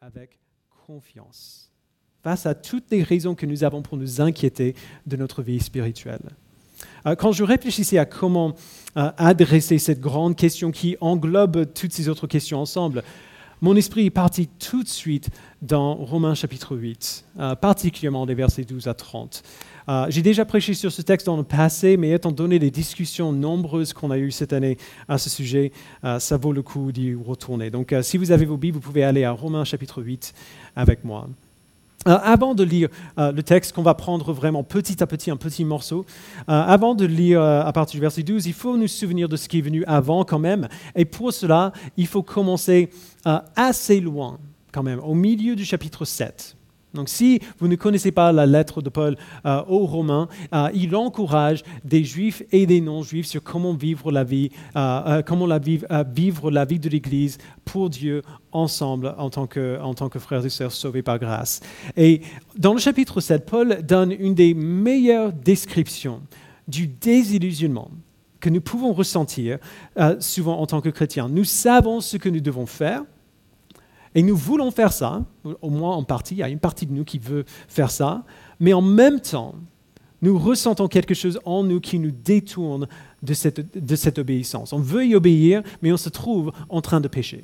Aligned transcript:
Avec 0.00 0.38
confiance 0.86 1.70
face 2.22 2.46
à 2.46 2.54
toutes 2.54 2.90
les 2.90 3.02
raisons 3.02 3.34
que 3.34 3.44
nous 3.44 3.64
avons 3.64 3.82
pour 3.82 3.98
nous 3.98 4.22
inquiéter 4.22 4.74
de 5.06 5.16
notre 5.16 5.42
vie 5.42 5.60
spirituelle. 5.60 6.22
Euh, 7.06 7.14
quand 7.14 7.32
je 7.32 7.44
réfléchissais 7.44 7.98
à 7.98 8.06
comment 8.06 8.54
euh, 8.96 9.10
adresser 9.18 9.78
cette 9.78 10.00
grande 10.00 10.36
question 10.36 10.70
qui 10.70 10.96
englobe 11.02 11.72
toutes 11.74 11.92
ces 11.92 12.08
autres 12.08 12.26
questions 12.26 12.60
ensemble, 12.60 13.02
mon 13.64 13.76
esprit 13.76 14.04
est 14.04 14.10
parti 14.10 14.46
tout 14.46 14.82
de 14.82 14.88
suite 14.88 15.30
dans 15.62 15.94
Romains 15.94 16.34
chapitre 16.34 16.76
8, 16.76 17.24
euh, 17.38 17.54
particulièrement 17.54 18.26
des 18.26 18.34
versets 18.34 18.64
12 18.64 18.88
à 18.88 18.94
30. 18.94 19.42
J'ai 20.08 20.22
déjà 20.22 20.44
prêché 20.44 20.72
sur 20.72 20.92
ce 20.92 21.02
texte 21.02 21.26
dans 21.26 21.36
le 21.36 21.44
passé, 21.44 21.96
mais 21.96 22.10
étant 22.10 22.32
donné 22.32 22.58
les 22.58 22.70
discussions 22.70 23.32
nombreuses 23.32 23.92
qu'on 23.92 24.10
a 24.10 24.18
eues 24.18 24.30
cette 24.30 24.54
année 24.54 24.78
à 25.08 25.18
ce 25.18 25.28
sujet, 25.28 25.72
ça 26.18 26.38
vaut 26.38 26.52
le 26.52 26.62
coup 26.62 26.90
d'y 26.90 27.14
retourner. 27.14 27.68
Donc 27.70 27.94
si 28.00 28.16
vous 28.16 28.32
avez 28.32 28.46
vos 28.46 28.56
Bibles, 28.56 28.76
vous 28.76 28.80
pouvez 28.80 29.04
aller 29.04 29.24
à 29.24 29.32
Romains 29.32 29.64
chapitre 29.64 30.02
8 30.02 30.32
avec 30.74 31.04
moi. 31.04 31.28
Euh, 32.06 32.18
avant 32.22 32.54
de 32.54 32.64
lire 32.64 32.88
euh, 33.18 33.32
le 33.32 33.42
texte 33.42 33.72
qu'on 33.72 33.82
va 33.82 33.94
prendre 33.94 34.32
vraiment 34.32 34.62
petit 34.62 35.02
à 35.02 35.06
petit, 35.06 35.30
un 35.30 35.36
petit 35.36 35.64
morceau, 35.64 36.04
euh, 36.48 36.52
avant 36.52 36.94
de 36.94 37.06
lire 37.06 37.42
à 37.42 37.72
partir 37.72 37.98
du 37.98 38.00
verset 38.00 38.22
12, 38.22 38.46
il 38.46 38.52
faut 38.52 38.76
nous 38.76 38.88
souvenir 38.88 39.28
de 39.28 39.36
ce 39.36 39.48
qui 39.48 39.58
est 39.58 39.62
venu 39.62 39.84
avant 39.86 40.24
quand 40.24 40.38
même. 40.38 40.68
Et 40.94 41.04
pour 41.04 41.32
cela, 41.32 41.72
il 41.96 42.06
faut 42.06 42.22
commencer 42.22 42.90
assez 43.56 44.00
loin 44.00 44.38
quand 44.72 44.82
même, 44.82 45.00
au 45.00 45.14
milieu 45.14 45.56
du 45.56 45.64
chapitre 45.64 46.04
7. 46.04 46.56
Donc 46.94 47.08
si 47.08 47.40
vous 47.58 47.68
ne 47.68 47.76
connaissez 47.76 48.12
pas 48.12 48.32
la 48.32 48.46
lettre 48.46 48.80
de 48.80 48.88
Paul 48.88 49.16
euh, 49.44 49.62
aux 49.68 49.86
Romains, 49.86 50.28
euh, 50.54 50.70
il 50.74 50.94
encourage 50.94 51.62
des 51.84 52.04
juifs 52.04 52.42
et 52.52 52.66
des 52.66 52.80
non-juifs 52.80 53.26
sur 53.26 53.42
comment 53.42 53.74
vivre 53.74 54.12
la 54.12 54.24
vie, 54.24 54.50
euh, 54.76 55.22
comment 55.22 55.48
vivre 56.14 56.50
la 56.50 56.64
vie 56.64 56.78
de 56.78 56.88
l'Église 56.88 57.38
pour 57.64 57.90
Dieu 57.90 58.22
ensemble 58.52 59.14
en 59.18 59.28
tant, 59.28 59.46
que, 59.46 59.80
en 59.80 59.94
tant 59.94 60.08
que 60.08 60.18
frères 60.18 60.46
et 60.46 60.50
sœurs 60.50 60.72
sauvés 60.72 61.02
par 61.02 61.18
grâce. 61.18 61.60
Et 61.96 62.20
dans 62.56 62.72
le 62.72 62.78
chapitre 62.78 63.20
7, 63.20 63.44
Paul 63.44 63.82
donne 63.82 64.12
une 64.12 64.34
des 64.34 64.54
meilleures 64.54 65.32
descriptions 65.32 66.22
du 66.68 66.86
désillusionnement 66.86 67.90
que 68.40 68.50
nous 68.50 68.60
pouvons 68.60 68.92
ressentir 68.92 69.58
souvent 70.20 70.60
en 70.60 70.66
tant 70.66 70.80
que 70.80 70.90
chrétiens. 70.90 71.28
Nous 71.28 71.44
savons 71.44 72.00
ce 72.00 72.16
que 72.16 72.28
nous 72.28 72.40
devons 72.40 72.66
faire, 72.66 73.02
et 74.14 74.22
nous 74.22 74.36
voulons 74.36 74.70
faire 74.70 74.92
ça, 74.92 75.24
au 75.60 75.70
moins 75.70 75.96
en 75.96 76.04
partie, 76.04 76.34
il 76.34 76.38
y 76.38 76.42
a 76.42 76.48
une 76.48 76.60
partie 76.60 76.86
de 76.86 76.92
nous 76.92 77.04
qui 77.04 77.18
veut 77.18 77.44
faire 77.68 77.90
ça, 77.90 78.24
mais 78.60 78.72
en 78.72 78.82
même 78.82 79.20
temps, 79.20 79.54
nous 80.22 80.38
ressentons 80.38 80.88
quelque 80.88 81.14
chose 81.14 81.38
en 81.44 81.64
nous 81.64 81.80
qui 81.80 81.98
nous 81.98 82.10
détourne 82.10 82.88
de 83.22 83.34
cette, 83.34 84.18
obéissance. 84.18 84.72
On 84.72 84.78
veut 84.78 85.04
y 85.04 85.14
obéir, 85.14 85.62
mais 85.82 85.92
on 85.92 85.96
se 85.96 86.08
trouve 86.08 86.52
en 86.68 86.80
train 86.80 87.00
de 87.00 87.08
pécher. 87.08 87.42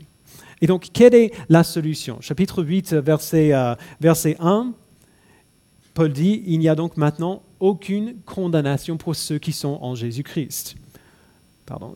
Et 0.63 0.67
donc, 0.67 0.89
quelle 0.93 1.15
est 1.15 1.33
la 1.49 1.65
solution? 1.65 2.19
Chapitre 2.21 2.63
8, 2.63 2.95
verset, 2.95 3.53
euh, 3.53 3.75
verset 4.01 4.37
1, 4.41 4.73
Paul 5.95 6.13
dit, 6.13 6.43
il 6.47 6.59
n'y 6.59 6.69
a 6.69 6.75
donc 6.75 6.97
maintenant 6.97 7.43
aucune 7.59 8.17
condamnation 8.25 8.97
pour 8.97 9.17
ceux 9.17 9.39
qui 9.39 9.53
sont 9.53 9.79
en 9.83 9.95
Jésus-Christ. 9.95 10.77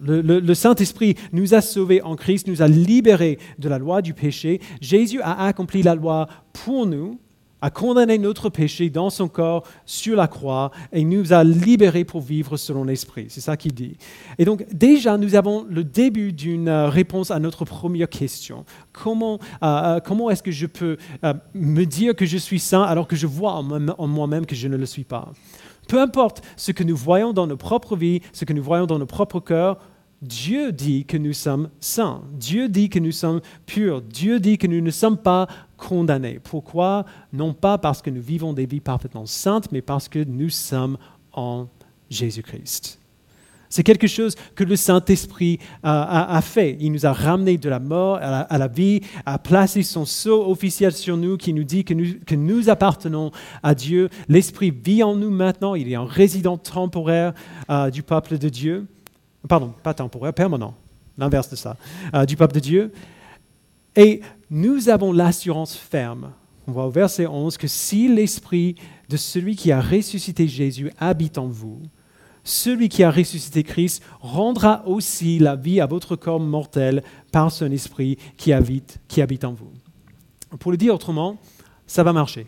Le, 0.01 0.55
Saint-Esprit 0.55 1.17
nous 1.33 1.55
a 1.55 1.61
sauvés 1.61 2.03
en 2.03 2.17
Christ, 2.17 2.47
nous 2.47 2.63
a 2.63 2.69
libérés 2.69 3.39
de 3.59 3.69
la 3.69 3.79
loi 3.79 4.03
du 4.03 4.15
péché. 4.15 4.61
Jésus 4.81 5.21
a 5.23 5.47
accompli 5.47 5.83
la 5.83 5.95
loi 5.95 6.29
pour 6.53 6.87
nous, 6.87 7.19
a 7.61 7.71
condamné 7.71 8.19
notre 8.19 8.51
péché 8.51 8.91
dans 8.91 9.09
son 9.09 9.27
corps 9.27 9.65
sur 9.87 10.17
la 10.17 10.29
croix 10.29 10.71
et 10.93 11.03
nous 11.03 11.33
a 11.33 11.43
libérés 11.43 12.05
pour 12.05 12.21
vivre 12.21 12.59
selon 12.59 12.85
l'Esprit. 12.85 13.27
C'est 13.31 13.41
ça 13.41 13.57
qu'il 13.57 13.73
dit. 13.73 13.97
Et 14.39 14.45
donc 14.45 14.67
déjà, 14.71 15.17
nous 15.17 15.35
avons 15.35 15.65
le 15.71 15.83
début 15.83 16.33
d'une 16.33 16.69
euh, 16.69 16.91
réponse 16.91 17.31
à 17.31 17.39
notre 17.39 17.65
première 17.65 18.11
question. 18.11 18.67
Comment, 18.93 19.39
euh, 19.63 19.67
euh, 19.67 20.01
comment 20.01 20.29
est-ce 20.29 20.43
que 20.43 20.51
je 20.51 20.67
peux 20.67 20.99
me 21.55 21.85
dire 21.85 22.15
que 22.15 22.27
je 22.27 22.37
suis 22.37 22.59
saint 22.59 22.83
alors 22.83 23.09
que 23.09 23.17
je 23.17 23.27
vois 23.27 23.55
en 23.55 24.07
moi-même 24.07 24.45
que 24.45 24.55
je 24.55 24.69
ne 24.69 24.77
le 24.77 24.87
suis 24.87 25.05
pas? 25.05 25.33
Peu 25.89 26.01
importe 26.01 26.43
ce 26.57 26.73
que 26.73 26.85
nous 26.85 26.97
voyons 26.97 27.33
dans 27.33 27.47
nos 27.47 27.57
propres 27.57 27.97
vies, 27.97 28.21
ce 28.33 28.45
que 28.45 28.53
nous 28.53 28.63
voyons 28.63 28.87
dans 28.87 28.99
nos 28.99 29.07
propres 29.07 29.41
cœurs, 29.41 29.79
Dieu 30.23 30.73
dit 30.73 31.05
que 31.05 31.19
nous 31.19 31.35
sommes 31.35 31.69
saints. 31.81 32.23
Dieu 32.33 32.69
dit 32.69 32.89
que 32.89 32.99
nous 32.99 33.13
sommes 33.13 33.41
purs. 33.67 34.01
Dieu 34.01 34.41
dit 34.41 34.57
que 34.57 34.67
nous 34.67 34.81
ne 34.81 34.91
sommes 34.91 35.19
pas 35.19 35.47
condamnés. 35.77 36.41
Pourquoi? 36.43 37.05
Non 37.33 37.53
pas 37.53 37.77
parce 37.77 38.01
que 38.01 38.11
nous 38.11 38.23
vivons 38.23 38.55
des 38.55 38.65
vies 38.65 38.81
parfaitement 38.81 39.27
saintes, 39.27 39.71
mais 39.71 39.83
parce 39.83 40.09
que 40.09 40.25
nous 40.25 40.49
sommes 40.49 40.97
en 41.33 41.67
Jésus-Christ. 42.09 42.99
C'est 43.75 43.83
quelque 43.83 44.07
chose 44.07 44.37
que 44.55 44.63
le 44.63 44.77
Saint-Esprit 44.77 45.59
a, 45.83 46.41
fait. 46.43 46.77
Il 46.79 46.93
nous 46.93 47.07
a 47.07 47.13
ramenés 47.13 47.59
de 47.59 47.69
la 47.69 47.81
mort 47.81 48.21
à 48.23 48.57
la, 48.57 48.69
vie, 48.69 49.01
a 49.27 49.37
placé 49.37 49.83
son 49.83 50.05
sceau 50.05 50.49
officiel 50.49 50.93
sur 50.93 51.17
nous 51.17 51.37
qui 51.37 51.53
nous 51.53 51.65
dit 51.65 51.83
que 51.83 52.35
nous, 52.37 52.71
appartenons 52.71 53.33
à 53.65 53.75
Dieu. 53.75 54.11
L'Esprit 54.29 54.71
vit 54.71 55.03
en 55.03 55.17
nous 55.17 55.33
maintenant. 55.33 55.75
Il 55.75 55.91
est 55.91 55.97
un 55.97 56.05
résident 56.05 56.57
temporaire 56.57 57.35
euh, 57.69 57.91
du 57.91 58.05
peuple 58.05 58.39
de 58.39 58.49
Dieu. 58.49 58.87
Pardon, 59.49 59.75
pas 59.83 59.93
temporaire, 59.93 60.33
permanent. 60.33 60.77
L'inverse 61.19 61.51
de 61.51 61.57
ça. 61.57 61.77
Euh, 62.15 62.27
du 62.27 62.37
peuple 62.37 62.55
de 62.55 62.61
Dieu. 62.61 62.93
Et 63.97 64.21
nous 64.51 64.89
avons 64.89 65.11
l'assurance 65.11 65.75
ferme. 65.75 66.31
On 66.69 66.71
voit 66.71 66.87
au 66.87 66.91
verset 66.91 67.27
11 67.27 67.57
que 67.57 67.67
si 67.67 68.07
l'Esprit 68.07 68.77
de 69.09 69.17
celui 69.17 69.57
qui 69.57 69.73
a 69.73 69.81
ressuscité 69.81 70.47
Jésus 70.47 70.93
habite 71.01 71.39
en 71.39 71.49
vous, 71.49 71.83
celui 72.45 72.91
qui 72.91 73.03
a 73.03 73.11
ressuscité 73.11 73.63
Christ 73.63 74.03
rendra 74.21 74.87
aussi 74.87 75.39
la 75.39 75.57
vie 75.57 75.81
à 75.81 75.87
votre 75.87 76.15
corps 76.15 76.41
mortel 76.41 77.03
par 77.33 77.51
son 77.51 77.73
esprit 77.73 78.19
qui 78.37 78.53
habite, 78.53 79.01
qui 79.09 79.23
habite 79.23 79.45
en 79.45 79.55
vous. 79.55 79.73
Pour 80.61 80.71
le 80.71 80.77
dire 80.77 80.95
autrement, 80.95 81.39
ça 81.87 82.03
va 82.03 82.13
marcher. 82.13 82.47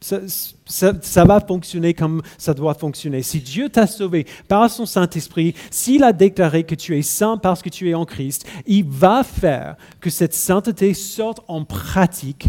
ça, 0.00 1.24
va 1.24 1.40
fonctionner 1.40 1.94
comme 1.94 2.22
ça 2.38 2.54
doit 2.54 2.74
fonctionner. 2.74 3.22
Si 3.22 3.40
Dieu 3.40 3.68
t'a 3.68 3.88
sauvé 3.88 4.24
par 4.46 4.70
son 4.70 4.86
Saint-Esprit, 4.86 5.54
s'il 5.70 6.04
a 6.04 6.12
déclaré 6.12 6.64
que 6.64 6.76
tu 6.76 6.96
es 6.96 7.02
saint 7.02 7.38
parce 7.38 7.60
que 7.60 7.68
tu 7.68 7.90
es 7.90 7.94
en 7.94 8.04
Christ, 8.04 8.46
il 8.66 8.84
va 8.84 9.24
faire 9.24 9.76
que 10.00 10.10
cette 10.10 10.34
sainteté 10.34 10.94
sorte 10.94 11.40
en 11.48 11.64
pratique 11.64 12.48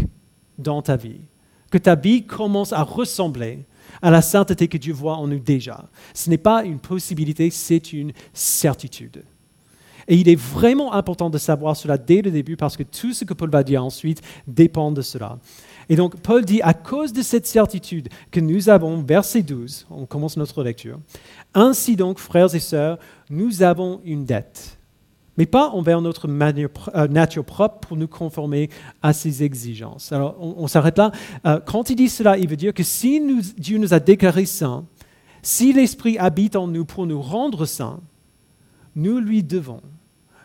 dans 0.56 0.82
ta 0.82 0.96
vie, 0.96 1.20
que 1.70 1.78
ta 1.78 1.96
vie 1.96 2.24
commence 2.24 2.72
à 2.72 2.82
ressembler 2.82 3.66
à 4.02 4.10
la 4.10 4.22
sainteté 4.22 4.68
que 4.68 4.78
Dieu 4.78 4.92
voit 4.92 5.16
en 5.16 5.26
nous 5.26 5.38
déjà. 5.38 5.84
Ce 6.14 6.30
n'est 6.30 6.38
pas 6.38 6.64
une 6.64 6.78
possibilité, 6.78 7.50
c'est 7.50 7.92
une 7.92 8.12
certitude. 8.32 9.24
Et 10.08 10.16
il 10.16 10.28
est 10.28 10.40
vraiment 10.40 10.94
important 10.94 11.28
de 11.28 11.36
savoir 11.36 11.76
cela 11.76 11.98
dès 11.98 12.22
le 12.22 12.30
début 12.30 12.56
parce 12.56 12.76
que 12.76 12.82
tout 12.82 13.12
ce 13.12 13.24
que 13.26 13.34
Paul 13.34 13.50
va 13.50 13.62
dire 13.62 13.84
ensuite 13.84 14.22
dépend 14.46 14.90
de 14.90 15.02
cela. 15.02 15.38
Et 15.90 15.96
donc 15.96 16.16
Paul 16.20 16.44
dit, 16.44 16.62
à 16.62 16.72
cause 16.72 17.12
de 17.12 17.22
cette 17.22 17.46
certitude 17.46 18.08
que 18.30 18.40
nous 18.40 18.70
avons, 18.70 19.02
verset 19.02 19.42
12, 19.42 19.86
on 19.90 20.06
commence 20.06 20.38
notre 20.38 20.62
lecture, 20.62 20.98
Ainsi 21.54 21.96
donc, 21.96 22.18
frères 22.18 22.54
et 22.54 22.60
sœurs, 22.60 22.98
nous 23.28 23.62
avons 23.62 24.00
une 24.04 24.24
dette 24.24 24.77
mais 25.38 25.46
pas 25.46 25.70
envers 25.70 26.02
notre 26.02 26.28
euh, 26.28 27.08
nature 27.08 27.44
propre 27.44 27.78
pour 27.78 27.96
nous 27.96 28.08
conformer 28.08 28.68
à 29.02 29.12
ses 29.12 29.44
exigences. 29.44 30.12
Alors, 30.12 30.36
on, 30.40 30.66
s'arrête 30.66 30.98
là. 30.98 31.12
Euh, 31.46 31.60
quand 31.64 31.88
il 31.90 31.96
dit 31.96 32.08
cela, 32.08 32.36
il 32.36 32.48
veut 32.48 32.56
dire 32.56 32.74
que 32.74 32.82
si 32.82 33.22
Dieu 33.56 33.78
nous 33.78 33.94
a 33.94 34.00
déclarés 34.00 34.46
saints, 34.46 34.84
si 35.40 35.72
l'Esprit 35.72 36.18
habite 36.18 36.56
en 36.56 36.66
nous 36.66 36.84
pour 36.84 37.06
nous 37.06 37.22
rendre 37.22 37.64
saints, 37.64 38.00
nous 38.96 39.20
lui 39.20 39.44
devons 39.44 39.80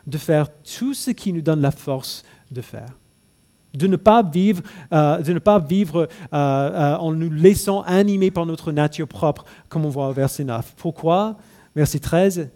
de 0.05 0.17
faire 0.19 0.47
tout 0.61 0.93
ce 0.93 1.09
qui 1.09 1.33
nous 1.33 1.41
donne 1.41 1.61
la 1.61 1.71
force 1.71 2.23
de 2.51 2.61
faire. 2.61 2.99
De 3.73 3.87
ne 3.87 3.95
pas 3.95 4.21
vivre, 4.21 4.61
euh, 4.93 5.17
de 5.17 5.33
ne 5.33 5.39
pas 5.39 5.57
vivre 5.57 6.07
en 6.31 7.11
nous 7.13 7.31
laissant 7.31 7.81
animer 7.81 8.29
par 8.29 8.45
notre 8.45 8.71
nature 8.71 9.07
propre, 9.07 9.45
comme 9.69 9.85
on 9.85 9.89
voit 9.89 10.09
au 10.09 10.13
verset 10.13 10.43
9. 10.43 10.75
Pourquoi? 10.77 11.37
Verset 11.75 11.97
13, 11.97 12.49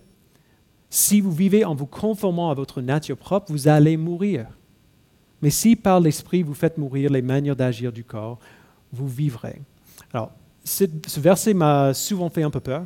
si 0.89 1.21
vous 1.21 1.31
vivez 1.31 1.65
en 1.65 1.75
vous 1.75 1.85
conformant 1.85 2.49
à 2.49 2.53
votre 2.53 2.81
nature 2.81 3.17
propre, 3.17 3.51
vous 3.51 3.67
allez 3.67 3.97
mourir. 3.97 4.47
Mais 5.41 5.49
si 5.49 5.75
par 5.75 5.99
l'Esprit 5.99 6.43
vous 6.43 6.53
faites 6.53 6.77
mourir 6.77 7.11
les 7.11 7.21
manières 7.21 7.55
d'agir 7.55 7.91
du 7.91 8.03
corps, 8.03 8.39
vous 8.91 9.07
vivrez. 9.07 9.61
Alors, 10.13 10.31
ce, 10.63 10.85
verset 11.19 11.53
m'a 11.53 11.93
souvent 11.93 12.29
fait 12.29 12.43
un 12.43 12.49
peu 12.49 12.59
peur, 12.59 12.85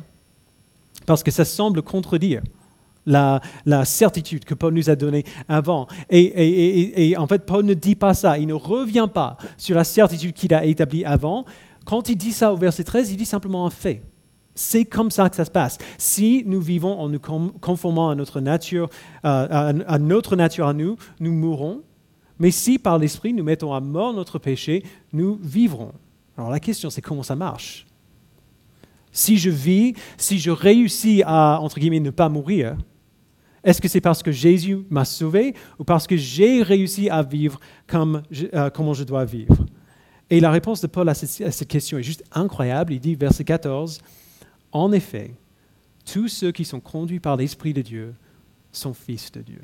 parce 1.06 1.22
que 1.22 1.30
ça 1.30 1.44
semble 1.44 1.82
contredire 1.82 2.42
la, 3.06 3.40
certitude 3.84 4.44
que 4.44 4.54
Paul 4.54 4.74
nous 4.74 4.90
a 4.90 4.96
donnée 4.96 5.24
avant. 5.48 5.86
Et, 6.10 7.10
et, 7.10 7.16
en 7.16 7.26
fait, 7.26 7.44
Paul 7.44 7.64
ne 7.64 7.74
dit 7.74 7.96
pas 7.96 8.14
ça, 8.14 8.38
il 8.38 8.46
ne 8.46 8.54
revient 8.54 9.08
pas 9.12 9.36
sur 9.56 9.76
la 9.76 9.84
certitude 9.84 10.32
qu'il 10.32 10.54
a 10.54 10.64
établie 10.64 11.04
avant. 11.04 11.44
Quand 11.84 12.08
il 12.08 12.16
dit 12.16 12.32
ça 12.32 12.52
au 12.52 12.56
verset 12.56 12.84
13, 12.84 13.10
il 13.10 13.16
dit 13.16 13.24
simplement 13.24 13.66
un 13.66 13.70
fait. 13.70 14.02
C'est 14.54 14.84
comme 14.84 15.10
ça 15.10 15.30
que 15.30 15.36
ça 15.36 15.44
se 15.44 15.50
passe. 15.50 15.78
Si 15.96 16.42
nous 16.46 16.60
vivons 16.60 16.98
en 16.98 17.08
nous 17.08 17.20
conformant 17.20 18.10
à 18.10 18.14
notre 18.14 18.40
nature, 18.40 18.90
euh, 19.24 19.82
à, 19.86 19.98
notre 19.98 20.36
nature 20.36 20.66
à 20.66 20.74
nous, 20.74 20.96
nous 21.20 21.32
mourrons. 21.32 21.82
Mais 22.38 22.50
si 22.50 22.78
par 22.78 22.98
l'Esprit 22.98 23.32
nous 23.32 23.44
mettons 23.44 23.72
à 23.72 23.80
mort 23.80 24.12
notre 24.12 24.38
péché, 24.38 24.84
nous 25.12 25.38
vivrons. 25.42 25.92
Alors 26.36 26.50
la 26.50 26.60
question, 26.60 26.90
c'est 26.90 27.00
comment 27.00 27.22
ça 27.22 27.36
marche? 27.36 27.86
Si 29.10 29.38
je 29.38 29.50
vis, 29.50 29.94
si 30.16 30.38
je 30.38 30.50
réussis 30.50 31.22
à, 31.24 31.58
entre 31.60 31.78
guillemets, 31.78 32.00
ne 32.00 32.10
pas 32.10 32.28
mourir, 32.28 32.76
Est-ce 33.64 33.80
que 33.80 33.86
c'est 33.86 34.00
parce 34.00 34.22
que 34.24 34.32
Jésus 34.32 34.78
m'a 34.90 35.04
sauvé 35.04 35.54
ou 35.78 35.84
parce 35.84 36.06
que 36.06 36.16
j'ai 36.16 36.62
réussi 36.62 37.08
à 37.08 37.22
vivre 37.22 37.60
comme 37.86 38.22
je, 38.30 38.46
euh, 38.54 38.70
comment 38.70 38.92
je 38.92 39.04
dois 39.04 39.24
vivre? 39.24 39.54
Et 40.30 40.40
la 40.40 40.50
réponse 40.50 40.80
de 40.80 40.88
Paul 40.88 41.08
à 41.08 41.14
cette, 41.14 41.46
à 41.46 41.50
cette 41.52 41.68
question 41.68 41.98
est 41.98 42.02
juste 42.02 42.24
incroyable. 42.32 42.92
Il 42.92 43.00
dit, 43.00 43.14
verset 43.14 43.44
14, 43.44 44.00
En 44.72 44.92
effet, 44.92 45.32
tous 46.04 46.28
ceux 46.28 46.52
qui 46.52 46.64
sont 46.64 46.80
conduits 46.80 47.20
par 47.20 47.36
l'Esprit 47.36 47.72
de 47.72 47.82
Dieu 47.82 48.14
sont 48.72 48.94
fils 48.94 49.30
de 49.32 49.40
Dieu, 49.40 49.60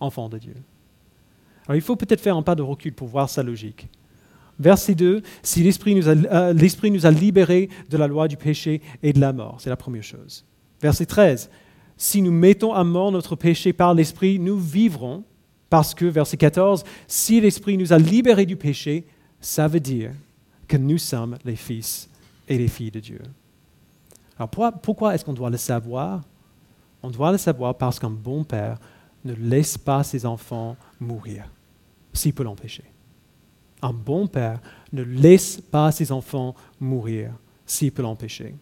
enfants 0.00 0.28
de 0.28 0.38
Dieu. 0.38 0.54
Alors 1.66 1.76
il 1.76 1.82
faut 1.82 1.96
peut-être 1.96 2.20
faire 2.20 2.36
un 2.36 2.42
pas 2.42 2.54
de 2.54 2.62
recul 2.62 2.92
pour 2.92 3.08
voir 3.08 3.28
sa 3.28 3.42
logique. 3.42 3.88
Verset 4.58 4.94
2, 4.94 5.22
si 5.42 5.62
l'Esprit 5.62 5.94
nous, 5.94 6.08
a, 6.08 6.12
euh, 6.12 6.52
l'Esprit 6.52 6.90
libérés 6.90 7.68
de 7.88 7.96
la 7.96 8.06
loi 8.06 8.26
du 8.26 8.36
péché 8.36 8.82
et 9.02 9.12
de 9.12 9.20
la 9.20 9.32
mort, 9.32 9.56
c'est 9.60 9.70
la 9.70 9.76
première 9.76 10.02
chose. 10.02 10.44
Verset 10.80 11.06
13, 11.06 11.50
si 11.96 12.22
nous 12.22 12.32
mettons 12.32 12.72
à 12.72 12.84
mort 12.84 13.12
notre 13.12 13.36
péché 13.36 13.72
par 13.72 13.94
l'Esprit, 13.94 14.38
nous 14.38 14.58
vivrons, 14.58 15.24
parce 15.70 15.94
que, 15.94 16.06
verset 16.06 16.36
14, 16.36 16.84
si 17.06 17.40
l'Esprit 17.40 17.76
nous 17.76 17.92
a 17.92 17.98
libérés 17.98 18.46
du 18.46 18.56
péché, 18.56 19.04
ça 19.40 19.68
veut 19.68 19.80
dire 19.80 20.12
que 20.66 20.76
nous 20.76 20.98
sommes 20.98 21.36
les 21.44 21.56
fils 21.56 22.08
et 22.48 22.58
les 22.58 22.68
filles 22.68 22.90
de 22.90 23.00
Dieu. 23.00 23.20
Alors 24.38 24.72
pourquoi, 24.82 25.14
est-ce 25.14 25.24
qu'on 25.24 25.32
doit 25.32 25.50
le 25.50 25.56
savoir? 25.56 26.22
On 27.02 27.10
doit 27.10 27.32
le 27.32 27.38
savoir 27.38 27.76
parce 27.76 27.98
qu'un 27.98 28.10
bon 28.10 28.44
père 28.44 28.78
ne 29.24 29.34
laisse 29.34 29.76
pas 29.76 30.02
ses 30.04 30.24
enfants 30.24 30.76
mourir 31.00 31.50
s'il 32.12 32.34
peut 32.34 32.44
l'empêcher. 32.44 32.84
Un 33.82 33.92
bon 33.92 34.26
père 34.26 34.60
ne 34.92 35.02
laisse 35.02 35.60
pas 35.60 35.92
ses 35.92 36.10
enfants 36.12 36.54
mourir 36.80 37.32
s'il 37.66 37.92
peut 37.92 38.02
l'empêcher. 38.02 38.54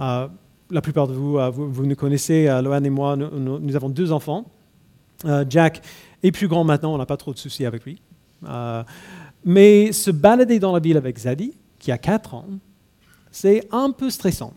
Euh, 0.00 0.28
la 0.70 0.80
plupart 0.80 1.08
de 1.08 1.12
vous, 1.12 1.38
euh, 1.38 1.50
vous, 1.50 1.86
nous 1.86 1.96
connaissez, 1.96 2.46
euh, 2.48 2.62
Lohan 2.62 2.84
et 2.84 2.90
moi, 2.90 3.16
nous, 3.16 3.58
nous 3.58 3.76
avons 3.76 3.88
deux 3.88 4.12
enfants. 4.12 4.44
Jack 5.48 5.82
est 6.22 6.30
plus 6.30 6.46
grand 6.46 6.62
maintenant, 6.62 6.94
on 6.94 6.98
n'a 6.98 7.06
pas 7.06 7.16
trop 7.16 7.32
de 7.32 7.38
soucis 7.38 7.66
avec 7.66 7.84
lui. 7.84 8.00
mais 9.44 9.90
se 9.90 10.12
balader 10.12 10.60
dans 10.60 10.72
la 10.72 10.78
ville 10.78 10.96
avec 10.96 11.18
Zadie, 11.18 11.54
qui 11.80 11.90
a 11.90 11.98
4 11.98 12.34
ans, 12.34 12.46
c'est 13.32 13.66
un 13.72 13.90
peu 13.90 14.10
stressant. 14.10 14.52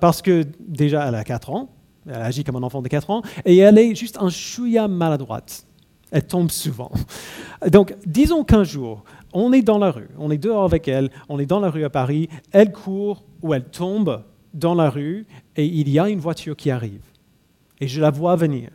Parce 0.00 0.22
que 0.22 0.44
déjà, 0.60 1.06
elle 1.06 1.14
a 1.14 1.24
4 1.24 1.50
ans, 1.50 1.70
elle 2.06 2.22
agit 2.22 2.42
comme 2.44 2.56
un 2.56 2.62
enfant 2.62 2.82
de 2.82 2.88
4 2.88 3.10
ans, 3.10 3.22
et 3.44 3.58
elle 3.58 3.78
est 3.78 3.94
juste 3.94 4.18
un 4.20 4.30
chouïa 4.30 4.88
maladroite. 4.88 5.64
Elle 6.10 6.26
tombe 6.26 6.50
souvent. 6.50 6.90
Donc, 7.70 7.94
disons 8.06 8.44
qu'un 8.44 8.64
jour, 8.64 9.04
on 9.32 9.52
est 9.52 9.62
dans 9.62 9.78
la 9.78 9.90
rue, 9.90 10.08
on 10.18 10.30
est 10.30 10.38
dehors 10.38 10.64
avec 10.64 10.88
elle, 10.88 11.10
on 11.28 11.38
est 11.38 11.46
dans 11.46 11.60
la 11.60 11.70
rue 11.70 11.84
à 11.84 11.90
Paris, 11.90 12.28
elle 12.50 12.72
court 12.72 13.24
ou 13.42 13.52
elle 13.52 13.64
tombe 13.64 14.22
dans 14.54 14.74
la 14.74 14.90
rue 14.90 15.26
et 15.56 15.66
il 15.66 15.88
y 15.88 15.98
a 15.98 16.08
une 16.08 16.18
voiture 16.18 16.56
qui 16.56 16.70
arrive. 16.70 17.02
Et 17.80 17.88
je 17.88 18.00
la 18.00 18.10
vois 18.10 18.36
venir. 18.36 18.70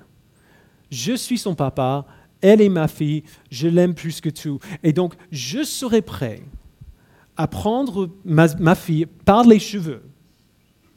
Je 0.92 1.14
suis 1.14 1.38
son 1.38 1.56
papa, 1.56 2.06
elle 2.42 2.62
est 2.62 2.70
ma 2.70 2.88
fille, 2.88 3.24
je 3.50 3.68
l'aime 3.68 3.96
plus 3.96 4.22
que 4.22 4.30
tout. 4.30 4.60
Et 4.84 4.94
donc, 4.94 5.16
je 5.32 5.64
serai 5.64 6.02
prêt 6.02 6.44
à 7.36 7.48
prendre 7.48 8.10
ma, 8.24 8.76
fille 8.76 9.08
par 9.26 9.44
les 9.44 9.60
cheveux, 9.60 10.04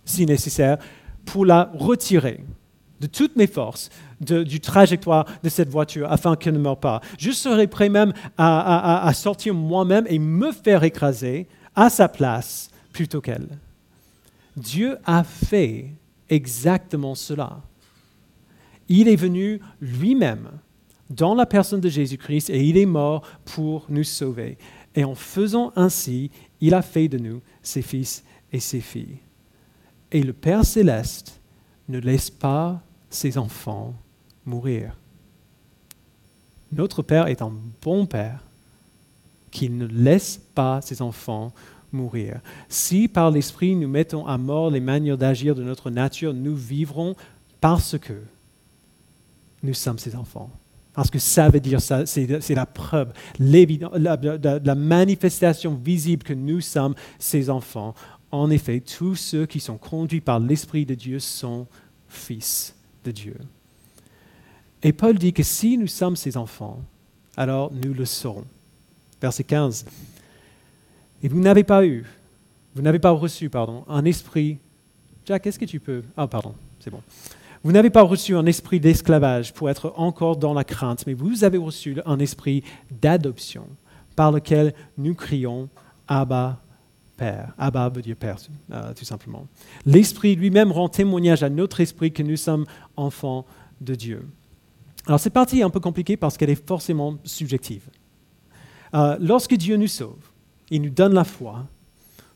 si 0.06 0.24
nécessaire, 0.24 0.78
pour 1.26 1.44
la 1.44 1.70
retirer 1.74 2.40
de 3.00 3.06
toutes 3.06 3.36
mes 3.36 3.46
forces 3.46 3.90
du 4.20 4.60
trajectoire 4.60 5.26
de 5.42 5.48
cette 5.50 5.68
voiture 5.68 6.10
afin 6.10 6.36
qu'elle 6.36 6.54
ne 6.54 6.58
meure 6.58 6.80
pas. 6.80 7.02
Je 7.18 7.30
serais 7.30 7.66
prêt 7.66 7.90
même 7.90 8.14
à, 8.38 9.10
sortir 9.14 9.52
moi-même 9.52 10.06
et 10.08 10.18
me 10.18 10.52
faire 10.52 10.82
écraser 10.84 11.46
à 11.74 11.90
sa 11.90 12.08
place 12.08 12.70
plutôt 12.92 13.20
qu'elle. 13.20 13.48
Dieu 14.56 14.96
a 15.04 15.22
fait 15.22 15.90
exactement 16.30 17.14
cela. 17.14 17.60
Il 18.88 19.08
est 19.08 19.16
venu 19.16 19.60
lui-même 19.82 20.48
dans 21.10 21.34
la 21.34 21.44
personne 21.44 21.80
de 21.80 21.88
Jésus-Christ 21.88 22.48
et 22.48 22.64
il 22.64 22.78
est 22.78 22.86
mort 22.86 23.22
pour 23.44 23.84
nous 23.90 24.04
sauver. 24.04 24.56
Et 24.94 25.04
en 25.04 25.14
faisant 25.14 25.72
ainsi, 25.76 26.30
il 26.60 26.72
a 26.72 26.80
fait 26.80 27.08
de 27.08 27.18
nous 27.18 27.42
ses 27.62 27.82
fils 27.82 28.24
et 28.50 28.60
ses 28.60 28.80
filles. 28.80 29.18
Et 30.16 30.22
le 30.22 30.32
Père 30.32 30.64
céleste 30.64 31.42
ne 31.90 31.98
laisse 31.98 32.30
pas 32.30 32.80
ses 33.10 33.36
enfants 33.36 33.92
mourir. 34.46 34.96
Notre 36.72 37.02
Père 37.02 37.26
est 37.26 37.42
un 37.42 37.52
bon 37.82 38.06
Père 38.06 38.42
qui 39.50 39.68
ne 39.68 39.84
laisse 39.84 40.40
pas 40.54 40.80
ses 40.80 41.02
enfants 41.02 41.52
mourir. 41.92 42.40
Si 42.70 43.08
par 43.08 43.30
l'Esprit 43.30 43.76
nous 43.76 43.88
mettons 43.88 44.26
à 44.26 44.38
mort 44.38 44.70
les 44.70 44.80
manières 44.80 45.18
d'agir 45.18 45.54
de 45.54 45.62
notre 45.62 45.90
nature, 45.90 46.32
nous 46.32 46.56
vivrons 46.56 47.14
parce 47.60 47.98
que 47.98 48.22
nous 49.62 49.74
sommes 49.74 49.98
ses 49.98 50.16
enfants. 50.16 50.50
Parce 50.94 51.10
que 51.10 51.18
ça 51.18 51.50
veut 51.50 51.60
dire, 51.60 51.82
ça, 51.82 52.06
c'est, 52.06 52.54
la 52.54 52.64
preuve, 52.64 53.12
la, 53.38 54.16
la 54.64 54.74
manifestation 54.74 55.74
visible 55.74 56.22
que 56.22 56.32
nous 56.32 56.62
sommes 56.62 56.94
ses 57.18 57.50
enfants. 57.50 57.94
En 58.30 58.50
effet, 58.50 58.80
tous 58.80 59.14
ceux 59.14 59.46
qui 59.46 59.60
sont 59.60 59.78
conduits 59.78 60.20
par 60.20 60.40
l'Esprit 60.40 60.84
de 60.84 60.94
Dieu 60.94 61.18
sont 61.18 61.66
fils 62.08 62.74
de 63.04 63.10
Dieu. 63.10 63.36
Et 64.82 64.92
Paul 64.92 65.18
dit 65.18 65.32
que 65.32 65.42
si 65.42 65.78
nous 65.78 65.86
sommes 65.86 66.16
ses 66.16 66.36
enfants, 66.36 66.80
alors 67.36 67.72
nous 67.72 67.94
le 67.94 68.04
serons. 68.04 68.44
Verset 69.20 69.44
15. 69.44 69.86
Et 71.22 71.28
vous 71.28 71.40
n'avez 71.40 71.64
pas 71.64 71.86
eu, 71.86 72.04
vous 72.74 72.82
n'avez 72.82 72.98
pas 72.98 73.10
reçu, 73.10 73.48
pardon, 73.48 73.84
un 73.88 74.04
esprit. 74.04 74.58
Jack, 75.24 75.46
est-ce 75.46 75.58
que 75.58 75.64
tu 75.64 75.80
peux? 75.80 76.02
Ah, 76.16 76.26
pardon, 76.26 76.54
c'est 76.78 76.90
bon. 76.90 77.02
Vous 77.64 77.72
n'avez 77.72 77.90
pas 77.90 78.02
reçu 78.02 78.36
un 78.36 78.46
esprit 78.46 78.78
d'esclavage 78.78 79.52
pour 79.52 79.70
être 79.70 79.92
encore 79.96 80.36
dans 80.36 80.54
la 80.54 80.62
crainte, 80.62 81.06
mais 81.06 81.14
vous 81.14 81.42
avez 81.42 81.58
reçu 81.58 81.96
un 82.04 82.18
esprit 82.18 82.62
d'adoption 83.00 83.66
par 84.14 84.30
lequel 84.30 84.74
nous 84.98 85.14
crions 85.14 85.68
Abba, 86.06 86.60
Père. 87.16 87.54
Abba 87.58 87.88
veut 87.88 88.02
dire 88.02 88.16
Père, 88.16 88.36
euh, 88.72 88.92
tout 88.94 89.04
simplement. 89.04 89.46
L'Esprit 89.84 90.36
lui-même 90.36 90.70
rend 90.70 90.88
témoignage 90.88 91.42
à 91.42 91.48
notre 91.48 91.80
esprit 91.80 92.12
que 92.12 92.22
nous 92.22 92.36
sommes 92.36 92.66
enfants 92.96 93.46
de 93.80 93.94
Dieu. 93.94 94.26
Alors 95.06 95.20
cette 95.20 95.32
partie 95.32 95.60
est 95.60 95.62
un 95.62 95.70
peu 95.70 95.80
compliquée 95.80 96.16
parce 96.16 96.36
qu'elle 96.36 96.50
est 96.50 96.66
forcément 96.66 97.16
subjective. 97.24 97.88
Euh, 98.94 99.16
lorsque 99.20 99.54
Dieu 99.54 99.76
nous 99.76 99.88
sauve, 99.88 100.30
il 100.70 100.82
nous 100.82 100.90
donne 100.90 101.14
la 101.14 101.24
foi. 101.24 101.66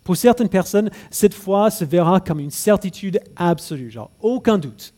Pour 0.04 0.16
certaines 0.16 0.48
personnes, 0.48 0.90
cette 1.10 1.34
foi 1.34 1.70
se 1.70 1.84
verra 1.84 2.20
comme 2.20 2.40
une 2.40 2.50
certitude 2.50 3.20
absolue, 3.36 3.90
genre 3.90 4.10
aucun 4.20 4.58
doute. 4.58 4.94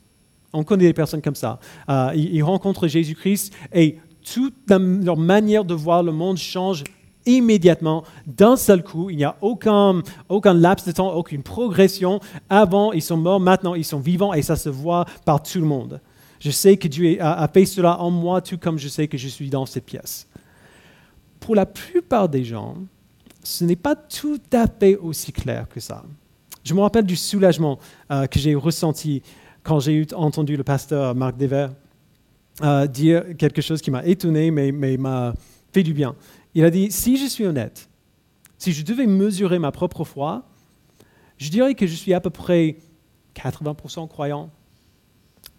On 0.52 0.64
connaît 0.64 0.84
des 0.84 0.92
personnes 0.92 1.22
comme 1.22 1.34
ça. 1.34 1.58
Euh, 1.88 2.12
ils, 2.14 2.42
rencontrent 2.42 2.86
Jésus-Christ 2.86 3.54
et 3.72 3.98
toute 4.22 4.54
leur 4.68 5.16
manière 5.16 5.64
de 5.64 5.74
voir 5.74 6.02
le 6.02 6.12
monde 6.12 6.36
change 6.36 6.84
immédiatement, 7.26 8.04
d'un 8.26 8.56
seul 8.56 8.82
coup. 8.82 9.10
Il 9.10 9.16
n'y 9.16 9.24
a 9.24 9.36
aucun, 9.40 10.02
aucun 10.28 10.54
laps 10.54 10.86
de 10.86 10.92
temps, 10.92 11.12
aucune 11.14 11.42
progression. 11.42 12.20
Avant, 12.48 12.92
ils 12.92 13.02
sont 13.02 13.16
morts, 13.16 13.40
maintenant, 13.40 13.74
ils 13.74 13.84
sont 13.84 14.00
vivants 14.00 14.32
et 14.32 14.42
ça 14.42 14.56
se 14.56 14.68
voit 14.68 15.04
par 15.24 15.42
tout 15.42 15.58
le 15.58 15.66
monde. 15.66 16.00
Je 16.40 16.50
sais 16.50 16.76
que 16.76 16.88
Dieu 16.88 17.18
a 17.20 17.46
fait 17.48 17.66
cela 17.66 18.00
en 18.00 18.10
moi, 18.10 18.40
tout 18.40 18.58
comme 18.58 18.78
je 18.78 18.88
sais 18.88 19.06
que 19.06 19.16
je 19.16 19.28
suis 19.28 19.48
dans 19.48 19.64
cette 19.64 19.84
pièce. 19.84 20.26
Pour 21.38 21.54
la 21.54 21.66
plupart 21.66 22.28
des 22.28 22.44
gens, 22.44 22.76
ce 23.44 23.64
n'est 23.64 23.76
pas 23.76 23.94
tout 23.94 24.40
à 24.52 24.66
fait 24.66 24.96
aussi 24.96 25.32
clair 25.32 25.66
que 25.68 25.80
ça. 25.80 26.04
Je 26.64 26.74
me 26.74 26.80
rappelle 26.80 27.04
du 27.04 27.16
soulagement 27.16 27.78
euh, 28.10 28.26
que 28.26 28.38
j'ai 28.38 28.54
ressenti 28.54 29.22
quand 29.62 29.80
j'ai 29.80 30.06
entendu 30.14 30.56
le 30.56 30.64
pasteur 30.64 31.14
Marc 31.14 31.36
Dever 31.36 31.68
euh, 32.62 32.86
dire 32.86 33.36
quelque 33.36 33.62
chose 33.62 33.80
qui 33.80 33.90
m'a 33.90 34.04
étonné, 34.04 34.50
mais, 34.50 34.72
mais 34.72 34.96
m'a 34.96 35.34
fait 35.72 35.82
du 35.82 35.94
bien. 35.94 36.14
Il 36.54 36.64
a 36.64 36.70
dit, 36.70 36.90
si 36.90 37.16
je 37.16 37.26
suis 37.26 37.46
honnête, 37.46 37.88
si 38.58 38.72
je 38.72 38.84
devais 38.84 39.06
mesurer 39.06 39.58
ma 39.58 39.72
propre 39.72 40.04
foi, 40.04 40.44
je 41.38 41.50
dirais 41.50 41.74
que 41.74 41.86
je 41.86 41.94
suis 41.94 42.14
à 42.14 42.20
peu 42.20 42.30
près 42.30 42.76
80% 43.34 44.08
croyant 44.08 44.50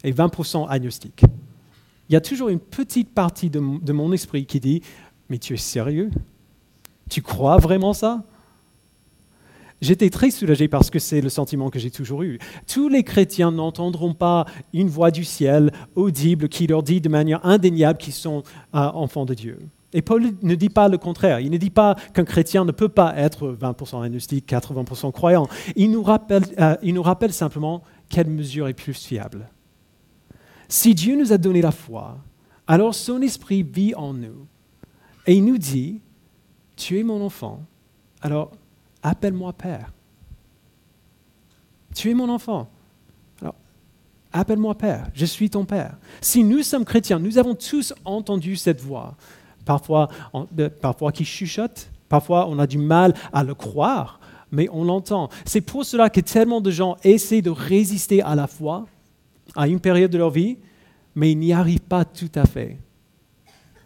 et 0.04 0.12
20% 0.12 0.68
agnostique. 0.70 1.24
Il 2.10 2.14
y 2.14 2.16
a 2.16 2.22
toujours 2.22 2.50
une 2.50 2.60
petite 2.60 3.14
partie 3.14 3.50
de 3.50 3.60
mon 3.60 4.12
esprit 4.14 4.46
qui 4.46 4.60
dit, 4.60 4.82
mais 5.30 5.40
tu 5.40 5.54
es 5.54 5.58
sérieux? 5.58 6.12
Tu 7.10 7.22
crois 7.22 7.58
vraiment 7.58 7.94
ça? 7.94 8.24
J'étais 9.84 10.10
très 10.10 10.32
soulagé 10.32 10.70
parce 10.70 10.90
que 10.90 10.98
c'est 10.98 11.20
le 11.20 11.28
sentiment 11.28 11.70
que 11.70 11.78
j'ai 11.78 11.92
toujours 11.92 12.24
eu. 12.24 12.40
Tous 12.68 12.88
les 12.88 13.04
chrétiens 13.04 13.52
n'entendront 13.52 14.14
pas 14.14 14.46
une 14.72 14.88
voix 14.88 15.12
du 15.12 15.26
ciel 15.26 15.74
audible 15.96 16.48
qui 16.48 16.68
leur 16.68 16.84
dit 16.84 17.02
de 17.02 17.10
manière 17.10 17.46
indéniable 17.46 18.00
qu'ils 18.00 18.14
sont 18.14 18.44
euh, 18.76 18.80
enfants 18.80 19.26
de 19.26 19.34
Dieu. 19.34 19.60
Et 19.94 20.02
Paul 20.02 20.34
ne 20.42 20.56
dit 20.56 20.70
pas 20.70 20.90
le 20.90 20.98
contraire. 20.98 21.40
Il 21.40 21.52
ne 21.52 21.58
dit 21.58 21.70
pas 21.70 21.96
qu'un 22.14 22.26
chrétien 22.26 22.66
ne 22.66 22.72
peut 22.72 22.90
pas 22.90 23.16
être 23.16 23.56
20% 23.60 24.04
agnostique, 24.04 24.48
80% 24.52 25.12
croyant. 25.12 25.48
Il 25.76 25.92
nous, 25.92 26.04
rappelle, 26.04 26.44
euh, 26.60 26.76
il 26.82 26.94
nous 26.94 27.04
rappelle 27.04 27.34
simplement 27.34 27.84
quelle 28.10 28.30
mesure 28.30 28.68
est 28.68 28.74
plus 28.74 28.94
fiable. 28.94 29.50
Si 30.68 30.96
Dieu 30.96 31.16
nous 31.16 31.32
a 31.32 31.38
donné 31.38 31.62
la 31.62 31.72
foi, 31.72 32.18
alors 32.68 32.96
son 32.96 33.22
esprit 33.22 33.64
vit 33.64 33.94
en 33.96 34.14
nous. 34.14 34.48
Et 35.28 35.36
il 35.36 35.46
nous 35.46 35.58
dit, 35.58 36.02
tu 36.76 37.00
es 37.00 37.04
mon 37.04 37.24
enfant, 37.24 37.62
alors 38.22 38.52
appelle-moi 39.02 39.54
Père. 39.54 39.94
Tu 41.94 42.10
es 42.10 42.14
mon 42.14 42.30
enfant. 42.30 42.70
Alors, 43.42 43.56
appelle-moi 44.32 44.76
Père, 44.76 45.10
je 45.14 45.26
suis 45.26 45.50
ton 45.50 45.66
Père. 45.66 45.98
Si 46.22 46.44
nous 46.44 46.64
sommes 46.64 46.86
chrétiens, 46.86 47.20
nous 47.20 47.38
avons 47.38 47.56
tous 47.56 47.94
entendu 48.04 48.56
cette 48.56 48.82
voix, 48.82 49.16
parfois, 49.66 50.10
parfois 50.82 51.12
qui 51.12 51.26
chuchote, 51.26 51.90
parfois 52.10 52.48
on 52.50 52.60
a 52.60 52.68
du 52.68 52.78
mal 52.78 53.14
à 53.32 53.44
le 53.44 53.54
croire, 53.54 54.20
mais 54.52 54.68
on 54.72 54.84
l'entend. 54.84 55.30
C'est 55.46 55.62
pour 55.62 55.86
cela 55.86 56.10
que 56.10 56.22
tellement 56.22 56.62
de 56.62 56.72
gens 56.72 56.98
essaient 57.04 57.42
de 57.42 57.50
résister 57.50 58.22
à 58.22 58.36
la 58.36 58.48
foi 58.48 58.86
à 59.56 59.68
une 59.68 59.80
période 59.80 60.12
de 60.12 60.18
leur 60.18 60.30
vie, 60.30 60.58
mais 61.16 61.32
ils 61.32 61.38
n'y 61.38 61.54
arrivent 61.54 61.82
pas 61.82 62.06
tout 62.06 62.32
à 62.36 62.46
fait. 62.46 62.78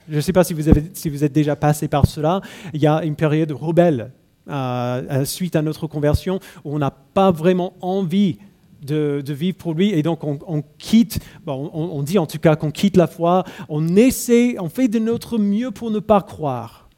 Je 0.09 0.15
ne 0.15 0.21
sais 0.21 0.33
pas 0.33 0.43
si 0.43 0.53
vous, 0.53 0.69
êtes 0.69 1.33
déjà 1.33 1.55
passé 1.55 1.87
par 1.87 2.05
cela. 2.05 2.41
Il 2.73 2.81
y 2.81 2.87
a 2.87 3.03
une 3.03 3.15
période 3.15 3.51
rebelle 3.51 4.11
euh, 4.49 5.25
suite 5.25 5.55
à 5.57 5.61
notre 5.61 5.87
conversion 5.87 6.39
où 6.63 6.75
on 6.75 6.79
n'a 6.79 6.91
pas 6.91 7.31
vraiment 7.31 7.73
envie 7.81 8.37
de, 8.81 9.23
vivre 9.27 9.57
pour 9.57 9.73
lui 9.73 9.91
et 9.91 10.03
donc 10.03 10.23
on, 10.23 10.63
quitte, 10.77 11.19
on, 11.45 12.03
dit 12.03 12.19
en 12.19 12.27
tout 12.27 12.39
cas 12.39 12.55
qu'on 12.55 12.71
quitte 12.71 12.97
la 12.97 13.07
foi, 13.07 13.43
on 13.69 13.95
essaie, 13.95 14.55
on 14.59 14.69
fait 14.69 14.87
de 14.87 14.99
notre 14.99 15.37
mieux 15.37 15.71
pour 15.71 15.91
ne 15.91 15.99
pas 15.99 16.21
croire, 16.21 16.89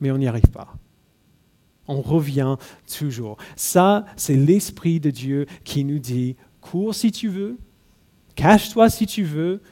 mais 0.00 0.10
on 0.10 0.18
n'y 0.18 0.28
arrive 0.28 0.50
pas. 0.50 0.74
On 1.88 2.00
revient 2.00 2.56
toujours. 2.98 3.36
Ça, 3.54 4.06
c'est 4.16 4.34
l'Esprit 4.34 4.98
de 4.98 5.10
Dieu 5.10 5.46
qui 5.64 5.84
nous 5.84 6.00
dit, 6.00 6.36
cours 6.60 6.94
si 6.94 7.12
tu 7.12 7.28
veux, 7.28 7.58
cache-toi 8.34 8.90
si 8.90 9.06
tu 9.06 9.22
veux, 9.22 9.62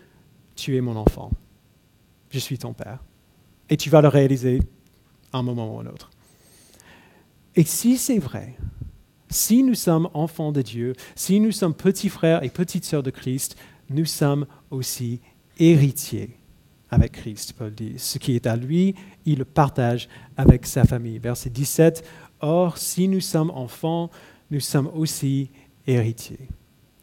tu 0.55 0.77
es 0.77 0.81
mon 0.81 0.97
enfant. 0.97 1.31
Je 2.31 2.39
suis 2.39 2.59
ton 2.59 2.73
Père. 2.73 3.03
Et 3.69 3.77
tu 3.77 3.91
vas 3.91 4.01
le 4.01 4.09
réaliser 4.09 4.61
à 5.33 5.39
un 5.39 5.43
moment 5.43 5.75
ou 5.75 5.81
un 5.81 5.87
autre. 5.87 6.11
Et 7.57 7.65
si 7.65 7.97
c'est 7.97 8.19
vrai, 8.19 8.57
si 9.35 9.63
nous 9.63 9.75
sommes 9.75 10.09
enfants 10.15 10.53
de 10.53 10.63
Dieu, 10.63 10.95
si 11.17 11.41
nous 11.41 11.53
sommes 11.53 11.75
petits 11.75 12.09
frères 12.09 12.45
et 12.45 12.51
petites 12.51 12.85
sœurs 12.85 13.03
de 13.03 13.11
Christ, 13.11 13.57
nous 13.91 14.05
sommes 14.05 14.47
aussi 14.71 15.21
héritiers 15.59 16.39
avec 16.91 17.13
Christ, 17.13 17.55
Paul 17.55 17.75
dit. 17.75 17.95
Ce 17.97 18.19
qui 18.19 18.37
est 18.37 18.47
à 18.47 18.55
lui, 18.55 18.95
il 19.27 19.39
le 19.39 19.45
partage 19.45 20.09
avec 20.37 20.67
sa 20.67 20.85
famille. 20.85 21.19
Verset 21.19 21.51
17, 21.51 22.09
Or, 22.41 22.79
si 22.79 23.09
nous 23.09 23.21
sommes 23.21 23.51
enfants, 23.51 24.11
nous 24.53 24.61
sommes 24.61 24.89
aussi 24.95 25.51
héritiers. 25.87 26.49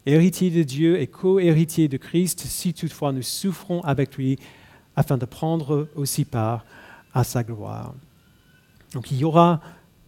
Héritiers 0.06 0.50
de 0.50 0.62
Dieu 0.62 1.00
et 1.00 1.08
co-héritiers 1.08 1.88
de 1.88 1.98
Christ, 1.98 2.40
si 2.40 2.72
toutefois 2.72 3.12
nous 3.12 3.22
souffrons 3.22 3.82
avec 3.82 4.16
lui, 4.16 4.38
afin 4.96 5.18
de 5.18 5.26
prendre 5.26 5.88
aussi 5.94 6.24
part 6.24 6.64
à 7.12 7.24
sa 7.24 7.44
gloire. 7.44 7.94
Donc 8.94 9.10
il 9.10 9.18
y 9.18 9.24
aura 9.24 9.60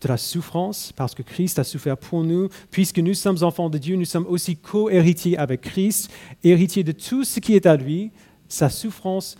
de 0.05 0.09
la 0.09 0.17
souffrance 0.17 0.93
parce 0.95 1.15
que 1.15 1.23
Christ 1.23 1.59
a 1.59 1.65
souffert 1.65 1.97
pour 1.97 2.23
nous. 2.23 2.49
Puisque 2.71 2.99
nous 2.99 3.15
sommes 3.15 3.43
enfants 3.43 3.71
de 3.71 3.79
Dieu, 3.79 3.97
nous 3.97 4.05
sommes 4.05 4.27
aussi 4.27 4.57
co-héritiers 4.57 5.37
avec 5.37 5.63
Christ, 5.63 6.11
héritiers 6.43 6.85
de 6.85 6.93
tout 6.93 7.25
ce 7.25 7.41
qui 7.41 7.55
est 7.55 7.67
à 7.67 7.77
lui, 7.77 8.13
sa 8.49 8.69
souffrance, 8.69 9.37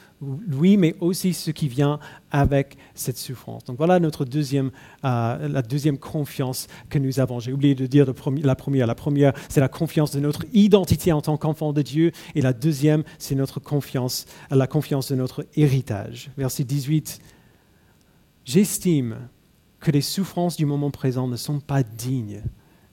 lui, 0.49 0.77
mais 0.77 0.97
aussi 1.01 1.35
ce 1.35 1.51
qui 1.51 1.69
vient 1.69 2.01
avec 2.31 2.77
cette 2.95 3.19
souffrance. 3.19 3.65
Donc 3.65 3.77
voilà 3.77 4.01
notre 4.01 4.25
deuxième, 4.25 4.71
euh, 5.05 5.49
la 5.49 5.63
deuxième 5.63 5.99
confiance 5.99 6.67
que 6.89 6.99
nous 6.99 7.21
avons. 7.21 7.39
J'ai 7.39 7.53
oublié 7.53 7.75
de 7.75 7.87
dire 7.87 8.07
la 8.43 8.55
première. 8.55 8.87
La 8.87 8.95
première, 8.95 9.33
c'est 9.49 9.61
la 9.61 9.69
confiance 9.69 10.11
de 10.13 10.21
notre 10.21 10.45
identité 10.53 11.13
en 11.13 11.21
tant 11.21 11.37
qu'enfant 11.37 11.73
de 11.73 11.83
Dieu. 11.83 12.13
Et 12.35 12.41
la 12.41 12.53
deuxième, 12.53 13.05
c'est 13.19 13.35
notre 13.35 13.61
confiance, 13.61 14.27
la 14.51 14.67
confiance 14.67 15.11
de 15.11 15.17
notre 15.17 15.47
héritage. 15.55 16.31
Verset 16.37 16.65
18. 16.65 17.21
J'estime 18.45 19.17
que 19.85 19.93
les 19.93 20.01
souffrances 20.01 20.57
du 20.57 20.65
moment 20.65 20.91
présent 20.91 21.29
ne 21.29 21.37
sont 21.37 21.61
pas 21.61 21.83
dignes 21.83 22.43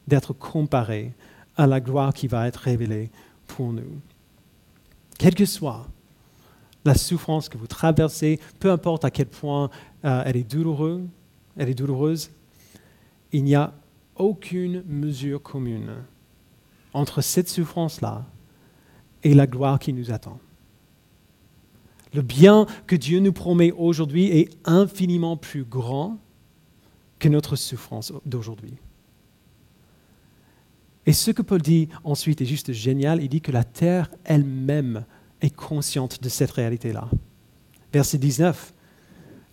d'être 0.07 0.33
comparées 0.33 1.13
à 1.55 1.65
la 1.65 1.79
gloire 1.79 2.13
qui 2.13 2.27
va 2.27 2.47
être 2.47 2.57
révélée 2.57 3.09
pour 3.47 3.71
nous. 3.71 4.01
Quelle 5.17 5.33
que 5.33 5.45
soit 5.45 5.87
la 6.83 6.95
souffrance 6.95 7.47
que 7.47 7.57
vous 7.57 7.67
traversez, 7.67 8.39
peu 8.59 8.71
importe 8.71 9.05
à 9.05 9.11
quel 9.11 9.27
point 9.27 9.69
euh, 10.03 10.23
elle 10.25 10.35
est 10.35 10.43
douloureuse, 10.43 11.01
elle 11.55 11.69
est 11.69 11.75
douloureuse, 11.75 12.31
il 13.31 13.43
n'y 13.45 13.55
a 13.55 13.73
aucune 14.17 14.83
mesure 14.87 15.41
commune 15.41 15.95
entre 16.93 17.21
cette 17.21 17.47
souffrance-là 17.47 18.25
et 19.23 19.33
la 19.33 19.47
gloire 19.47 19.79
qui 19.79 19.93
nous 19.93 20.11
attend. 20.11 20.39
Le 22.13 22.21
bien 22.21 22.65
que 22.85 22.97
Dieu 22.97 23.19
nous 23.19 23.31
promet 23.31 23.71
aujourd'hui 23.71 24.25
est 24.25 24.49
infiniment 24.65 25.37
plus 25.37 25.63
grand 25.63 26.17
que 27.21 27.29
notre 27.29 27.55
souffrance 27.55 28.11
d'aujourd'hui. 28.25 28.73
Et 31.05 31.13
ce 31.13 31.31
que 31.31 31.41
Paul 31.41 31.61
dit 31.61 31.87
ensuite 32.03 32.41
est 32.41 32.45
juste 32.45 32.73
génial. 32.73 33.23
Il 33.23 33.29
dit 33.29 33.41
que 33.41 33.51
la 33.51 33.63
terre 33.63 34.11
elle-même 34.25 35.05
est 35.39 35.55
consciente 35.55 36.21
de 36.21 36.29
cette 36.29 36.51
réalité-là. 36.51 37.07
Verset 37.93 38.17
19. 38.17 38.73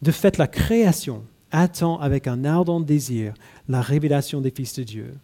De 0.02 0.10
fait, 0.10 0.38
la 0.38 0.46
création 0.46 1.24
attend 1.50 1.98
avec 1.98 2.26
un 2.26 2.44
ardent 2.44 2.80
désir 2.80 3.34
la 3.68 3.80
révélation 3.80 4.40
des 4.40 4.50
fils 4.50 4.74
de 4.74 4.82
Dieu. 4.82 5.14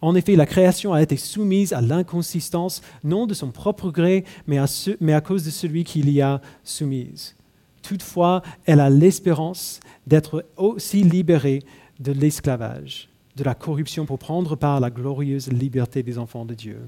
En 0.00 0.14
effet, 0.14 0.36
la 0.36 0.46
création 0.46 0.92
a 0.92 1.00
été 1.00 1.16
soumise 1.16 1.72
à 1.72 1.80
l'inconsistance, 1.80 2.82
non 3.04 3.26
de 3.26 3.34
son 3.34 3.50
propre 3.50 3.90
gré, 3.90 4.24
mais 4.46 4.58
à, 4.58 4.66
mais 5.00 5.12
à 5.12 5.20
cause 5.20 5.44
de 5.44 5.50
celui 5.50 5.84
qui 5.84 6.02
l'y 6.02 6.20
a 6.20 6.40
soumise. 6.64 7.36
Toutefois, 7.82 8.42
elle 8.64 8.80
a 8.80 8.90
l'espérance 8.90 9.80
d'être 10.06 10.46
aussi 10.56 11.02
libérée 11.02 11.62
de 12.00 12.12
l'esclavage, 12.12 13.08
de 13.36 13.44
la 13.44 13.54
corruption 13.54 14.06
pour 14.06 14.18
prendre 14.18 14.56
part 14.56 14.76
à 14.76 14.80
la 14.80 14.90
glorieuse 14.90 15.50
liberté 15.50 16.02
des 16.02 16.18
enfants 16.18 16.44
de 16.44 16.54
Dieu. 16.54 16.78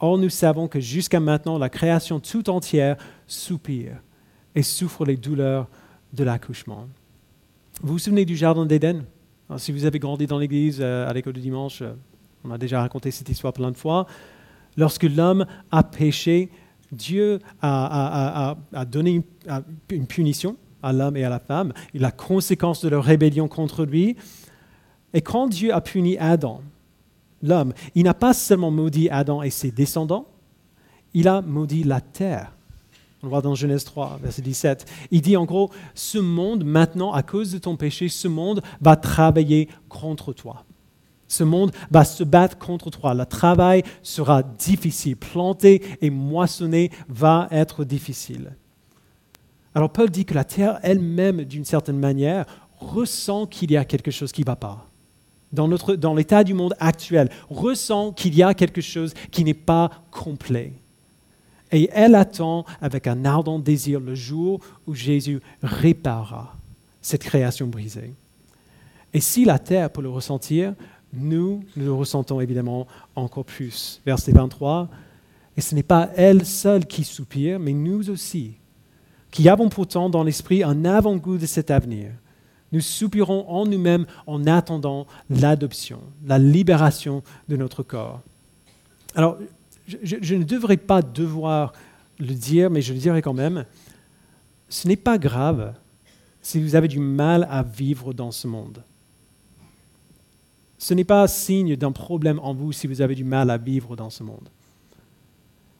Or, 0.00 0.18
nous 0.18 0.28
savons 0.28 0.68
que 0.68 0.80
jusqu'à 0.80 1.20
maintenant, 1.20 1.58
la 1.58 1.68
création 1.68 2.20
tout 2.20 2.50
entière 2.50 2.96
soupire 3.26 3.96
et 4.54 4.62
souffre 4.62 5.04
les 5.04 5.16
douleurs 5.16 5.68
de 6.12 6.24
l'accouchement. 6.24 6.86
Vous 7.82 7.94
vous 7.94 7.98
souvenez 7.98 8.24
du 8.24 8.36
Jardin 8.36 8.66
d'Éden? 8.66 9.04
Si 9.56 9.72
vous 9.72 9.84
avez 9.84 9.98
grandi 9.98 10.26
dans 10.26 10.38
l'Église 10.38 10.78
euh, 10.80 11.08
à 11.08 11.12
l'école 11.12 11.32
du 11.32 11.40
dimanche, 11.40 11.80
euh, 11.80 11.94
on 12.44 12.50
a 12.50 12.58
déjà 12.58 12.80
raconté 12.80 13.10
cette 13.10 13.28
histoire 13.28 13.52
plein 13.52 13.70
de 13.70 13.76
fois. 13.76 14.06
Lorsque 14.76 15.04
l'homme 15.04 15.46
a 15.70 15.82
péché, 15.82 16.50
Dieu 16.92 17.38
a, 17.60 18.56
donné 18.86 19.22
une, 19.90 20.06
punition 20.06 20.56
à 20.82 20.92
l'homme 20.92 21.16
et 21.16 21.24
à 21.24 21.28
la 21.28 21.40
femme, 21.40 21.72
la 21.94 22.10
conséquence 22.10 22.82
de 22.82 22.88
leur 22.88 23.04
rébellion 23.04 23.48
contre 23.48 23.84
lui. 23.84 24.16
Et 25.12 25.20
quand 25.20 25.48
Dieu 25.48 25.72
a 25.72 25.80
puni 25.80 26.16
Adam, 26.18 26.62
l'homme, 27.42 27.72
il 27.94 28.04
n'a 28.04 28.14
pas 28.14 28.32
seulement 28.32 28.70
maudit 28.70 29.08
Adam 29.10 29.42
et 29.42 29.50
ses 29.50 29.70
descendants, 29.70 30.26
il 31.14 31.28
a 31.28 31.42
maudit 31.42 31.84
la 31.84 32.00
terre. 32.00 32.52
On 33.22 33.26
le 33.26 33.30
voit 33.30 33.42
dans 33.42 33.54
Genèse 33.54 33.84
3, 33.84 34.20
verset 34.22 34.42
17. 34.42 34.86
Il 35.10 35.22
dit 35.22 35.36
en 35.36 35.44
gros, 35.44 35.70
ce 35.94 36.18
monde 36.18 36.64
maintenant, 36.64 37.12
à 37.12 37.22
cause 37.22 37.50
de 37.50 37.58
ton 37.58 37.76
péché, 37.76 38.08
ce 38.08 38.28
monde 38.28 38.62
va 38.80 38.94
travailler 38.94 39.68
contre 39.88 40.32
toi. 40.32 40.64
Ce 41.28 41.44
monde 41.44 41.72
va 41.90 42.04
se 42.04 42.24
battre 42.24 42.56
contre 42.56 42.90
toi. 42.90 43.12
Le 43.14 43.26
travail 43.26 43.82
sera 44.02 44.42
difficile. 44.42 45.16
Planter 45.16 45.82
et 46.00 46.08
moissonner 46.08 46.90
va 47.08 47.48
être 47.50 47.84
difficile. 47.84 48.56
Alors 49.74 49.90
Paul 49.90 50.10
dit 50.10 50.24
que 50.24 50.34
la 50.34 50.44
terre 50.44 50.80
elle-même, 50.82 51.44
d'une 51.44 51.66
certaine 51.66 51.98
manière, 51.98 52.46
ressent 52.78 53.46
qu'il 53.46 53.70
y 53.70 53.76
a 53.76 53.84
quelque 53.84 54.10
chose 54.10 54.32
qui 54.32 54.40
ne 54.40 54.46
va 54.46 54.56
pas. 54.56 54.86
Dans, 55.52 55.68
dans 55.68 56.14
l'état 56.14 56.44
du 56.44 56.54
monde 56.54 56.74
actuel, 56.80 57.28
ressent 57.50 58.12
qu'il 58.12 58.34
y 58.34 58.42
a 58.42 58.54
quelque 58.54 58.80
chose 58.80 59.14
qui 59.30 59.44
n'est 59.44 59.54
pas 59.54 59.90
complet. 60.10 60.72
Et 61.70 61.90
elle 61.92 62.14
attend 62.14 62.64
avec 62.80 63.06
un 63.06 63.24
ardent 63.24 63.58
désir 63.58 64.00
le 64.00 64.14
jour 64.14 64.60
où 64.86 64.94
Jésus 64.94 65.40
réparera 65.62 66.56
cette 67.02 67.22
création 67.22 67.66
brisée. 67.66 68.14
Et 69.12 69.20
si 69.20 69.44
la 69.44 69.58
terre 69.58 69.90
peut 69.90 70.02
le 70.02 70.10
ressentir, 70.10 70.74
nous, 71.12 71.64
nous 71.76 71.84
le 71.84 71.92
ressentons 71.92 72.40
évidemment 72.40 72.86
encore 73.16 73.44
plus. 73.44 74.00
Verset 74.04 74.32
23, 74.32 74.88
et 75.56 75.60
ce 75.60 75.74
n'est 75.74 75.82
pas 75.82 76.10
elle 76.14 76.46
seule 76.46 76.86
qui 76.86 77.04
soupire, 77.04 77.58
mais 77.58 77.72
nous 77.72 78.10
aussi, 78.10 78.54
qui 79.30 79.48
avons 79.48 79.68
pourtant 79.68 80.08
dans 80.08 80.22
l'esprit 80.22 80.62
un 80.62 80.84
avant-goût 80.84 81.38
de 81.38 81.46
cet 81.46 81.70
avenir. 81.70 82.12
Nous 82.70 82.80
soupirons 82.80 83.48
en 83.48 83.66
nous-mêmes 83.66 84.06
en 84.26 84.46
attendant 84.46 85.06
l'adoption, 85.30 86.00
la 86.26 86.38
libération 86.38 87.22
de 87.48 87.56
notre 87.56 87.82
corps. 87.82 88.20
Alors, 89.14 89.38
je, 89.86 90.16
je, 90.20 90.34
ne 90.34 90.44
devrais 90.44 90.76
pas 90.76 91.00
devoir 91.00 91.72
le 92.18 92.34
dire, 92.34 92.70
mais 92.70 92.82
je 92.82 92.92
le 92.92 92.98
dirai 92.98 93.22
quand 93.22 93.32
même. 93.32 93.64
Ce 94.68 94.86
n'est 94.86 94.96
pas 94.96 95.16
grave 95.16 95.74
si 96.42 96.62
vous 96.62 96.74
avez 96.74 96.88
du 96.88 97.00
mal 97.00 97.48
à 97.50 97.62
vivre 97.62 98.12
dans 98.12 98.30
ce 98.30 98.46
monde. 98.46 98.82
Ce 100.78 100.94
n'est 100.94 101.04
pas 101.04 101.26
signe 101.26 101.76
d'un 101.76 101.92
problème 101.92 102.38
en 102.42 102.54
vous 102.54 102.72
si 102.72 102.86
vous 102.86 103.02
avez 103.02 103.16
du 103.16 103.24
mal 103.24 103.50
à 103.50 103.58
vivre 103.58 103.96
dans 103.96 104.10
ce 104.10 104.22
monde. 104.22 104.48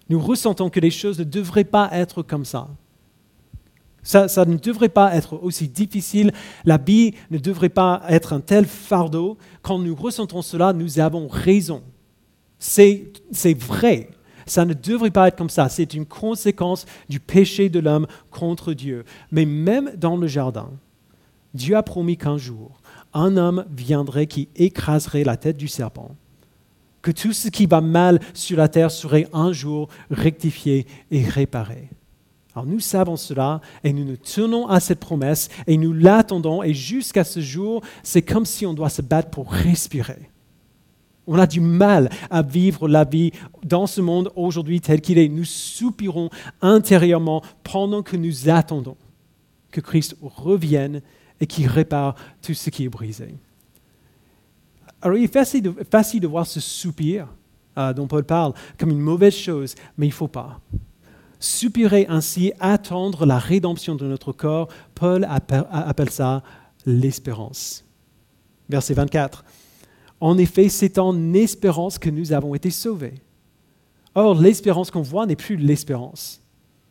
Nous 0.09 0.21
ressentons 0.21 0.71
que 0.71 0.81
les 0.81 0.91
choses 0.91 1.19
ne 1.19 1.25
devraient 1.25 1.65
pas 1.65 1.89
être 1.93 2.23
comme 2.23 2.45
ça. 2.45 2.69
Ça, 4.03 4.27
ne 4.47 4.57
devrait 4.57 4.89
pas 4.89 5.15
être 5.15 5.39
aussi 5.43 5.69
difficile. 5.69 6.33
La 6.65 6.79
vie 6.79 7.13
ne 7.31 7.37
devrait 7.37 7.69
pas 7.69 8.03
être 8.09 8.33
un 8.33 8.41
tel 8.41 8.65
fardeau. 8.65 9.37
Quand 9.61 9.79
nous 9.79 9.95
ressentons 9.95 10.41
cela, 10.41 10.73
nous 10.73 10.99
avons 10.99 11.29
raison. 11.29 11.83
C'est 12.59 13.13
vrai. 13.55 14.09
Ça 14.47 14.65
ne 14.65 14.73
devrait 14.73 15.11
pas 15.11 15.29
être 15.29 15.37
comme 15.37 15.51
ça. 15.51 15.69
C'est 15.69 15.93
une 15.93 16.07
conséquence 16.07 16.87
du 17.11 17.21
péché 17.21 17.69
de 17.69 17.81
l'homme 17.81 18.07
contre 18.31 18.73
Dieu. 18.73 19.05
Mais 19.31 19.45
même 19.45 19.93
dans 19.95 20.17
le 20.17 20.27
jardin, 20.27 20.71
Dieu 21.53 21.77
a 21.77 21.83
promis 21.83 22.17
qu'un 22.17 22.39
jour, 22.39 22.81
un 23.15 23.37
homme 23.37 23.65
viendrait 23.71 24.27
qui 24.27 24.49
écraserait 24.57 25.25
la 25.25 25.37
tête 25.37 25.57
du 25.57 25.69
serpent. 25.69 26.15
Que 27.03 27.11
tout 27.11 27.33
ce 27.33 27.49
qui 27.49 27.67
va 27.67 27.81
mal 27.81 28.21
sur 28.35 28.59
la 28.59 28.69
terre 28.69 28.91
serait 28.91 29.29
un 29.33 29.53
jour 29.53 29.89
rectifié 30.11 30.87
et 31.11 31.25
réparé. 31.25 31.91
Alors 32.55 32.67
nous 32.67 32.81
savons 32.81 33.17
cela 33.17 33.61
et 33.85 33.93
nous 33.93 34.05
nous 34.05 34.17
tenons 34.17 34.67
à 34.67 34.81
cette 34.81 34.99
promesse 34.99 35.49
et 35.67 35.77
nous 35.77 35.93
l'attendons 35.93 36.63
et 36.63 36.75
jusqu'à 36.75 37.23
ce 37.23 37.41
jour, 37.41 37.83
c'est 38.03 38.23
comme 38.23 38.47
si 38.47 38.67
on 38.67 38.75
doit 38.75 38.89
se 38.89 39.03
battre 39.03 39.31
pour 39.31 39.53
respirer. 39.53 40.31
On 41.29 41.39
a 41.39 41.47
du 41.47 41.61
mal 41.61 42.09
à 42.31 42.43
vivre 42.43 42.89
la 42.89 43.05
vie 43.05 43.33
dans 43.63 43.87
ce 43.87 44.01
monde 44.01 44.33
aujourd'hui 44.35 44.81
tel 44.81 45.01
qu'il 45.01 45.19
est. 45.19 45.29
Nous 45.29 45.45
soupirons 45.45 46.31
intérieurement 46.63 47.43
pendant 47.63 48.03
que 48.03 48.17
nous 48.17 48.49
attendons 48.49 48.97
que 49.71 49.81
Christ 49.81 50.17
revienne 50.23 51.03
et 51.41 51.47
qu'il 51.47 51.67
répare 51.67 52.15
tout 52.43 52.55
ce 52.55 52.71
qui 52.71 52.85
est 52.85 52.89
brisé. 52.89 53.35
Alors 55.01 55.17
il 55.17 55.25
est 55.25 55.33
facile 55.33 56.21
de, 56.21 56.27
voir 56.27 56.47
ce 56.47 56.61
soupir 56.61 57.29
euh, 57.77 57.93
dont 57.93 58.07
Paul 58.07 58.25
parle 58.25 58.53
comme 58.79 58.91
une 58.91 59.01
mauvaise 59.01 59.35
chose, 59.35 59.75
mais 59.97 60.07
il 60.07 60.11
ne 60.11 60.15
faut 60.15 60.29
pas. 60.29 60.61
Soupirer 61.39 62.07
ainsi, 62.09 62.53
attendre 62.59 63.25
la 63.25 63.39
rédemption 63.39 63.95
de 63.95 64.07
notre 64.07 64.33
corps, 64.33 64.69
Paul 64.95 65.27
appelle 65.31 66.11
ça 66.11 66.43
l'espérance. 66.85 67.85
Verset 68.69 68.95
24. 68.95 69.45
En 70.21 70.37
effet, 70.37 70.69
c'est 70.69 70.99
en 70.99 71.33
espérance 71.35 71.99
que 71.99 72.11
nous 72.11 72.33
avons 72.33 72.57
été 72.57 72.71
sauvés. 72.71 73.23
Or, 74.17 74.35
l'espérance 74.35 74.91
qu'on 74.91 75.03
voit 75.03 75.27
n'est 75.27 75.37
plus 75.37 75.57
l'espérance. 75.57 76.43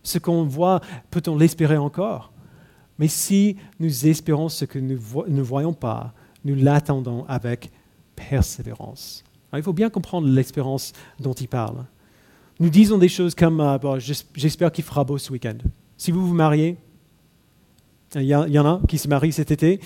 Ce 0.02 0.18
qu'on 0.18 0.44
voit, 0.44 0.80
peut-on 1.12 1.38
l'espérer 1.38 1.76
encore? 1.76 2.32
Mais 3.00 3.08
si 3.08 3.58
nous 3.80 4.08
espérons 4.08 4.50
ce 4.50 4.66
que 4.66 4.80
nous 4.80 5.00
ne 5.28 5.42
voyons 5.42 5.74
pas, 5.74 6.14
nous 6.46 6.56
l'attendons 6.56 7.26
avec 7.28 7.72
persévérance. 8.16 9.24
il 9.54 9.64
faut 9.64 9.74
bien 9.74 9.90
comprendre 9.90 10.28
l'espérance 10.28 10.94
dont 11.20 11.34
il 11.34 11.48
parle. 11.48 11.86
Nous 12.60 12.70
disons 12.70 12.98
des 12.98 13.10
choses 13.10 13.36
comme 13.36 13.62
euh, 13.62 14.00
J'espère 14.36 14.72
qu'il 14.72 14.84
fera 14.84 15.04
beau 15.04 15.18
ce 15.18 15.32
week-end. 15.32 15.58
Si 15.96 16.12
vous 16.12 16.26
vous 16.26 16.34
mariez, 16.34 16.78
il 18.16 18.24
y, 18.24 18.34
en 18.34 18.66
a 18.66 18.82
qui 18.88 18.98
se 18.98 19.08
marient 19.08 19.34
cet 19.34 19.52
été, 19.52 19.80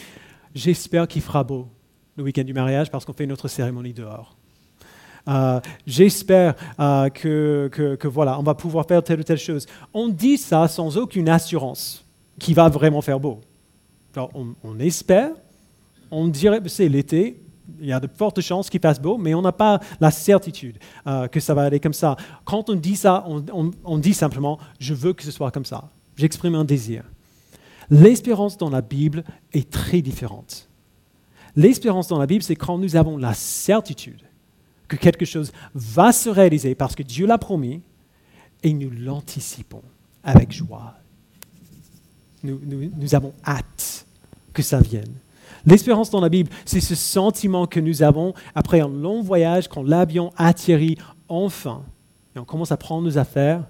j'espère 0.54 1.08
qu'il 1.08 1.22
fera 1.22 1.44
beau 1.44 1.68
le 2.16 2.24
week-end 2.24 2.44
du 2.44 2.54
mariage 2.54 2.90
parce 2.90 3.04
qu'on 3.04 3.14
fait 3.14 3.26
notre 3.26 3.48
cérémonie 3.48 3.94
dehors. 3.94 4.38
Euh, 5.28 5.60
j'espère 5.86 6.56
euh, 6.80 7.10
que, 7.10 8.08
voilà, 8.08 8.40
on 8.40 8.44
va 8.44 8.56
pouvoir 8.56 8.86
faire 8.88 9.04
telle 9.04 9.20
ou 9.20 9.24
telle 9.24 9.38
chose. 9.38 9.66
On 9.94 10.08
dit 10.08 10.38
ça 10.38 10.68
sans 10.68 10.98
aucune 10.98 11.30
assurance 11.30 12.06
qu'il 12.42 12.56
va 12.56 12.70
vraiment 12.70 13.02
faire 13.02 13.20
beau. 13.20 13.40
on, 14.16 14.56
on 14.64 14.80
espère, 14.80 15.32
on 16.10 16.28
dirait 16.28 16.60
c'est 16.66 16.90
l'été, 16.90 17.40
il 17.80 17.86
y 17.86 17.94
a 17.94 18.00
de 18.00 18.08
fortes 18.08 18.42
chances 18.42 18.70
qu'il 18.70 18.80
fasse 18.80 19.00
beau, 19.00 19.18
mais 19.18 19.34
on 19.34 19.42
n'a 19.42 19.52
pas 19.52 19.80
la 20.00 20.12
certitude 20.12 20.78
euh, 21.08 21.28
que 21.28 21.40
ça 21.40 21.54
va 21.54 21.64
aller 21.64 21.80
comme 21.80 21.94
ça. 21.94 22.18
Quand 22.44 22.70
on 22.70 22.76
dit 22.76 22.96
ça, 22.96 23.26
on, 23.86 23.98
dit 24.00 24.14
simplement, 24.14 24.60
je 24.80 24.94
veux 24.94 25.14
que 25.14 25.24
ce 25.24 25.32
soit 25.32 25.52
comme 25.52 25.66
ça. 25.66 25.90
J'exprime 26.18 26.56
un 26.56 26.66
désir. 26.66 27.04
L'espérance 27.90 28.58
dans 28.58 28.70
la 28.70 28.82
Bible 28.82 29.24
est 29.54 29.70
très 29.70 30.02
différente. 30.02 30.68
L'espérance 31.56 32.08
dans 32.08 32.20
la 32.20 32.26
Bible, 32.26 32.44
c'est 32.44 32.56
quand 32.56 32.78
nous 32.78 32.96
avons 32.96 33.18
la 33.18 33.34
certitude 33.34 34.22
que 34.88 34.96
quelque 34.96 35.26
chose 35.26 35.52
va 35.76 36.12
se 36.12 36.30
réaliser 36.30 36.76
parce 36.76 36.96
que 36.96 37.04
Dieu 37.04 37.28
l'a 37.28 37.38
promis 37.38 37.82
et 38.64 38.74
nous 38.74 38.90
l'anticipons 38.90 39.84
avec 40.24 40.52
joie. 40.52 40.96
Nous 42.44 43.16
avons 43.16 43.34
hâte 43.46 44.06
que 44.54 44.62
ça 44.62 44.80
vienne. 44.80 45.14
L'espérance 45.66 46.10
dans 46.10 46.22
la 46.22 46.30
Bible, 46.30 46.50
c'est 46.66 46.82
ce 46.82 46.96
sentiment 46.96 47.68
que 47.68 47.80
nous 47.80 48.02
avons 48.02 48.34
après 48.56 48.80
un 48.80 48.90
long 48.90 49.22
voyage, 49.22 49.68
quand 49.68 49.84
l'avion 49.84 50.34
atterrit 50.36 50.98
enfin, 51.30 51.84
et 52.36 52.40
on 52.40 52.46
commence 52.46 52.72
à 52.72 52.78
prendre 52.78 53.04
nos 53.04 53.18
affaires, 53.18 53.64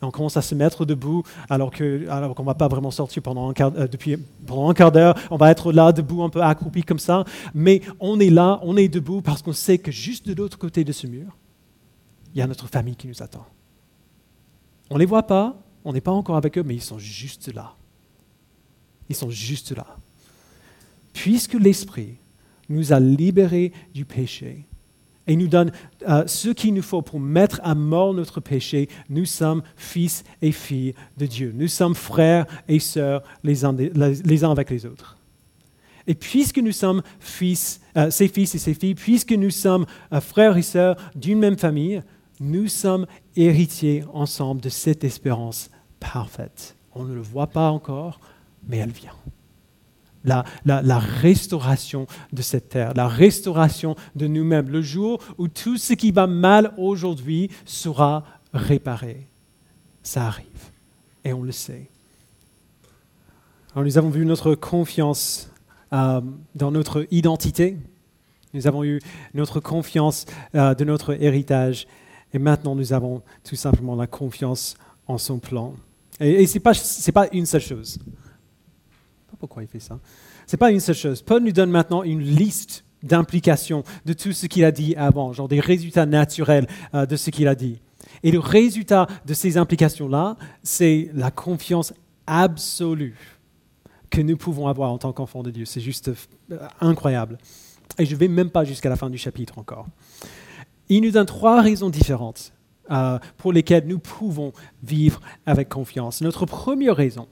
on 0.00 0.10
commence 0.10 0.36
à 0.36 0.42
se 0.42 0.54
mettre 0.54 0.84
debout 0.84 1.22
alors 1.48 1.70
qu'on 1.70 1.84
ne 1.84 2.44
va 2.44 2.54
pas 2.54 2.68
vraiment 2.68 2.90
sortir 2.90 3.22
euh, 3.26 3.88
depuis, 3.88 4.18
pendant 4.46 4.68
un 4.68 4.74
quart 4.74 4.92
d'heure, 4.92 5.14
on 5.30 5.36
va 5.36 5.50
être 5.50 5.72
là 5.72 5.92
debout, 5.92 6.22
un 6.22 6.28
peu 6.28 6.42
accroupi 6.42 6.82
comme 6.82 6.98
ça, 6.98 7.24
mais 7.54 7.80
on 8.00 8.20
est 8.20 8.30
là, 8.30 8.60
on 8.62 8.76
est 8.76 8.88
debout 8.88 9.22
parce 9.22 9.42
qu'on 9.42 9.52
sait 9.52 9.78
que 9.78 9.90
juste 9.90 10.26
de 10.28 10.34
l'autre 10.34 10.58
côté 10.58 10.84
de 10.84 10.92
ce 10.92 11.06
mur, 11.06 11.36
il 12.34 12.38
y 12.38 12.42
a 12.42 12.46
notre 12.46 12.66
famille 12.68 12.96
qui 12.96 13.08
nous 13.08 13.22
attend. 13.22 13.46
On 14.90 14.94
ne 14.94 15.00
les 15.00 15.06
voit 15.06 15.22
pas, 15.22 15.56
on 15.84 15.92
n'est 15.92 16.00
pas 16.00 16.12
encore 16.12 16.36
avec 16.36 16.56
eux, 16.58 16.62
mais 16.62 16.74
ils 16.74 16.82
sont 16.82 16.98
juste 16.98 17.52
là. 17.52 17.74
Ils 19.08 19.16
sont 19.16 19.30
juste 19.30 19.72
là 19.72 19.98
puisque 21.14 21.54
l'Esprit 21.54 22.16
nous 22.68 22.92
a 22.92 23.00
libérés 23.00 23.72
du 23.94 24.04
péché 24.04 24.66
et 25.26 25.36
nous 25.36 25.48
donne 25.48 25.72
euh, 26.06 26.24
ce 26.26 26.50
qu'il 26.50 26.74
nous 26.74 26.82
faut 26.82 27.00
pour 27.00 27.18
mettre 27.18 27.60
à 27.64 27.74
mort 27.74 28.12
notre 28.12 28.40
péché, 28.40 28.90
nous 29.08 29.24
sommes 29.24 29.62
fils 29.74 30.22
et 30.42 30.52
filles 30.52 30.94
de 31.16 31.24
Dieu. 31.24 31.52
Nous 31.54 31.68
sommes 31.68 31.94
frères 31.94 32.46
et 32.68 32.78
sœurs 32.78 33.22
les 33.42 33.64
uns, 33.64 34.50
avec 34.50 34.68
les 34.68 34.84
autres. 34.84 35.16
Et 36.06 36.14
puisque 36.14 36.58
nous 36.58 36.72
sommes 36.72 37.02
fils, 37.20 37.80
euh, 37.96 38.10
ses 38.10 38.28
fils 38.28 38.54
et 38.54 38.58
ses 38.58 38.74
filles, 38.74 38.94
puisque 38.94 39.32
nous 39.32 39.50
sommes 39.50 39.86
euh, 40.12 40.20
frères 40.20 40.58
et 40.58 40.62
sœurs 40.62 40.96
d'une 41.14 41.38
même 41.38 41.56
famille, 41.56 42.02
nous 42.38 42.68
sommes 42.68 43.06
héritiers 43.34 44.04
ensemble 44.12 44.60
de 44.60 44.68
cette 44.68 45.04
espérance 45.04 45.70
parfaite. 46.12 46.76
On 46.94 47.04
ne 47.04 47.14
le 47.14 47.22
voit 47.22 47.48
pas 47.48 47.70
encore, 47.70 48.20
mais 48.68 48.78
elle 48.78 48.90
vient 48.90 49.14
la, 50.24 50.98
restauration 50.98 52.06
de 52.32 52.42
cette 52.42 52.70
terre, 52.70 52.94
la 52.94 53.08
restauration 53.08 53.96
de 54.16 54.26
nous-mêmes, 54.26 54.68
le 54.68 54.82
jour 54.82 55.22
où 55.38 55.48
tout 55.48 55.76
ce 55.76 55.92
qui 55.92 56.10
va 56.10 56.26
mal 56.26 56.72
aujourd'hui 56.76 57.50
sera 57.64 58.24
réparé. 58.52 59.28
Ça 60.02 60.26
arrive, 60.26 60.70
et 61.24 61.32
on 61.32 61.42
le 61.42 61.52
sait. 61.52 61.88
Nous 63.76 63.98
avons 63.98 64.10
vu 64.10 64.24
notre 64.24 64.54
confiance 64.54 65.50
euh, 65.92 66.20
dans 66.54 66.70
notre 66.70 67.06
identité, 67.10 67.76
nous 68.52 68.66
avons 68.66 68.84
eu 68.84 69.00
notre 69.34 69.58
confiance 69.58 70.26
euh, 70.54 70.74
de 70.74 70.84
notre 70.84 71.20
héritage, 71.20 71.88
et 72.32 72.38
maintenant 72.38 72.74
nous 72.74 72.92
avons 72.92 73.22
tout 73.42 73.56
simplement 73.56 73.96
la 73.96 74.06
confiance 74.06 74.76
en 75.06 75.18
son 75.18 75.38
plan. 75.38 75.74
Et, 76.20 76.42
et 76.42 76.46
ce 76.46 76.58
n'est 76.58 77.12
pas 77.12 77.28
une 77.32 77.46
seule 77.46 77.60
chose 77.60 77.98
pourquoi 79.46 79.62
il 79.62 79.68
fait 79.68 79.80
ça. 79.80 79.98
Ce 80.46 80.56
n'est 80.56 80.58
pas 80.58 80.70
une 80.70 80.80
seule 80.80 80.94
chose. 80.94 81.20
Paul 81.20 81.42
nous 81.42 81.52
donne 81.52 81.70
maintenant 81.70 82.02
une 82.02 82.22
liste 82.22 82.84
d'implications 83.02 83.84
de 84.06 84.14
tout 84.14 84.32
ce 84.32 84.46
qu'il 84.46 84.64
a 84.64 84.72
dit 84.72 84.94
avant, 84.96 85.34
genre 85.34 85.48
des 85.48 85.60
résultats 85.60 86.06
naturels 86.06 86.66
euh, 86.94 87.04
de 87.04 87.16
ce 87.16 87.28
qu'il 87.28 87.46
a 87.48 87.54
dit. 87.54 87.80
Et 88.22 88.30
le 88.30 88.38
résultat 88.38 89.06
de 89.26 89.34
ces 89.34 89.58
implications-là, 89.58 90.36
c'est 90.62 91.10
la 91.12 91.30
confiance 91.30 91.92
absolue 92.26 93.16
que 94.08 94.22
nous 94.22 94.38
pouvons 94.38 94.68
avoir 94.68 94.90
en 94.90 94.96
tant 94.96 95.12
qu'enfants 95.12 95.42
de 95.42 95.50
Dieu. 95.50 95.66
C'est 95.66 95.80
juste 95.80 96.08
euh, 96.08 96.58
incroyable. 96.80 97.36
Et 97.98 98.06
je 98.06 98.14
ne 98.14 98.20
vais 98.20 98.28
même 98.28 98.48
pas 98.48 98.64
jusqu'à 98.64 98.88
la 98.88 98.96
fin 98.96 99.10
du 99.10 99.18
chapitre 99.18 99.58
encore. 99.58 99.86
Il 100.88 101.02
nous 101.02 101.10
donne 101.10 101.26
trois 101.26 101.60
raisons 101.60 101.90
différentes 101.90 102.52
euh, 102.90 103.18
pour 103.36 103.52
lesquelles 103.52 103.86
nous 103.86 103.98
pouvons 103.98 104.52
vivre 104.82 105.20
avec 105.46 105.68
confiance. 105.68 106.20
Notre 106.20 106.46
première 106.46 106.96
raison, 106.96 107.28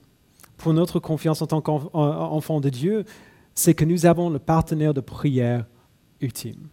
pour 0.56 0.72
notre 0.72 0.98
confiance 1.00 1.42
en 1.42 1.46
tant 1.46 1.60
qu'enfant 1.60 2.60
de 2.60 2.68
Dieu, 2.68 3.04
c'est 3.54 3.74
que 3.74 3.84
nous 3.84 4.06
avons 4.06 4.30
le 4.30 4.38
partenaire 4.38 4.94
de 4.94 5.00
prière 5.00 5.66
ultime. 6.20 6.68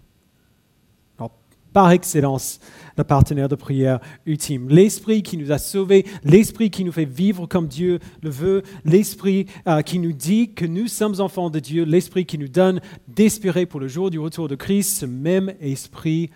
par 1.72 1.92
excellence, 1.92 2.60
le 2.98 3.04
partenaire 3.04 3.48
de 3.48 3.56
prière 3.56 4.00
ultime. 4.26 4.70
L'Esprit 4.70 5.22
qui 5.22 5.38
nous 5.38 5.52
a 5.52 5.60
sauvés, 5.60 6.04
l'Esprit 6.24 6.72
qui 6.72 6.84
nous 6.84 6.92
fait 6.92 7.06
vivre 7.06 7.46
comme 7.46 7.68
Dieu 7.68 8.00
le 8.24 8.32
veut, 8.32 8.64
l'Esprit 8.86 9.46
euh, 9.68 9.82
qui 9.82 10.00
nous 10.00 10.12
dit 10.12 10.54
que 10.54 10.66
nous 10.66 10.88
sommes 10.88 11.20
enfants 11.20 11.52
de 11.52 11.60
Dieu, 11.60 11.84
l'Esprit 11.84 12.26
qui 12.26 12.40
nous 12.40 12.48
donne 12.48 12.82
d'espérer 13.08 13.68
pour 13.68 13.80
le 13.80 13.88
jour 13.88 14.10
du 14.10 14.18
retour 14.18 14.48
de 14.48 14.56
Christ, 14.56 14.98
ce 14.98 15.06
même 15.06 15.54
Esprit 15.62 16.32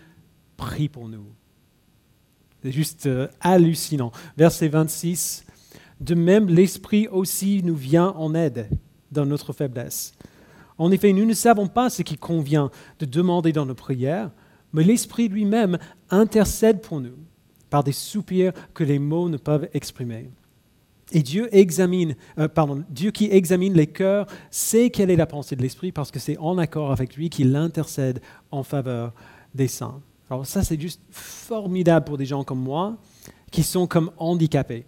prie 0.56 0.88
pour 0.88 1.10
nous. 1.10 1.26
C'est 2.64 2.72
juste 2.72 3.08
euh, 3.08 3.28
hallucinant. 3.42 4.14
Verset 4.38 4.70
26. 4.70 5.46
De 6.00 6.16
même, 6.16 6.48
l'Esprit 6.48 7.10
aussi 7.10 7.62
nous 7.62 7.76
vient 7.76 8.14
en 8.16 8.34
aide 8.34 8.70
dans 9.12 9.26
notre 9.26 9.52
faiblesse. 9.52 10.14
En 10.78 10.90
effet, 10.92 11.12
nous 11.12 11.26
ne 11.26 11.34
savons 11.34 11.68
pas 11.68 11.90
ce 11.90 12.04
qui 12.04 12.16
convient 12.16 12.72
de 13.00 13.06
demander 13.06 13.52
dans 13.52 13.66
nos 13.66 13.76
prières, 13.76 14.32
mais 14.72 14.84
l'Esprit 14.86 15.28
lui-même 15.28 15.78
intercède 16.10 16.80
pour 16.80 17.02
nous 17.02 17.18
par 17.70 17.84
des 17.84 17.92
soupirs 17.92 18.54
que 18.74 18.86
les 18.86 18.98
mots 18.98 19.28
ne 19.28 19.38
peuvent 19.38 19.68
exprimer. 19.74 20.30
Et 21.12 21.22
Dieu 21.22 21.54
examine, 21.54 22.16
euh, 22.40 22.48
pardon, 22.48 22.86
Dieu 22.90 23.12
qui 23.12 23.26
examine 23.26 23.74
les 23.74 23.88
cœurs 23.88 24.26
sait 24.52 24.90
quelle 24.90 25.12
est 25.12 25.18
la 25.18 25.28
pensée 25.28 25.58
de 25.58 25.62
l'Esprit 25.62 25.92
parce 25.92 26.12
que 26.12 26.20
c'est 26.20 26.38
en 26.38 26.58
accord 26.58 26.94
avec 26.94 27.18
lui 27.18 27.30
qu'il 27.30 27.58
intercède 27.58 28.22
en 28.52 28.64
faveur 28.64 29.14
des 29.54 29.68
saints. 29.68 30.02
Alors 30.30 30.46
ça, 30.46 30.64
c'est 30.64 30.80
juste 30.80 31.02
formidable 31.12 32.06
pour 32.06 32.18
des 32.18 32.26
gens 32.26 32.44
comme 32.44 32.62
moi 32.62 32.98
qui 33.52 33.64
sont 33.64 33.88
comme 33.88 34.12
handicapés 34.18 34.86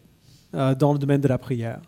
euh, 0.53 0.73
dans 0.73 0.93
le 0.93 0.99
domaine 0.99 1.21
de 1.21 1.27
la 1.27 1.37
prière. 1.37 1.79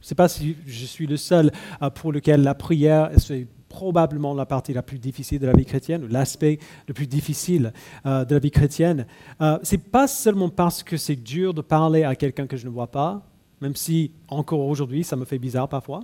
Je 0.00 0.04
ne 0.04 0.08
sais 0.08 0.14
pas 0.14 0.28
si 0.28 0.56
je 0.66 0.84
suis 0.84 1.06
le 1.06 1.16
seul 1.16 1.50
euh, 1.82 1.90
pour 1.90 2.12
lequel 2.12 2.42
la 2.42 2.54
prière, 2.54 3.10
c'est 3.16 3.46
probablement 3.68 4.34
la 4.34 4.46
partie 4.46 4.72
la 4.72 4.82
plus 4.82 4.98
difficile 4.98 5.38
de 5.38 5.46
la 5.46 5.52
vie 5.52 5.64
chrétienne, 5.64 6.04
ou 6.04 6.08
l'aspect 6.08 6.58
le 6.88 6.94
plus 6.94 7.06
difficile 7.06 7.72
euh, 8.04 8.24
de 8.24 8.34
la 8.34 8.38
vie 8.38 8.50
chrétienne. 8.50 9.06
Ce 9.40 9.74
n'est 9.74 9.82
pas 9.82 10.08
seulement 10.08 10.48
parce 10.48 10.82
que 10.82 10.96
c'est 10.96 11.16
dur 11.16 11.54
de 11.54 11.62
parler 11.62 12.04
à 12.04 12.14
quelqu'un 12.16 12.46
que 12.46 12.56
je 12.56 12.66
ne 12.66 12.72
vois 12.72 12.90
pas, 12.90 13.22
même 13.60 13.76
si 13.76 14.12
encore 14.28 14.60
aujourd'hui 14.60 15.04
ça 15.04 15.16
me 15.16 15.24
fait 15.24 15.38
bizarre 15.38 15.68
parfois. 15.68 16.00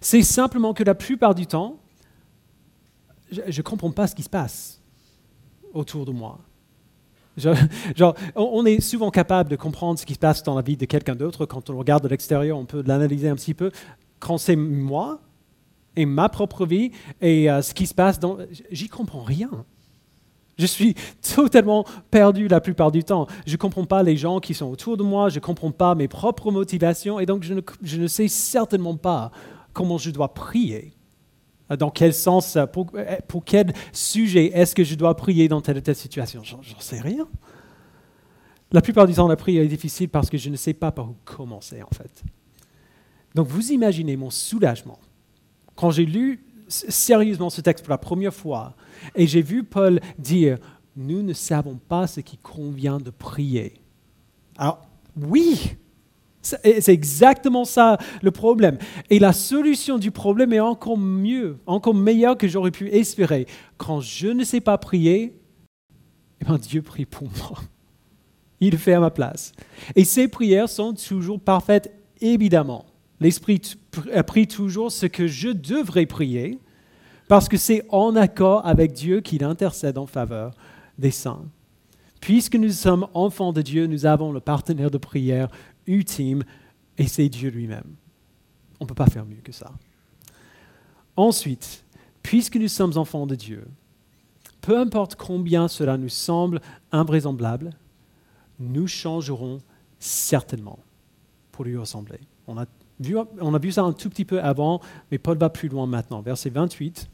C'est 0.00 0.22
simplement 0.22 0.74
que 0.74 0.84
la 0.84 0.94
plupart 0.94 1.34
du 1.34 1.46
temps, 1.46 1.78
je 3.30 3.58
ne 3.58 3.62
comprends 3.62 3.90
pas 3.90 4.06
ce 4.06 4.14
qui 4.14 4.22
se 4.22 4.30
passe 4.30 4.77
autour 5.72 6.04
de 6.04 6.12
moi. 6.12 6.38
Genre, 7.38 8.14
on 8.34 8.66
est 8.66 8.80
souvent 8.80 9.10
capable 9.10 9.50
de 9.50 9.56
comprendre 9.56 9.98
ce 9.98 10.06
qui 10.06 10.14
se 10.14 10.18
passe 10.18 10.42
dans 10.42 10.56
la 10.56 10.62
vie 10.62 10.76
de 10.76 10.86
quelqu'un 10.86 11.14
d'autre. 11.14 11.46
Quand 11.46 11.70
on 11.70 11.78
regarde 11.78 12.02
de 12.02 12.08
l'extérieur, 12.08 12.58
on 12.58 12.64
peut 12.64 12.82
l'analyser 12.84 13.28
un 13.28 13.36
petit 13.36 13.54
peu. 13.54 13.70
Quand 14.18 14.38
c'est 14.38 14.56
moi 14.56 15.20
et 15.96 16.04
ma 16.04 16.28
propre 16.28 16.66
vie 16.66 16.90
et 17.20 17.50
euh, 17.50 17.62
ce 17.62 17.74
qui 17.74 17.86
se 17.86 17.94
passe, 17.94 18.18
dans... 18.18 18.38
j'y 18.70 18.88
comprends 18.88 19.22
rien. 19.22 19.50
Je 20.58 20.66
suis 20.66 20.96
totalement 21.34 21.84
perdu 22.10 22.48
la 22.48 22.60
plupart 22.60 22.90
du 22.90 23.04
temps. 23.04 23.28
Je 23.46 23.52
ne 23.52 23.56
comprends 23.56 23.84
pas 23.84 24.02
les 24.02 24.16
gens 24.16 24.40
qui 24.40 24.54
sont 24.54 24.66
autour 24.66 24.96
de 24.96 25.04
moi, 25.04 25.28
je 25.28 25.36
ne 25.36 25.40
comprends 25.40 25.70
pas 25.70 25.94
mes 25.94 26.08
propres 26.08 26.50
motivations 26.50 27.20
et 27.20 27.26
donc 27.26 27.44
je 27.44 27.54
ne, 27.54 27.60
je 27.82 28.00
ne 28.00 28.08
sais 28.08 28.26
certainement 28.26 28.96
pas 28.96 29.30
comment 29.72 29.98
je 29.98 30.10
dois 30.10 30.34
prier. 30.34 30.92
Dans 31.76 31.90
quel 31.90 32.14
sens, 32.14 32.56
pour, 32.72 32.92
pour 33.26 33.44
quel 33.44 33.72
sujet 33.92 34.46
est-ce 34.54 34.74
que 34.74 34.84
je 34.84 34.94
dois 34.94 35.14
prier 35.16 35.48
dans 35.48 35.60
telle 35.60 35.78
ou 35.78 35.80
telle 35.80 35.96
situation? 35.96 36.42
J'en 36.42 36.62
sais 36.80 37.00
rien. 37.00 37.28
La 38.72 38.82
plupart 38.82 39.06
du 39.06 39.14
temps, 39.14 39.28
la 39.28 39.36
prière 39.36 39.62
est 39.62 39.68
difficile 39.68 40.08
parce 40.08 40.28
que 40.28 40.36
je 40.36 40.50
ne 40.50 40.56
sais 40.56 40.74
pas 40.74 40.92
par 40.92 41.10
où 41.10 41.16
commencer, 41.24 41.82
en 41.82 41.94
fait. 41.94 42.22
Donc, 43.34 43.48
vous 43.48 43.72
imaginez 43.72 44.16
mon 44.16 44.30
soulagement 44.30 44.98
quand 45.74 45.90
j'ai 45.90 46.04
lu 46.04 46.44
sérieusement 46.68 47.50
ce 47.50 47.60
texte 47.60 47.84
pour 47.84 47.90
la 47.90 47.98
première 47.98 48.34
fois 48.34 48.74
et 49.14 49.26
j'ai 49.26 49.42
vu 49.42 49.64
Paul 49.64 50.00
dire 50.18 50.58
Nous 50.96 51.22
ne 51.22 51.32
savons 51.32 51.76
pas 51.76 52.06
ce 52.06 52.20
qui 52.20 52.36
convient 52.36 52.98
de 52.98 53.10
prier. 53.10 53.74
Alors, 54.56 54.86
oui, 55.16 55.76
c'est 56.62 56.88
exactement 56.88 57.64
ça 57.64 57.98
le 58.22 58.30
problème. 58.30 58.78
Et 59.10 59.18
la 59.18 59.32
solution 59.32 59.98
du 59.98 60.10
problème 60.10 60.52
est 60.52 60.60
encore 60.60 60.98
mieux, 60.98 61.58
encore 61.66 61.94
meilleure 61.94 62.36
que 62.36 62.48
j'aurais 62.48 62.70
pu 62.70 62.88
espérer. 62.88 63.46
Quand 63.76 64.00
je 64.00 64.28
ne 64.28 64.44
sais 64.44 64.60
pas 64.60 64.78
prier, 64.78 65.34
eh 66.40 66.44
bien 66.44 66.58
Dieu 66.58 66.82
prie 66.82 67.06
pour 67.06 67.28
moi. 67.38 67.58
Il 68.60 68.76
fait 68.76 68.94
à 68.94 69.00
ma 69.00 69.10
place. 69.10 69.52
Et 69.94 70.04
ces 70.04 70.28
prières 70.28 70.68
sont 70.68 70.92
toujours 70.92 71.40
parfaites, 71.40 71.92
évidemment. 72.20 72.86
L'Esprit 73.20 73.60
prie 74.26 74.46
toujours 74.46 74.92
ce 74.92 75.06
que 75.06 75.26
je 75.26 75.48
devrais 75.48 76.06
prier, 76.06 76.58
parce 77.28 77.48
que 77.48 77.56
c'est 77.56 77.84
en 77.90 78.16
accord 78.16 78.66
avec 78.66 78.92
Dieu 78.92 79.20
qu'il 79.20 79.44
intercède 79.44 79.98
en 79.98 80.06
faveur 80.06 80.54
des 80.98 81.10
saints. 81.10 81.44
Puisque 82.20 82.56
nous 82.56 82.70
sommes 82.70 83.06
enfants 83.14 83.52
de 83.52 83.62
Dieu, 83.62 83.86
nous 83.86 84.06
avons 84.06 84.32
le 84.32 84.40
partenaire 84.40 84.90
de 84.90 84.98
prière 84.98 85.48
ultime, 85.88 86.44
et 86.96 87.06
c'est 87.06 87.28
Dieu 87.28 87.50
lui-même. 87.50 87.96
On 88.80 88.84
ne 88.84 88.88
peut 88.88 88.94
pas 88.94 89.06
faire 89.06 89.26
mieux 89.26 89.40
que 89.42 89.52
ça. 89.52 89.72
Ensuite, 91.16 91.84
puisque 92.22 92.56
nous 92.56 92.68
sommes 92.68 92.96
enfants 92.96 93.26
de 93.26 93.34
Dieu, 93.34 93.66
peu 94.60 94.78
importe 94.78 95.16
combien 95.16 95.66
cela 95.66 95.96
nous 95.96 96.08
semble 96.08 96.60
invraisemblable, 96.92 97.70
nous 98.60 98.86
changerons 98.86 99.58
certainement 99.98 100.78
pour 101.52 101.64
lui 101.64 101.76
ressembler. 101.76 102.20
On 102.46 102.58
a, 102.58 102.66
vu, 103.00 103.16
on 103.40 103.54
a 103.54 103.58
vu 103.58 103.72
ça 103.72 103.82
un 103.82 103.92
tout 103.92 104.10
petit 104.10 104.24
peu 104.24 104.40
avant, 104.40 104.80
mais 105.10 105.18
Paul 105.18 105.38
va 105.38 105.50
plus 105.50 105.68
loin 105.68 105.86
maintenant. 105.86 106.20
Verset 106.20 106.50
28. 106.50 107.08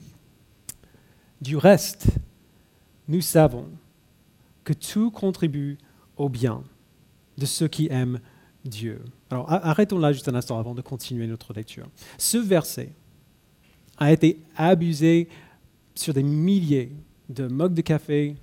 Du 1.40 1.56
reste, 1.56 2.08
nous 3.08 3.20
savons 3.20 3.68
que 4.64 4.72
tout 4.72 5.10
contribue 5.10 5.78
au 6.16 6.28
bien 6.28 6.62
de 7.36 7.46
ceux 7.46 7.68
qui 7.68 7.88
aiment 7.90 8.20
Dieu. 8.64 9.00
Alors 9.30 9.50
arrêtons 9.50 9.98
là 9.98 10.12
juste 10.12 10.28
un 10.28 10.34
instant 10.34 10.58
avant 10.58 10.74
de 10.74 10.80
continuer 10.80 11.26
notre 11.26 11.52
lecture. 11.52 11.86
Ce 12.18 12.38
verset 12.38 12.90
a 13.98 14.12
été 14.12 14.38
abusé 14.56 15.28
sur 15.94 16.14
des 16.14 16.22
milliers 16.22 16.92
de 17.28 17.46
mugs 17.46 17.74
de 17.74 17.82
café, 17.82 18.36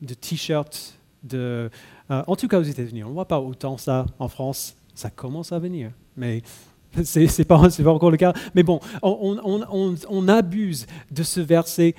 de 0.00 0.14
t-shirts, 0.14 0.98
de, 1.22 1.70
euh, 2.10 2.22
en 2.26 2.36
tout 2.36 2.48
cas 2.48 2.60
aux 2.60 2.64
États-Unis. 2.64 3.04
On 3.04 3.08
ne 3.08 3.14
voit 3.14 3.28
pas 3.28 3.40
autant 3.40 3.76
ça 3.76 4.06
en 4.18 4.28
France. 4.28 4.76
Ça 4.94 5.10
commence 5.10 5.52
à 5.52 5.58
venir, 5.58 5.90
mais 6.16 6.42
ce 7.04 7.20
n'est 7.20 7.44
pas, 7.44 7.58
encore 7.58 8.10
le 8.10 8.16
cas. 8.16 8.32
Mais 8.54 8.62
bon, 8.62 8.80
on, 9.02 9.38
on, 9.44 9.94
on 10.08 10.28
abuse 10.28 10.86
de 11.10 11.22
ce 11.22 11.40
verset 11.40 11.94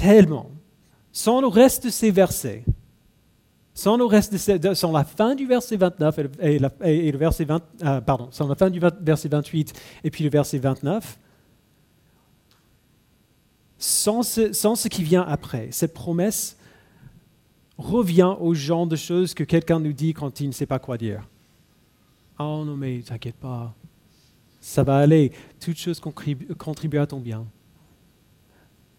tellement. 0.00 0.50
Sans 1.12 1.40
le 1.40 1.48
reste 1.48 1.86
de 1.86 1.90
ces 1.90 2.10
versets, 2.10 2.64
sans, 3.78 3.96
le 3.96 4.04
reste 4.04 4.32
de, 4.32 4.92
la 4.92 5.04
fin 5.04 5.36
du 5.36 5.46
verset 5.46 5.76
29 5.76 6.18
et, 6.40 6.58
le 6.58 7.16
verset 7.16 7.44
20, 7.44 7.62
euh, 7.84 8.00
pardon, 8.00 8.26
sans 8.32 8.48
la 8.48 8.56
fin 8.56 8.70
du 8.70 8.80
verset 8.80 9.28
28 9.28 9.72
et 10.02 10.10
puis 10.10 10.24
le 10.24 10.30
verset 10.30 10.58
29, 10.58 11.16
sans 13.78 14.24
ce, 14.24 14.52
sans 14.52 14.74
ce 14.74 14.88
qui 14.88 15.04
vient 15.04 15.22
après, 15.22 15.68
cette 15.70 15.94
promesse 15.94 16.56
revient 17.76 18.34
au 18.40 18.52
genre 18.52 18.88
de 18.88 18.96
choses 18.96 19.32
que 19.32 19.44
quelqu'un 19.44 19.78
nous 19.78 19.92
dit 19.92 20.12
quand 20.12 20.40
il 20.40 20.48
ne 20.48 20.52
sait 20.52 20.66
pas 20.66 20.80
quoi 20.80 20.98
dire. 20.98 21.22
Oh 22.40 22.64
non 22.66 22.76
mais 22.76 23.02
t'inquiète 23.02 23.36
pas, 23.36 23.72
ça 24.60 24.82
va 24.82 24.96
aller, 24.96 25.30
toutes 25.60 25.78
choses 25.78 26.00
contribuent 26.00 26.98
à 26.98 27.06
ton 27.06 27.20
bien. 27.20 27.46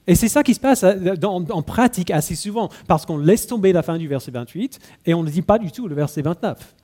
Et 0.10 0.16
c'est 0.16 0.28
ça 0.28 0.42
qui 0.42 0.56
se 0.56 0.60
passe 0.60 0.84
euh, 0.84 1.16
en 1.22 1.62
pratique 1.62 2.10
assez 2.10 2.34
souvent, 2.34 2.70
parce 2.88 3.06
qu'on 3.06 3.20
laisse 3.20 3.46
tomber 3.46 3.72
la 3.72 3.84
fin 3.84 3.96
du 4.00 4.08
verset 4.08 4.32
28 4.32 4.80
et 5.06 5.14
on 5.14 5.22
ne 5.22 5.30
dit 5.30 5.44
pas 5.44 5.60
du 5.60 5.72
tout 5.72 5.88
le 5.88 5.94
verset 5.94 6.24
29. 6.24 6.76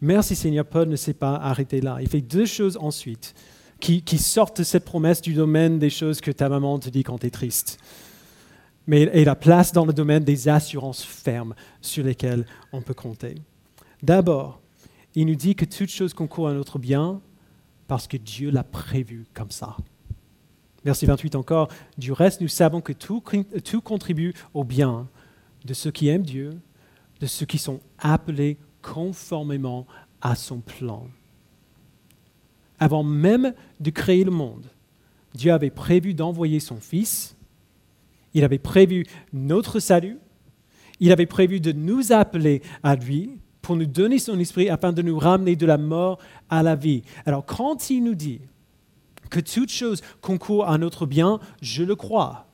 Merci 0.00 0.34
Seigneur, 0.34 0.64
Paul 0.64 0.88
ne 0.88 0.96
s'est 0.96 1.12
pas 1.12 1.34
arrêté 1.34 1.82
là. 1.82 1.98
Il 2.00 2.08
fait 2.08 2.22
deux 2.22 2.46
choses 2.46 2.78
ensuite 2.80 3.34
qui, 3.80 4.02
sortent 4.16 4.62
cette 4.62 4.86
promesse 4.86 5.20
du 5.20 5.34
domaine 5.34 5.78
des 5.78 5.90
choses 5.90 6.22
que 6.22 6.30
ta 6.30 6.48
maman 6.48 6.78
te 6.78 6.88
dit 6.88 7.02
quand 7.02 7.18
tu 7.18 7.26
es 7.26 7.30
triste. 7.30 7.76
Mais 8.86 9.10
il 9.14 9.24
la 9.24 9.36
place 9.36 9.72
dans 9.72 9.84
le 9.84 9.92
domaine 9.92 10.24
des 10.24 10.48
assurances 10.48 11.04
fermes 11.04 11.54
sur 11.82 12.02
lesquelles 12.02 12.46
on 12.72 12.80
peut 12.80 12.94
compter. 12.94 13.34
D'abord, 14.02 14.62
il 15.14 15.26
nous 15.26 15.34
dit 15.34 15.54
que 15.54 15.66
toute 15.66 15.90
chose 15.90 16.14
concourt 16.14 16.48
à 16.48 16.54
notre 16.54 16.78
bien 16.78 17.20
parce 17.88 18.06
que 18.06 18.16
Dieu 18.16 18.50
l'a 18.50 18.64
prévu 18.64 19.26
comme 19.34 19.50
ça. 19.50 19.76
Verset 20.84 21.06
28 21.06 21.34
encore, 21.34 21.68
du 21.96 22.12
reste, 22.12 22.40
nous 22.40 22.48
savons 22.48 22.80
que 22.80 22.92
tout, 22.92 23.22
tout 23.64 23.80
contribue 23.80 24.34
au 24.52 24.64
bien 24.64 25.08
de 25.64 25.72
ceux 25.72 25.90
qui 25.90 26.08
aiment 26.08 26.24
Dieu, 26.24 26.60
de 27.20 27.26
ceux 27.26 27.46
qui 27.46 27.58
sont 27.58 27.80
appelés 27.98 28.58
conformément 28.82 29.86
à 30.20 30.34
son 30.34 30.60
plan. 30.60 31.06
Avant 32.78 33.02
même 33.02 33.54
de 33.80 33.90
créer 33.90 34.24
le 34.24 34.30
monde, 34.30 34.66
Dieu 35.34 35.52
avait 35.52 35.70
prévu 35.70 36.12
d'envoyer 36.12 36.60
son 36.60 36.76
Fils, 36.76 37.36
il 38.34 38.44
avait 38.44 38.58
prévu 38.58 39.06
notre 39.32 39.78
salut, 39.78 40.18
il 41.00 41.12
avait 41.12 41.26
prévu 41.26 41.60
de 41.60 41.72
nous 41.72 42.12
appeler 42.12 42.62
à 42.82 42.94
lui 42.94 43.38
pour 43.62 43.76
nous 43.76 43.86
donner 43.86 44.18
son 44.18 44.38
esprit 44.38 44.68
afin 44.68 44.92
de 44.92 45.02
nous 45.02 45.18
ramener 45.18 45.56
de 45.56 45.66
la 45.66 45.78
mort 45.78 46.18
à 46.50 46.62
la 46.62 46.76
vie. 46.76 47.02
Alors 47.24 47.46
quand 47.46 47.90
il 47.90 48.04
nous 48.04 48.14
dit 48.14 48.40
que 49.34 49.40
toute 49.40 49.70
chose 49.70 50.00
concourt 50.20 50.68
à 50.68 50.78
notre 50.78 51.06
bien, 51.06 51.40
je 51.60 51.82
le 51.82 51.96
crois. 51.96 52.46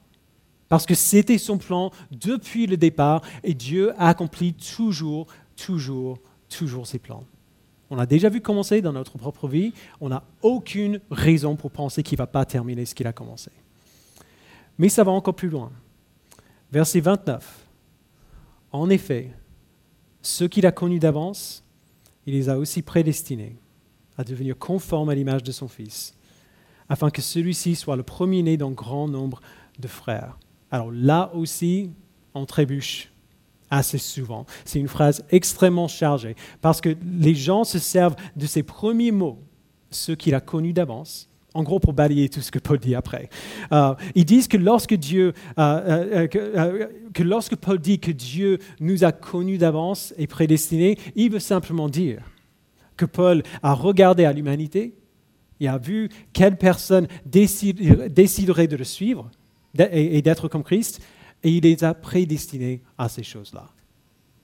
Parce 0.70 0.86
que 0.86 0.94
c'était 0.94 1.36
son 1.36 1.58
plan 1.58 1.90
depuis 2.10 2.66
le 2.66 2.78
départ 2.78 3.20
et 3.44 3.52
Dieu 3.52 3.92
accomplit 3.98 4.54
toujours, 4.54 5.26
toujours, 5.56 6.18
toujours 6.48 6.86
ses 6.86 6.98
plans. 6.98 7.24
On 7.90 7.98
a 7.98 8.06
déjà 8.06 8.30
vu 8.30 8.40
commencer 8.40 8.80
dans 8.80 8.94
notre 8.94 9.18
propre 9.18 9.46
vie, 9.46 9.74
on 10.00 10.08
n'a 10.08 10.22
aucune 10.40 11.00
raison 11.10 11.54
pour 11.54 11.70
penser 11.70 12.02
qu'il 12.02 12.16
ne 12.16 12.22
va 12.22 12.26
pas 12.26 12.46
terminer 12.46 12.86
ce 12.86 12.94
qu'il 12.94 13.06
a 13.06 13.12
commencé. 13.12 13.50
Mais 14.78 14.88
ça 14.88 15.04
va 15.04 15.12
encore 15.12 15.34
plus 15.34 15.50
loin. 15.50 15.70
Verset 16.72 17.00
29. 17.00 17.66
En 18.72 18.88
effet, 18.88 19.34
ceux 20.22 20.48
qu'il 20.48 20.64
a 20.64 20.72
connus 20.72 21.00
d'avance, 21.00 21.62
il 22.24 22.32
les 22.32 22.48
a 22.48 22.56
aussi 22.56 22.80
prédestinés 22.80 23.58
à 24.16 24.24
devenir 24.24 24.56
conformes 24.56 25.10
à 25.10 25.14
l'image 25.14 25.42
de 25.42 25.52
son 25.52 25.68
Fils 25.68 26.14
afin 26.90 27.09
que 27.09 27.22
celui-ci 27.22 27.76
soit 27.76 27.96
le 27.96 28.03
premier-né 28.03 28.59
d'un 28.59 28.72
grand 28.72 29.09
nombre 29.09 29.40
de 29.79 29.88
frères. 29.88 30.37
Alors 30.70 30.90
là 30.92 31.31
aussi, 31.35 31.90
on 32.35 32.44
trébuche 32.44 33.11
assez 33.70 33.98
souvent. 33.98 34.44
C'est 34.64 34.81
une 34.81 34.88
phrase 34.88 35.24
extrêmement 35.31 35.88
chargée, 35.88 36.35
parce 36.61 36.81
que 36.81 36.94
les 37.18 37.35
gens 37.35 37.64
se 37.64 37.79
servent 37.79 38.16
de 38.37 38.46
ces 38.46 38.62
premiers 38.62 39.12
mots, 39.12 39.38
ceux 39.90 40.16
qu'il 40.16 40.35
a 40.35 40.40
connus 40.40 40.72
d'avance, 40.74 41.29
En 41.53 41.64
gros, 41.64 41.81
pour 41.81 41.94
balayer 41.94 42.29
tout 42.29 42.42
ce 42.42 42.53
que 42.53 42.61
Paul 42.61 42.79
dit 42.79 42.94
après. 42.94 43.29
Euh, 43.72 43.94
ils 44.14 44.24
disent 44.24 44.46
que 44.46 44.57
lorsque 44.57 44.94
Dieu, 44.94 45.33
euh, 45.59 46.29
euh, 46.29 46.29
que, 47.12 47.22
lorsque 47.24 47.57
Paul 47.57 47.81
dit 47.81 47.98
que 47.98 48.12
Dieu 48.12 48.61
nous 48.79 49.03
a 49.03 49.11
connus 49.11 49.59
d'avance 49.59 50.14
et 50.16 50.29
prédestinés, 50.29 50.96
il 51.16 51.33
veut 51.33 51.40
simplement 51.40 51.88
dire 51.88 52.22
que 52.96 53.05
Paul 53.05 53.42
a 53.64 53.74
regardé 53.74 54.24
à 54.24 54.33
l'humanité, 54.33 54.94
il 55.60 55.68
a 55.68 55.78
vu 55.78 56.08
quelle 56.32 56.56
personne 56.56 57.06
déciderait 57.24 58.66
de 58.66 58.76
le 58.76 58.84
suivre 58.84 59.30
et 59.78 60.20
d'être 60.22 60.48
comme 60.48 60.64
Christ, 60.64 61.00
et 61.42 61.50
il 61.50 61.62
les 61.62 61.84
a 61.84 61.94
prédestinés 61.94 62.82
à 62.98 63.08
ces 63.08 63.22
choses-là. 63.22 63.68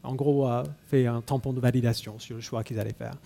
En 0.02 0.14
gros, 0.14 0.46
a 0.46 0.62
fait 0.86 1.06
un 1.06 1.20
tampon 1.20 1.52
de 1.52 1.60
validation 1.60 2.18
sur 2.18 2.36
le 2.36 2.42
choix 2.42 2.62
qu'ils 2.62 2.78
allaient 2.78 2.92
faire. 2.92 3.16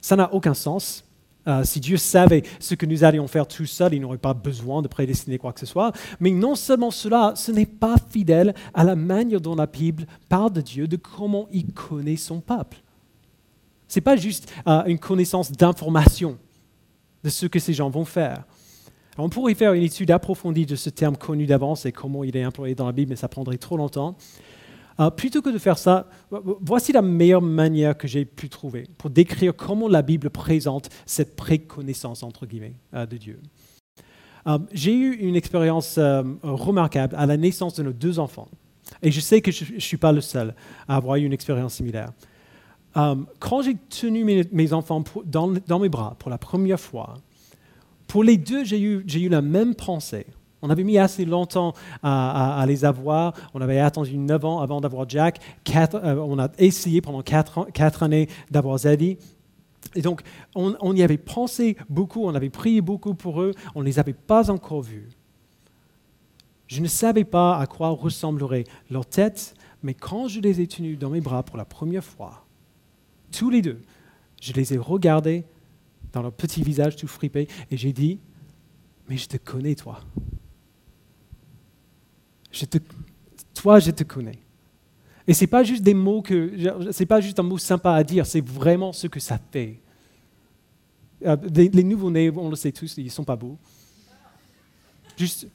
Ça 0.00 0.16
n'a 0.16 0.32
aucun 0.32 0.54
sens 0.54 1.04
euh, 1.46 1.62
si 1.62 1.80
Dieu 1.80 1.96
savait 1.96 2.42
ce 2.58 2.74
que 2.74 2.86
nous 2.86 3.04
allions 3.04 3.26
faire 3.26 3.46
tout 3.46 3.66
seul, 3.66 3.94
il 3.94 4.00
n'aurait 4.00 4.16
pas 4.16 4.32
besoin 4.32 4.80
de 4.80 4.88
prédestiner 4.88 5.36
quoi 5.36 5.52
que 5.52 5.60
ce 5.60 5.66
soit. 5.66 5.92
Mais 6.20 6.30
non 6.30 6.54
seulement 6.54 6.90
cela, 6.90 7.34
ce 7.36 7.52
n'est 7.52 7.66
pas 7.66 7.96
fidèle 8.08 8.54
à 8.72 8.82
la 8.82 8.96
manière 8.96 9.40
dont 9.40 9.54
la 9.54 9.66
Bible 9.66 10.06
parle 10.28 10.52
de 10.52 10.62
Dieu, 10.62 10.88
de 10.88 10.96
comment 10.96 11.46
il 11.52 11.72
connaît 11.72 12.16
son 12.16 12.40
peuple. 12.40 12.78
Ce 13.88 13.98
n'est 13.98 14.02
pas 14.02 14.16
juste 14.16 14.50
euh, 14.66 14.84
une 14.86 14.98
connaissance 14.98 15.52
d'information 15.52 16.38
de 17.24 17.30
ce 17.30 17.46
que 17.46 17.58
ces 17.58 17.72
gens 17.72 17.90
vont 17.90 18.04
faire. 18.04 18.44
on 19.18 19.28
pourrait 19.28 19.54
faire 19.54 19.72
une 19.72 19.82
étude 19.82 20.10
approfondie 20.10 20.66
de 20.66 20.76
ce 20.76 20.90
terme 20.90 21.16
connu 21.16 21.46
d'avance 21.46 21.86
et 21.86 21.92
comment 21.92 22.22
il 22.22 22.36
est 22.36 22.44
employé 22.44 22.74
dans 22.74 22.86
la 22.86 22.92
Bible, 22.92 23.10
mais 23.10 23.16
ça 23.16 23.28
prendrait 23.28 23.56
trop 23.56 23.76
longtemps. 23.76 24.16
Euh, 25.00 25.10
plutôt 25.10 25.42
que 25.42 25.50
de 25.50 25.58
faire 25.58 25.78
ça, 25.78 26.08
voici 26.30 26.92
la 26.92 27.02
meilleure 27.02 27.42
manière 27.42 27.96
que 27.96 28.06
j'ai 28.06 28.24
pu 28.24 28.48
trouver 28.48 28.86
pour 28.96 29.10
décrire 29.10 29.56
comment 29.56 29.88
la 29.88 30.02
Bible 30.02 30.30
présente 30.30 30.88
cette 31.06 31.34
préconnaissance, 31.34 32.22
entre 32.22 32.46
guillemets, 32.46 32.76
euh, 32.94 33.06
de 33.06 33.16
Dieu. 33.16 33.40
Euh, 34.46 34.58
j'ai 34.72 34.94
eu 34.94 35.14
une 35.14 35.34
expérience 35.34 35.98
remarquable 36.42 37.16
à 37.16 37.26
la 37.26 37.36
naissance 37.36 37.74
de 37.74 37.82
nos 37.82 37.92
deux 37.92 38.18
enfants. 38.18 38.48
Et 39.02 39.10
je 39.10 39.18
sais 39.18 39.40
que 39.40 39.50
je 39.50 39.72
ne 39.72 39.80
suis 39.80 39.96
pas 39.96 40.12
le 40.12 40.20
seul 40.20 40.54
à 40.86 40.96
avoir 40.96 41.16
eu 41.16 41.24
une 41.24 41.32
expérience 41.32 41.74
similaire. 41.74 42.12
Quand 42.94 43.62
j'ai 43.62 43.74
tenu 43.74 44.24
mes, 44.24 44.72
enfants 44.72 45.02
dans, 45.24 45.78
mes 45.78 45.88
bras 45.88 46.16
pour 46.18 46.30
la 46.30 46.38
première 46.38 46.80
fois, 46.80 47.14
pour 48.06 48.22
les 48.22 48.36
deux, 48.36 48.64
j'ai 48.64 48.78
eu 48.78 49.28
la 49.28 49.42
même 49.42 49.74
pensée. 49.74 50.26
On 50.62 50.70
avait 50.70 50.84
mis 50.84 50.96
assez 50.96 51.26
longtemps 51.26 51.74
à, 52.02 52.64
les 52.66 52.86
avoir. 52.86 53.34
On 53.52 53.60
avait 53.60 53.80
attendu 53.80 54.16
9 54.16 54.44
ans 54.46 54.60
avant 54.60 54.80
d'avoir 54.80 55.06
Jack. 55.06 55.38
Euh, 55.76 56.16
on 56.16 56.38
a 56.38 56.48
essayé 56.56 57.02
pendant 57.02 57.20
4, 57.20 58.02
années 58.02 58.30
d'avoir 58.50 58.78
Zadie. 58.78 59.18
Et 59.94 60.00
donc, 60.00 60.22
on, 60.54 60.94
y 60.94 61.02
avait 61.02 61.18
pensé 61.18 61.76
beaucoup, 61.90 62.24
on 62.24 62.34
avait 62.34 62.48
prié 62.48 62.80
beaucoup 62.80 63.14
pour 63.14 63.42
eux, 63.42 63.52
on 63.74 63.80
ne 63.80 63.84
les 63.84 63.98
avait 63.98 64.14
pas 64.14 64.50
encore 64.50 64.80
vus. 64.80 65.10
Je 66.66 66.80
ne 66.80 66.88
savais 66.88 67.24
pas 67.24 67.58
à 67.58 67.66
quoi 67.66 67.90
ressemblerait 67.90 68.64
leur 68.90 69.04
tête, 69.04 69.54
mais 69.82 69.92
quand 69.92 70.28
je 70.28 70.40
les 70.40 70.62
ai 70.62 70.66
tenus 70.66 70.98
dans 70.98 71.10
mes 71.10 71.20
bras 71.20 71.42
pour 71.42 71.58
la 71.58 71.66
première 71.66 72.02
fois, 72.02 72.43
tous 73.36 73.50
les 73.50 73.62
deux, 73.62 73.80
je 74.40 74.52
les 74.52 74.74
ai 74.74 74.78
regardés 74.78 75.44
dans 76.12 76.22
leur 76.22 76.32
petit 76.32 76.62
visage 76.62 76.96
tout 76.96 77.06
fripé 77.06 77.48
et 77.70 77.76
j'ai 77.76 77.92
dit, 77.92 78.18
mais 79.08 79.16
je 79.16 79.26
te 79.26 79.36
connais 79.36 79.74
toi 79.74 80.00
toi, 83.54 83.78
je 83.78 83.90
te 83.90 84.04
connais. 84.04 84.38
Et 85.26 85.34
ce 85.34 85.42
n'est 85.42 85.48
pas 85.48 85.64
juste 85.64 85.82
des 85.82 85.94
mots 85.94 86.22
que, 86.22 86.52
c'est 86.92 87.06
pas 87.06 87.20
juste 87.20 87.38
un 87.40 87.42
mot 87.42 87.58
sympa 87.58 87.92
à 87.92 88.04
dire, 88.04 88.26
c'est 88.26 88.44
vraiment 88.44 88.92
ce 88.92 89.06
que 89.06 89.20
ça 89.20 89.38
fait. 89.50 89.80
Euh, 91.24 91.36
les, 91.54 91.84
nouveaux-nés, 91.84 92.30
on 92.30 92.50
le 92.50 92.56
sait 92.56 92.72
tous, 92.72 92.98
ils 92.98 93.06
ne 93.06 93.10
sont 93.10 93.24
pas 93.24 93.36
beaux. 93.36 93.56
Juste, 95.16 95.46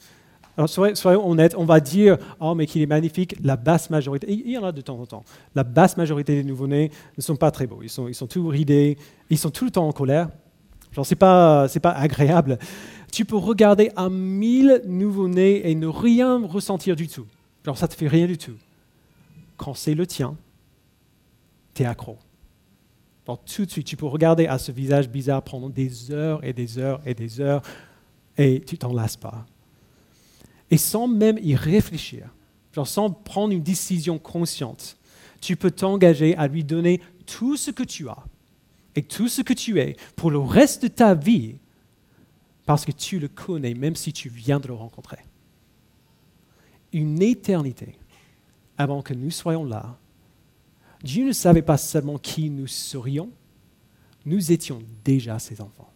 alors 0.59 0.67
soyons, 0.67 1.25
honnêtes, 1.25 1.55
on 1.57 1.63
va 1.63 1.79
dire, 1.79 2.17
oh 2.41 2.53
mais 2.53 2.65
qu'il 2.65 2.81
est 2.81 2.85
magnifique, 2.85 3.33
la 3.41 3.55
basse 3.55 3.89
majorité, 3.89 4.27
il 4.29 4.51
y 4.51 4.57
en 4.57 4.65
a 4.65 4.73
de 4.73 4.81
temps 4.81 4.99
en 4.99 5.05
temps, 5.05 5.23
la 5.55 5.63
basse 5.63 5.95
majorité 5.95 6.35
des 6.35 6.43
nouveaux-nés 6.43 6.91
ne 7.17 7.21
sont 7.21 7.37
pas 7.37 7.49
très 7.49 7.65
beaux, 7.65 7.79
ils 7.81 7.89
sont, 7.89 8.09
ils 8.09 8.13
sont 8.13 8.27
tout 8.27 8.45
ridés, 8.45 8.97
ils 9.29 9.37
sont 9.37 9.51
tout 9.51 9.63
le 9.63 9.71
temps 9.71 9.87
en 9.87 9.93
colère. 9.93 10.27
Genre, 10.91 11.05
c'est 11.05 11.15
pas, 11.15 11.69
c'est 11.69 11.79
pas 11.79 11.91
agréable. 11.91 12.59
Tu 13.09 13.23
peux 13.23 13.37
regarder 13.37 13.91
un 13.95 14.09
mille 14.09 14.81
nouveau-nés 14.85 15.69
et 15.69 15.75
ne 15.75 15.87
rien 15.87 16.45
ressentir 16.45 16.97
du 16.97 17.07
tout. 17.07 17.27
Genre, 17.65 17.77
ça 17.77 17.87
te 17.87 17.93
fait 17.93 18.09
rien 18.09 18.27
du 18.27 18.37
tout. 18.37 18.57
Quand 19.55 19.73
c'est 19.73 19.95
le 19.95 20.05
tien, 20.05 20.35
tu 21.73 21.83
es 21.83 21.85
accro. 21.85 22.17
Donc, 23.25 23.45
tout 23.45 23.65
de 23.65 23.71
suite, 23.71 23.87
tu 23.87 23.95
peux 23.95 24.07
regarder 24.07 24.47
à 24.47 24.57
ce 24.57 24.73
visage 24.73 25.07
bizarre 25.07 25.41
pendant 25.41 25.69
des 25.69 26.11
heures 26.11 26.43
et 26.43 26.51
des 26.51 26.79
heures 26.79 26.99
et 27.05 27.13
des 27.13 27.39
heures 27.39 27.61
et 28.37 28.59
tu 28.59 28.77
t'en 28.77 28.91
lasses 28.91 29.15
pas. 29.15 29.45
Et 30.71 30.77
sans 30.77 31.07
même 31.07 31.39
y 31.41 31.55
réfléchir, 31.55 32.29
sans 32.85 33.11
prendre 33.11 33.53
une 33.53 33.63
décision 33.63 34.17
consciente, 34.19 34.97
tu 35.41 35.55
peux 35.55 35.71
t'engager 35.71 36.35
à 36.35 36.47
lui 36.47 36.63
donner 36.63 37.01
tout 37.25 37.57
ce 37.57 37.71
que 37.71 37.83
tu 37.83 38.07
as 38.09 38.23
et 38.95 39.03
tout 39.03 39.27
ce 39.27 39.41
que 39.41 39.53
tu 39.53 39.79
es 39.79 39.95
pour 40.15 40.31
le 40.31 40.39
reste 40.39 40.83
de 40.83 40.87
ta 40.87 41.13
vie 41.13 41.55
parce 42.65 42.85
que 42.85 42.91
tu 42.91 43.19
le 43.19 43.27
connais 43.27 43.73
même 43.73 43.95
si 43.95 44.13
tu 44.13 44.29
viens 44.29 44.59
de 44.59 44.67
le 44.67 44.73
rencontrer. 44.73 45.19
Une 46.91 47.21
éternité 47.21 47.95
avant 48.77 49.01
que 49.01 49.13
nous 49.13 49.31
soyons 49.31 49.65
là, 49.65 49.97
Dieu 51.03 51.25
ne 51.27 51.31
savait 51.31 51.61
pas 51.61 51.77
seulement 51.77 52.17
qui 52.17 52.49
nous 52.49 52.67
serions, 52.67 53.29
nous 54.25 54.51
étions 54.51 54.81
déjà 55.03 55.39
ses 55.39 55.61
enfants. 55.61 55.91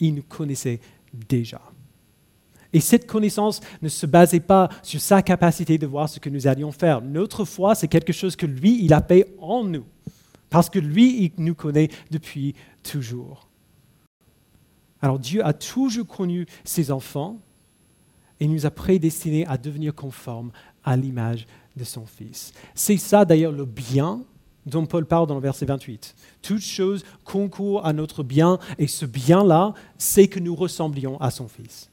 Il 0.00 0.14
nous 0.14 0.22
connaissait 0.22 0.80
déjà. 1.12 1.60
Et 2.76 2.80
cette 2.80 3.06
connaissance 3.06 3.62
ne 3.80 3.88
se 3.88 4.04
basait 4.04 4.38
pas 4.38 4.68
sur 4.82 5.00
sa 5.00 5.22
capacité 5.22 5.78
de 5.78 5.86
voir 5.86 6.10
ce 6.10 6.20
que 6.20 6.28
nous 6.28 6.46
allions 6.46 6.72
faire. 6.72 7.00
Notre 7.00 7.46
foi, 7.46 7.74
c'est 7.74 7.88
quelque 7.88 8.12
chose 8.12 8.36
que 8.36 8.44
lui, 8.44 8.84
il 8.84 8.92
a 8.92 9.00
fait 9.00 9.34
en 9.40 9.64
nous. 9.64 9.86
Parce 10.50 10.68
que 10.68 10.78
lui, 10.78 11.24
il 11.24 11.42
nous 11.42 11.54
connaît 11.54 11.88
depuis 12.10 12.54
toujours. 12.82 13.48
Alors 15.00 15.18
Dieu 15.18 15.42
a 15.42 15.54
toujours 15.54 16.06
connu 16.06 16.44
ses 16.64 16.90
enfants 16.90 17.38
et 18.40 18.46
nous 18.46 18.66
a 18.66 18.70
prédestinés 18.70 19.46
à 19.46 19.56
devenir 19.56 19.94
conformes 19.94 20.50
à 20.84 20.98
l'image 20.98 21.46
de 21.78 21.84
son 21.84 22.04
Fils. 22.04 22.52
C'est 22.74 22.98
ça 22.98 23.24
d'ailleurs 23.24 23.52
le 23.52 23.64
bien 23.64 24.20
dont 24.66 24.84
Paul 24.84 25.06
parle 25.06 25.28
dans 25.28 25.36
le 25.36 25.40
verset 25.40 25.64
28. 25.64 26.14
Toute 26.42 26.60
chose 26.60 27.04
concourt 27.24 27.86
à 27.86 27.94
notre 27.94 28.22
bien 28.22 28.58
et 28.76 28.86
ce 28.86 29.06
bien-là, 29.06 29.72
c'est 29.96 30.28
que 30.28 30.40
nous 30.40 30.54
ressemblions 30.54 31.18
à 31.22 31.30
son 31.30 31.48
Fils. 31.48 31.88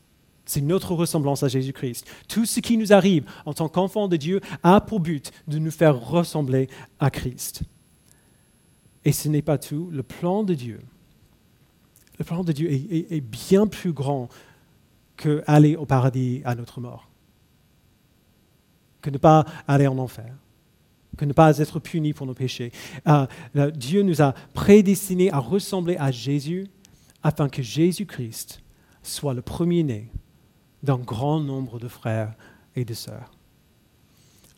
C'est 0.45 0.61
notre 0.61 0.93
ressemblance 0.93 1.43
à 1.43 1.47
Jésus-Christ. 1.47 2.05
Tout 2.27 2.45
ce 2.45 2.59
qui 2.59 2.77
nous 2.77 2.91
arrive 2.91 3.25
en 3.45 3.53
tant 3.53 3.69
qu'enfants 3.69 4.07
de 4.07 4.17
Dieu 4.17 4.41
a 4.61 4.81
pour 4.81 4.99
but 4.99 5.31
de 5.47 5.57
nous 5.57 5.71
faire 5.71 5.99
ressembler 5.99 6.69
à 6.99 7.09
Christ. 7.09 7.63
Et 9.05 9.11
ce 9.11 9.29
n'est 9.29 9.41
pas 9.41 9.57
tout. 9.57 9.89
Le 9.91 10.03
plan 10.03 10.43
de 10.43 10.53
Dieu, 10.53 10.81
le 12.19 12.25
plan 12.25 12.43
de 12.43 12.51
Dieu 12.51 12.71
est, 12.71 13.21
bien 13.21 13.67
plus 13.67 13.93
grand 13.93 14.29
que 15.15 15.43
aller 15.47 15.75
au 15.75 15.85
paradis 15.85 16.41
à 16.45 16.55
notre 16.55 16.81
mort, 16.81 17.09
que 19.01 19.09
ne 19.09 19.17
pas 19.17 19.45
aller 19.67 19.87
en 19.87 19.97
enfer, 19.97 20.33
que 21.17 21.25
ne 21.25 21.33
pas 21.33 21.57
être 21.57 21.79
puni 21.79 22.13
pour 22.13 22.27
nos 22.27 22.33
péchés. 22.33 22.71
Euh, 23.07 23.25
Dieu 23.71 24.03
nous 24.03 24.21
a 24.21 24.33
prédestinés 24.53 25.31
à 25.31 25.39
ressembler 25.39 25.95
à 25.97 26.11
Jésus 26.11 26.67
afin 27.21 27.49
que 27.49 27.61
Jésus-Christ 27.61 28.61
soit 29.01 29.33
le 29.33 29.41
premier-né 29.41 30.09
d'un 30.83 30.97
grand 30.97 31.39
nombre 31.39 31.79
de 31.79 31.87
frères 31.87 32.33
et 32.75 32.85
de 32.85 32.93
sœurs. 32.93 33.31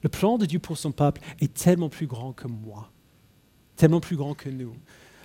Le 0.02 0.10
plan 0.10 0.38
de 0.38 0.46
Dieu 0.46 0.60
pour 0.60 0.78
son 0.78 0.92
peuple 0.92 1.22
est 1.40 1.54
tellement 1.54 1.90
plus 1.90 2.08
grand 2.08 2.34
que 2.34 2.48
moi 2.48 2.90
tellement 3.76 4.00
plus 4.00 4.16
grand 4.16 4.34
que 4.34 4.50
nous. 4.50 4.74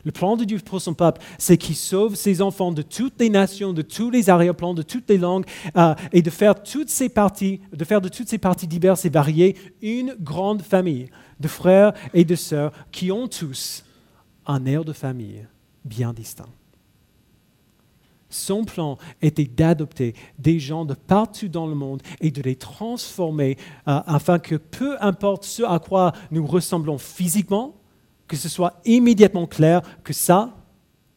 Le 0.05 0.13
plan 0.13 0.37
de 0.37 0.45
Dieu 0.45 0.59
pour 0.59 0.81
son 0.81 0.95
peuple, 0.95 1.21
c'est 1.37 1.59
qu'il 1.59 1.77
sauve 1.77 2.15
ses 2.15 2.41
enfants 2.41 2.73
de 2.73 2.81
toutes 2.81 3.21
les 3.21 3.29
nations, 3.29 3.75
de 3.75 3.83
tous 3.83 4.11
les 4.11 4.31
arrière-plans, 4.31 4.73
de 4.73 4.83
toutes 4.83 5.09
les 5.11 5.19
langues, 5.19 5.45
euh, 5.77 5.95
et 6.13 6.23
de 6.23 6.31
faire 6.31 6.63
toutes 6.63 6.89
ces 6.89 7.11
parties, 7.11 7.61
de 7.73 7.85
faire 7.85 8.01
de 8.01 8.09
toutes 8.09 8.29
ces 8.29 8.39
parties 8.39 8.67
diverses 8.67 9.05
et 9.05 9.11
variées 9.11 9.57
une 9.83 10.17
grande 10.19 10.63
famille 10.63 11.11
de 11.39 11.49
frères 11.49 11.93
et 12.15 12.25
de 12.25 12.35
sœurs 12.35 12.73
qui 12.91 13.13
ont 13.13 13.29
tous 13.29 13.85
un 14.47 14.65
air 14.65 14.85
de 14.85 14.95
famille 14.95 15.47
bien 15.85 16.15
distinct. 16.15 16.49
Son 18.31 18.65
plan 18.65 18.97
était 19.21 19.45
d'adopter 19.45 20.15
des 20.39 20.61
gens 20.61 20.85
de 20.85 20.95
partout 20.95 21.49
dans 21.49 21.67
le 21.67 21.75
monde 21.75 22.01
et 22.21 22.31
de 22.31 22.41
les 22.41 22.55
transformer 22.55 23.59
euh, 23.89 24.01
afin 24.07 24.39
que 24.39 24.55
peu 24.55 24.97
importe 25.03 25.45
ce 25.45 25.65
à 25.65 25.81
quoi 25.81 26.13
nous 26.31 26.47
ressemblons 26.47 26.97
physiquement, 26.97 27.75
que 28.29 28.37
ce 28.37 28.49
soit 28.49 28.81
immédiatement 28.85 29.49
clair 29.49 29.83
que 30.05 30.13
ça, 30.13 30.57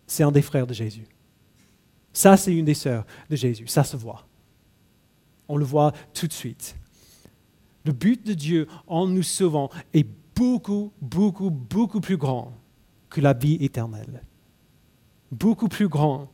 c'est 0.08 0.24
un 0.24 0.32
des 0.32 0.42
frères 0.42 0.66
de 0.66 0.74
Jésus. 0.74 1.06
Ça, 2.12 2.36
c'est 2.36 2.54
une 2.54 2.66
des 2.66 2.74
sœurs 2.74 3.06
de 3.30 3.36
Jésus. 3.36 3.68
Ça 3.68 3.84
se 3.84 3.96
voit. 3.96 4.26
On 5.48 5.58
le 5.58 5.66
voit 5.66 5.94
tout 6.14 6.28
de 6.28 6.34
suite. 6.34 6.76
Le 7.86 7.92
but 7.92 8.26
de 8.26 8.34
Dieu 8.34 8.68
en 8.88 9.08
nous 9.08 9.24
sauvant 9.24 9.70
est 9.94 10.08
beaucoup, 10.36 10.92
beaucoup, 11.02 11.52
beaucoup 11.52 12.02
plus 12.02 12.18
grand 12.18 12.54
que 13.10 13.22
la 13.22 13.34
vie 13.34 13.58
éternelle. 13.62 14.24
Beaucoup 15.32 15.68
plus 15.68 15.88
grand 15.88 16.33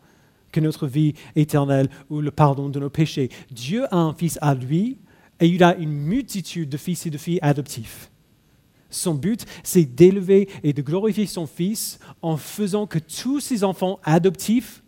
que 0.51 0.59
notre 0.59 0.87
vie 0.87 1.13
éternelle 1.35 1.89
ou 2.09 2.21
le 2.21 2.31
pardon 2.31 2.69
de 2.69 2.79
nos 2.79 2.89
péchés. 2.89 3.29
Dieu 3.51 3.85
a 3.93 3.97
un 3.97 4.13
fils 4.13 4.37
à 4.41 4.53
lui 4.55 4.97
et 5.39 5.47
il 5.47 5.63
a 5.63 5.75
une 5.75 5.91
multitude 5.91 6.69
de 6.69 6.77
fils 6.77 7.05
et 7.05 7.09
de 7.09 7.17
filles 7.17 7.39
adoptifs. 7.41 8.11
Son 8.89 9.13
but, 9.13 9.45
c'est 9.63 9.85
d'élever 9.85 10.49
et 10.63 10.73
de 10.73 10.81
glorifier 10.81 11.27
son 11.27 11.45
fils 11.45 11.99
en 12.21 12.37
faisant 12.37 12.87
que 12.87 12.99
tous 12.99 13.39
ses 13.39 13.63
enfants 13.63 13.99
adoptifs 14.03 14.83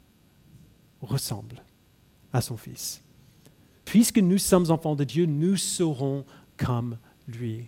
ressemblent 1.02 1.63
à 2.34 2.41
son 2.41 2.58
fils. 2.58 3.02
Puisque 3.86 4.17
nous 4.17 4.38
sommes 4.38 4.71
enfants 4.71 4.95
de 4.95 5.04
Dieu, 5.04 5.26
nous 5.26 5.58
serons 5.58 6.26
comme 6.58 6.97
lui. 7.28 7.65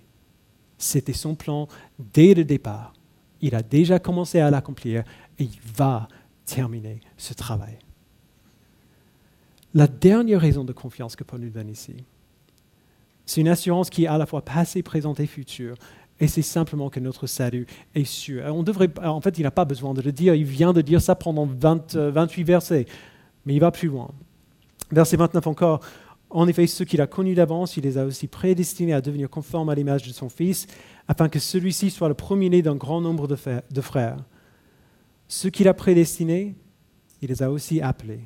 C'était 0.78 1.14
son 1.14 1.36
plan 1.36 1.68
dès 2.14 2.34
le 2.34 2.44
départ. 2.44 2.94
Il 3.42 3.56
a 3.56 3.62
déjà 3.62 4.00
commencé 4.00 4.40
à 4.40 4.50
l'accomplir 4.50 5.04
et 5.38 5.44
il 5.44 5.60
va 5.76 6.08
terminer 6.46 7.00
ce 7.18 7.34
travail. 7.34 7.78
La 9.74 9.88
dernière 9.88 10.42
raison 10.42 10.64
de 10.64 10.74
confiance 10.74 11.16
que 11.16 11.24
Paul 11.24 11.42
nous 11.42 11.50
donne 11.50 11.70
ici, 11.70 11.96
c'est 13.26 13.42
une 13.42 13.48
assurance 13.48 13.90
qui 13.90 14.04
est 14.04 14.08
à 14.08 14.18
la 14.18 14.26
fois 14.26 14.44
passée, 14.44 14.84
présente 14.84 15.20
et 15.20 15.28
future. 15.28 15.76
Et 16.20 16.28
c'est 16.28 16.42
simplement 16.42 16.90
que 16.90 17.00
notre 17.00 17.26
salut 17.26 17.66
est 17.96 18.04
sûr. 18.04 18.44
On 18.54 18.64
devrait, 18.64 18.90
en 19.04 19.22
fait, 19.22 19.38
il 19.40 19.44
n'a 19.44 19.52
pas 19.52 19.66
besoin 19.66 19.94
de 19.94 20.02
le 20.02 20.12
dire. 20.12 20.36
Il 20.36 20.46
vient 20.46 20.74
de 20.74 20.82
dire 20.82 21.02
ça 21.02 21.16
pendant 21.16 21.46
28 21.46 21.98
euh, 21.98 22.46
versets. 22.46 22.86
Mais 23.46 23.56
il 23.56 23.60
va 23.60 23.72
plus 23.72 23.88
loin. 23.88 24.12
Verset 24.92 25.18
29 25.18 25.48
encore. 25.48 25.80
En 26.30 26.48
effet, 26.48 26.68
ceux 26.68 26.86
qu'il 26.86 27.02
a 27.02 27.08
connus 27.08 27.36
d'avance, 27.36 27.78
il 27.78 27.84
les 27.84 27.98
a 27.98 28.06
aussi 28.06 28.28
prédestinés 28.28 28.94
à 28.94 29.02
devenir 29.02 29.30
conformes 29.30 29.70
à 29.70 29.76
l'image 29.76 30.04
de 30.04 30.14
son 30.14 30.30
Fils, 30.30 30.68
afin 31.08 31.30
que 31.30 31.40
celui-ci 31.40 31.92
soit 31.92 32.08
le 32.08 32.14
premier-né 32.14 32.62
d'un 32.62 32.76
grand 32.76 33.02
nombre 33.02 33.28
de 33.28 33.82
frères. 33.82 34.18
Ceux 35.36 35.50
qu'il 35.50 35.68
a 35.68 35.74
prédestinés, 35.74 36.54
il 37.20 37.30
les 37.30 37.42
a 37.42 37.50
aussi 37.50 37.82
appelés. 37.82 38.22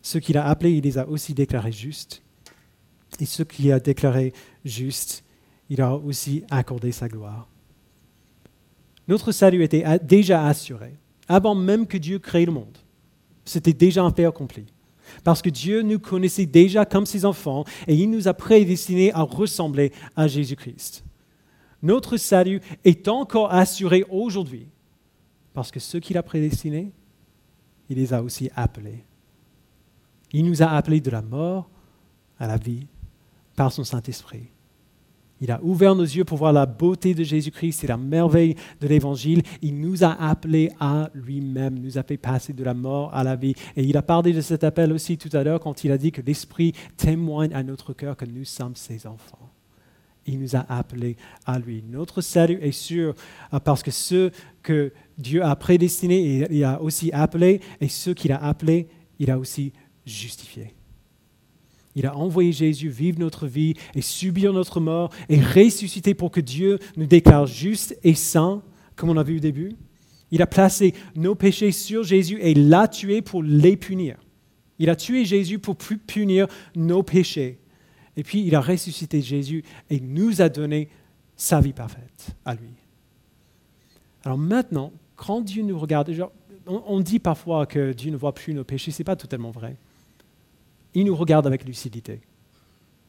Ceux 0.00 0.18
qu'il 0.18 0.38
a 0.38 0.46
appelés, 0.46 0.72
il 0.72 0.84
les 0.84 0.96
a 0.96 1.06
aussi 1.06 1.34
déclarés 1.34 1.70
justes. 1.70 2.22
Et 3.20 3.26
ceux 3.26 3.44
qu'il 3.44 3.70
a 3.70 3.78
déclarés 3.78 4.32
justes, 4.64 5.22
il 5.68 5.82
a 5.82 5.96
aussi 5.96 6.44
accordé 6.50 6.92
sa 6.92 7.08
gloire. 7.08 7.46
Notre 9.06 9.32
salut 9.32 9.62
était 9.62 9.84
déjà 9.98 10.46
assuré, 10.46 10.94
avant 11.28 11.54
même 11.54 11.86
que 11.86 11.98
Dieu 11.98 12.18
crée 12.18 12.46
le 12.46 12.52
monde. 12.52 12.78
C'était 13.44 13.74
déjà 13.74 14.02
un 14.02 14.12
fait 14.12 14.24
accompli. 14.24 14.64
Parce 15.24 15.42
que 15.42 15.50
Dieu 15.50 15.82
nous 15.82 15.98
connaissait 15.98 16.46
déjà 16.46 16.86
comme 16.86 17.04
ses 17.04 17.26
enfants 17.26 17.66
et 17.86 17.94
il 17.94 18.10
nous 18.10 18.28
a 18.28 18.32
prédestinés 18.32 19.12
à 19.12 19.20
ressembler 19.20 19.92
à 20.16 20.26
Jésus-Christ. 20.26 21.04
Notre 21.82 22.16
salut 22.16 22.62
est 22.86 23.08
encore 23.08 23.52
assuré 23.52 24.06
aujourd'hui 24.08 24.68
parce 25.54 25.70
que 25.70 25.80
ceux 25.80 26.00
qu'il 26.00 26.18
a 26.18 26.22
prédestinés, 26.22 26.92
il 27.88 27.96
les 27.96 28.12
a 28.12 28.22
aussi 28.22 28.50
appelés. 28.54 29.04
Il 30.32 30.44
nous 30.44 30.62
a 30.62 30.66
appelés 30.66 31.00
de 31.00 31.10
la 31.10 31.22
mort 31.22 31.70
à 32.38 32.46
la 32.46 32.56
vie 32.56 32.86
par 33.54 33.72
son 33.72 33.84
Saint-Esprit. 33.84 34.48
Il 35.40 35.50
a 35.50 35.62
ouvert 35.62 35.94
nos 35.94 36.04
yeux 36.04 36.24
pour 36.24 36.38
voir 36.38 36.52
la 36.52 36.66
beauté 36.66 37.14
de 37.14 37.22
Jésus-Christ 37.22 37.84
et 37.84 37.86
la 37.86 37.96
merveille 37.96 38.56
de 38.80 38.88
l'Évangile. 38.88 39.42
Il 39.62 39.80
nous 39.80 40.02
a 40.02 40.12
appelés 40.12 40.72
à 40.80 41.10
lui-même, 41.14 41.78
nous 41.78 41.98
a 41.98 42.02
fait 42.02 42.16
passer 42.16 42.52
de 42.52 42.64
la 42.64 42.74
mort 42.74 43.14
à 43.14 43.22
la 43.22 43.36
vie. 43.36 43.54
Et 43.76 43.84
il 43.84 43.96
a 43.96 44.02
parlé 44.02 44.32
de 44.32 44.40
cet 44.40 44.64
appel 44.64 44.92
aussi 44.92 45.18
tout 45.18 45.34
à 45.36 45.44
l'heure 45.44 45.60
quand 45.60 45.84
il 45.84 45.92
a 45.92 45.98
dit 45.98 46.12
que 46.12 46.22
l'Esprit 46.22 46.72
témoigne 46.96 47.54
à 47.54 47.62
notre 47.62 47.92
cœur 47.92 48.16
que 48.16 48.24
nous 48.24 48.44
sommes 48.44 48.76
ses 48.76 49.06
enfants. 49.06 49.53
Il 50.26 50.40
nous 50.40 50.56
a 50.56 50.64
appelés 50.68 51.16
à 51.44 51.58
lui. 51.58 51.84
Notre 51.88 52.20
salut 52.20 52.58
est 52.62 52.72
sûr 52.72 53.14
euh, 53.52 53.60
parce 53.60 53.82
que 53.82 53.90
ceux 53.90 54.30
que 54.62 54.92
Dieu 55.18 55.44
a 55.44 55.54
prédestinés, 55.56 56.46
il 56.50 56.64
a 56.64 56.80
aussi 56.80 57.10
appelés, 57.12 57.60
et 57.80 57.88
ceux 57.88 58.14
qu'il 58.14 58.32
a 58.32 58.42
appelés, 58.42 58.88
il 59.18 59.30
a 59.30 59.38
aussi 59.38 59.72
justifiés. 60.06 60.74
Il 61.94 62.06
a 62.06 62.16
envoyé 62.16 62.52
Jésus 62.52 62.88
vivre 62.88 63.20
notre 63.20 63.46
vie 63.46 63.74
et 63.94 64.00
subir 64.00 64.52
notre 64.52 64.80
mort 64.80 65.10
et 65.28 65.40
ressusciter 65.40 66.14
pour 66.14 66.30
que 66.30 66.40
Dieu 66.40 66.78
nous 66.96 67.06
déclare 67.06 67.46
justes 67.46 67.96
et 68.02 68.14
saints, 68.14 68.62
comme 68.96 69.10
on 69.10 69.16
a 69.16 69.22
vu 69.22 69.36
au 69.36 69.40
début. 69.40 69.72
Il 70.30 70.42
a 70.42 70.46
placé 70.46 70.94
nos 71.14 71.36
péchés 71.36 71.70
sur 71.70 72.02
Jésus 72.02 72.38
et 72.40 72.54
l'a 72.54 72.88
tué 72.88 73.22
pour 73.22 73.42
les 73.42 73.76
punir. 73.76 74.16
Il 74.80 74.90
a 74.90 74.96
tué 74.96 75.24
Jésus 75.24 75.60
pour 75.60 75.76
punir 75.76 76.48
nos 76.74 77.04
péchés. 77.04 77.60
Et 78.16 78.22
puis 78.22 78.44
il 78.46 78.54
a 78.54 78.60
ressuscité 78.60 79.20
Jésus 79.20 79.64
et 79.90 80.00
nous 80.00 80.40
a 80.40 80.48
donné 80.48 80.88
sa 81.36 81.60
vie 81.60 81.72
parfaite 81.72 82.28
à 82.44 82.54
lui. 82.54 82.70
Alors 84.24 84.38
maintenant, 84.38 84.92
quand 85.16 85.40
Dieu 85.40 85.62
nous 85.62 85.78
regarde, 85.78 86.10
on, 86.66 87.00
dit 87.00 87.18
parfois 87.18 87.66
que 87.66 87.92
Dieu 87.92 88.10
ne 88.10 88.16
voit 88.16 88.34
plus 88.34 88.54
nos 88.54 88.64
péchés, 88.64 88.90
ce 88.90 89.02
n'est 89.02 89.04
pas 89.04 89.16
totalement 89.16 89.50
vrai. 89.50 89.76
Il 90.94 91.04
nous 91.06 91.16
regarde 91.16 91.46
avec 91.46 91.64
lucidité. 91.64 92.20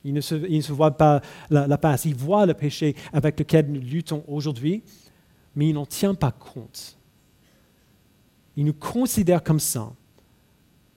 Il 0.03 0.13
ne 0.13 0.21
se, 0.21 0.71
voit 0.71 0.91
pas 0.91 1.21
la, 1.49 1.67
la 1.67 1.77
passe. 1.77 2.05
Il 2.05 2.15
voit 2.15 2.45
le 2.45 2.53
péché 2.53 2.95
avec 3.11 3.39
lequel 3.39 3.71
nous 3.71 3.81
luttons 3.81 4.23
aujourd'hui, 4.27 4.83
mais 5.55 5.69
il 5.69 5.73
n'en 5.73 5.85
tient 5.85 6.13
pas 6.13 6.31
compte. 6.31 6.97
Il 8.55 8.65
nous 8.65 8.73
considère 8.73 9.43
comme 9.43 9.59
saints. 9.59 9.95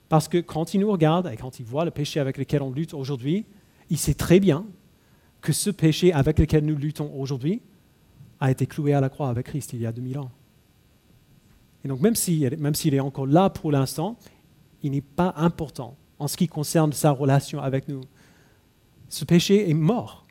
Parce 0.08 0.28
que 0.28 0.38
quand 0.38 0.74
il 0.74 0.80
nous 0.80 0.90
regarde 0.90 1.30
et 1.32 1.36
quand 1.36 1.58
il 1.60 1.66
voit 1.66 1.84
le 1.84 1.90
péché 1.90 2.20
avec 2.20 2.38
lequel 2.38 2.62
on 2.62 2.70
lutte 2.70 2.94
aujourd'hui, 2.94 3.44
il 3.90 3.98
sait 3.98 4.14
très 4.14 4.40
bien 4.40 4.66
que 5.40 5.52
ce 5.52 5.70
péché 5.70 6.12
avec 6.12 6.38
lequel 6.38 6.64
nous 6.64 6.76
luttons 6.76 7.12
aujourd'hui 7.14 7.62
a 8.40 8.50
été 8.50 8.66
cloué 8.66 8.92
à 8.92 9.00
la 9.00 9.08
croix 9.08 9.28
avec 9.28 9.46
Christ 9.46 9.72
il 9.72 9.80
y 9.80 9.86
a 9.86 9.92
2000 9.92 10.18
ans. 10.18 10.30
Et 11.84 11.88
donc 11.88 12.00
même 12.00 12.14
s'il 12.14 12.56
même 12.58 12.74
est 12.74 13.00
encore 13.00 13.26
là 13.26 13.50
pour 13.50 13.72
l'instant, 13.72 14.18
il 14.82 14.92
n'est 14.92 15.00
pas 15.00 15.34
important 15.36 15.96
en 16.18 16.28
ce 16.28 16.36
qui 16.36 16.48
concerne 16.48 16.92
sa 16.92 17.10
relation 17.10 17.60
avec 17.60 17.88
nous. 17.88 18.02
Ce 19.08 19.24
péché 19.24 19.70
est 19.70 19.74
mort. 19.74 20.26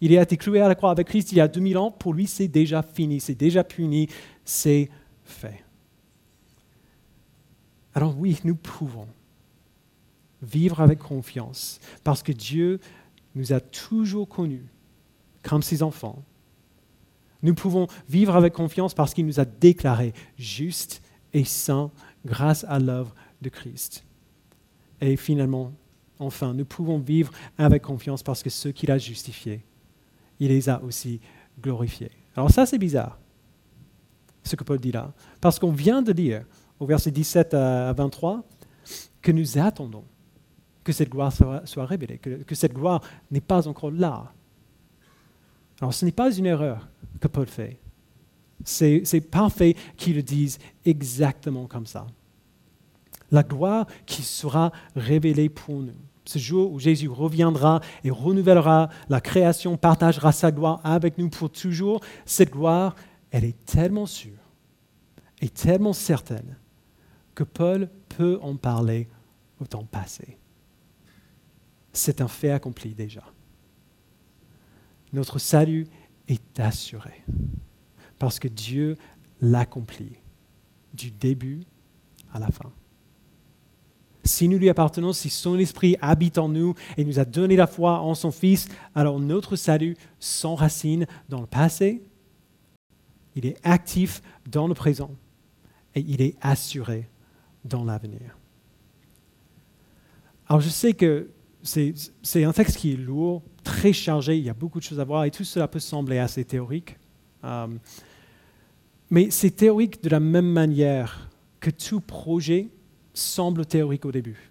Il 0.00 0.16
a 0.16 0.22
été 0.22 0.36
cloué 0.36 0.60
à 0.60 0.68
la 0.68 0.74
croix 0.74 0.90
avec 0.90 1.08
Christ 1.08 1.32
il 1.32 1.38
y 1.38 1.40
a 1.40 1.48
2000 1.48 1.78
ans. 1.78 1.90
Pour 1.90 2.14
lui, 2.14 2.26
c'est 2.26 2.48
déjà 2.48 2.82
fini, 2.82 3.20
c'est 3.20 3.34
déjà 3.34 3.64
puni, 3.64 4.08
c'est 4.44 4.90
fait. 5.24 5.64
Alors 7.94 8.16
oui, 8.16 8.38
nous 8.44 8.54
pouvons 8.54 9.08
vivre 10.42 10.80
avec 10.80 10.98
confiance 10.98 11.80
parce 12.04 12.22
que 12.22 12.32
Dieu 12.32 12.80
nous 13.34 13.52
a 13.52 13.60
toujours 13.60 14.28
connus 14.28 14.66
comme 15.42 15.62
ses 15.62 15.82
enfants. 15.82 16.22
Nous 17.42 17.54
pouvons 17.54 17.86
vivre 18.08 18.34
avec 18.34 18.52
confiance 18.52 18.94
parce 18.94 19.14
qu'il 19.14 19.26
nous 19.26 19.40
a 19.40 19.44
déclarés 19.44 20.12
justes 20.36 21.02
et 21.32 21.44
saints 21.44 21.90
grâce 22.24 22.64
à 22.64 22.78
l'œuvre 22.78 23.14
de 23.40 23.48
Christ. 23.48 24.04
Et 25.00 25.16
finalement, 25.16 25.72
enfin, 26.18 26.52
nous 26.54 26.64
pouvons 26.64 26.98
vivre 26.98 27.32
avec 27.56 27.82
confiance 27.82 28.22
parce 28.22 28.42
que 28.42 28.50
ceux 28.50 28.72
qu'il 28.72 28.90
a 28.90 28.98
justifiés, 28.98 29.64
il 30.40 30.48
les 30.48 30.68
a 30.68 30.82
aussi 30.82 31.20
glorifiés. 31.60 32.10
Alors 32.34 32.50
ça, 32.50 32.66
c'est 32.66 32.78
bizarre, 32.78 33.18
ce 34.42 34.56
que 34.56 34.64
Paul 34.64 34.78
dit 34.78 34.92
là. 34.92 35.12
Parce 35.40 35.58
qu'on 35.58 35.72
vient 35.72 36.02
de 36.02 36.12
lire 36.12 36.44
au 36.80 36.86
verset 36.86 37.10
17 37.10 37.54
à 37.54 37.92
23 37.92 38.44
que 39.22 39.32
nous 39.32 39.58
attendons 39.58 40.04
que 40.88 40.94
cette 40.94 41.10
gloire 41.10 41.30
soit, 41.30 41.84
révélée, 41.84 42.16
que, 42.16 42.54
cette 42.54 42.72
gloire 42.72 43.02
n'est 43.30 43.42
pas 43.42 43.68
encore 43.68 43.90
là. 43.90 44.32
Alors 45.82 45.92
ce 45.92 46.06
n'est 46.06 46.12
pas 46.12 46.34
une 46.34 46.46
erreur 46.46 46.88
que 47.20 47.28
Paul 47.28 47.46
fait. 47.46 47.78
C'est 48.64 49.20
parfait 49.30 49.76
qu'il 49.98 50.16
le 50.16 50.22
dise 50.22 50.58
exactement 50.86 51.66
comme 51.66 51.84
ça. 51.84 52.06
La 53.30 53.42
gloire 53.42 53.86
qui 54.06 54.22
sera 54.22 54.72
révélée 54.96 55.50
pour 55.50 55.74
nous. 55.74 55.92
Ce 56.24 56.38
jour 56.38 56.72
où 56.72 56.78
Jésus 56.78 57.10
reviendra 57.10 57.82
et 58.02 58.10
renouvellera 58.10 58.88
la 59.10 59.20
création, 59.20 59.76
partagera 59.76 60.32
sa 60.32 60.50
gloire 60.50 60.80
avec 60.84 61.18
nous 61.18 61.28
pour 61.28 61.50
toujours, 61.50 62.00
cette 62.24 62.52
gloire, 62.52 62.96
elle 63.30 63.44
est 63.44 63.62
tellement 63.66 64.06
sûre 64.06 64.40
et 65.42 65.50
tellement 65.50 65.92
certaine 65.92 66.56
que 67.34 67.44
Paul 67.44 67.90
peut 68.08 68.38
en 68.40 68.56
parler 68.56 69.06
au 69.60 69.66
temps 69.66 69.84
passé 69.84 70.38
c'est 71.92 72.20
un 72.20 72.28
fait 72.28 72.50
accompli 72.50 72.94
déjà. 72.94 73.24
Notre 75.12 75.38
salut 75.38 75.86
est 76.26 76.60
assuré 76.60 77.24
parce 78.18 78.38
que 78.38 78.48
Dieu 78.48 78.96
l'accomplit 79.40 80.16
du 80.92 81.10
début 81.10 81.60
à 82.32 82.38
la 82.38 82.48
fin. 82.48 82.70
Si 84.24 84.46
nous 84.48 84.58
lui 84.58 84.68
appartenons, 84.68 85.14
si 85.14 85.30
son 85.30 85.58
esprit 85.58 85.96
habite 86.02 86.36
en 86.36 86.48
nous 86.48 86.74
et 86.98 87.04
nous 87.04 87.18
a 87.18 87.24
donné 87.24 87.56
la 87.56 87.66
foi 87.66 88.00
en 88.00 88.14
son 88.14 88.30
Fils, 88.30 88.68
alors 88.94 89.20
notre 89.20 89.56
salut 89.56 89.96
s'enracine 90.18 91.06
dans 91.30 91.40
le 91.40 91.46
passé, 91.46 92.02
il 93.34 93.46
est 93.46 93.56
actif 93.64 94.20
dans 94.46 94.68
le 94.68 94.74
présent 94.74 95.12
et 95.94 96.00
il 96.00 96.20
est 96.20 96.36
assuré 96.42 97.08
dans 97.64 97.84
l'avenir. 97.84 98.36
Alors 100.46 100.60
je 100.60 100.68
sais 100.68 100.92
que 100.92 101.30
c'est 101.62 102.44
un 102.44 102.52
texte 102.52 102.76
qui 102.76 102.92
est 102.92 102.96
lourd, 102.96 103.42
très 103.64 103.92
chargé, 103.92 104.38
il 104.38 104.44
y 104.44 104.50
a 104.50 104.54
beaucoup 104.54 104.78
de 104.78 104.84
choses 104.84 105.00
à 105.00 105.04
voir 105.04 105.24
et 105.24 105.30
tout 105.30 105.44
cela 105.44 105.68
peut 105.68 105.80
sembler 105.80 106.18
assez 106.18 106.44
théorique. 106.44 106.96
Euh, 107.44 107.66
mais 109.10 109.30
c'est 109.30 109.50
théorique 109.50 110.02
de 110.02 110.08
la 110.08 110.20
même 110.20 110.50
manière 110.50 111.28
que 111.60 111.70
tout 111.70 112.00
projet 112.00 112.68
semble 113.14 113.66
théorique 113.66 114.04
au 114.04 114.12
début. 114.12 114.50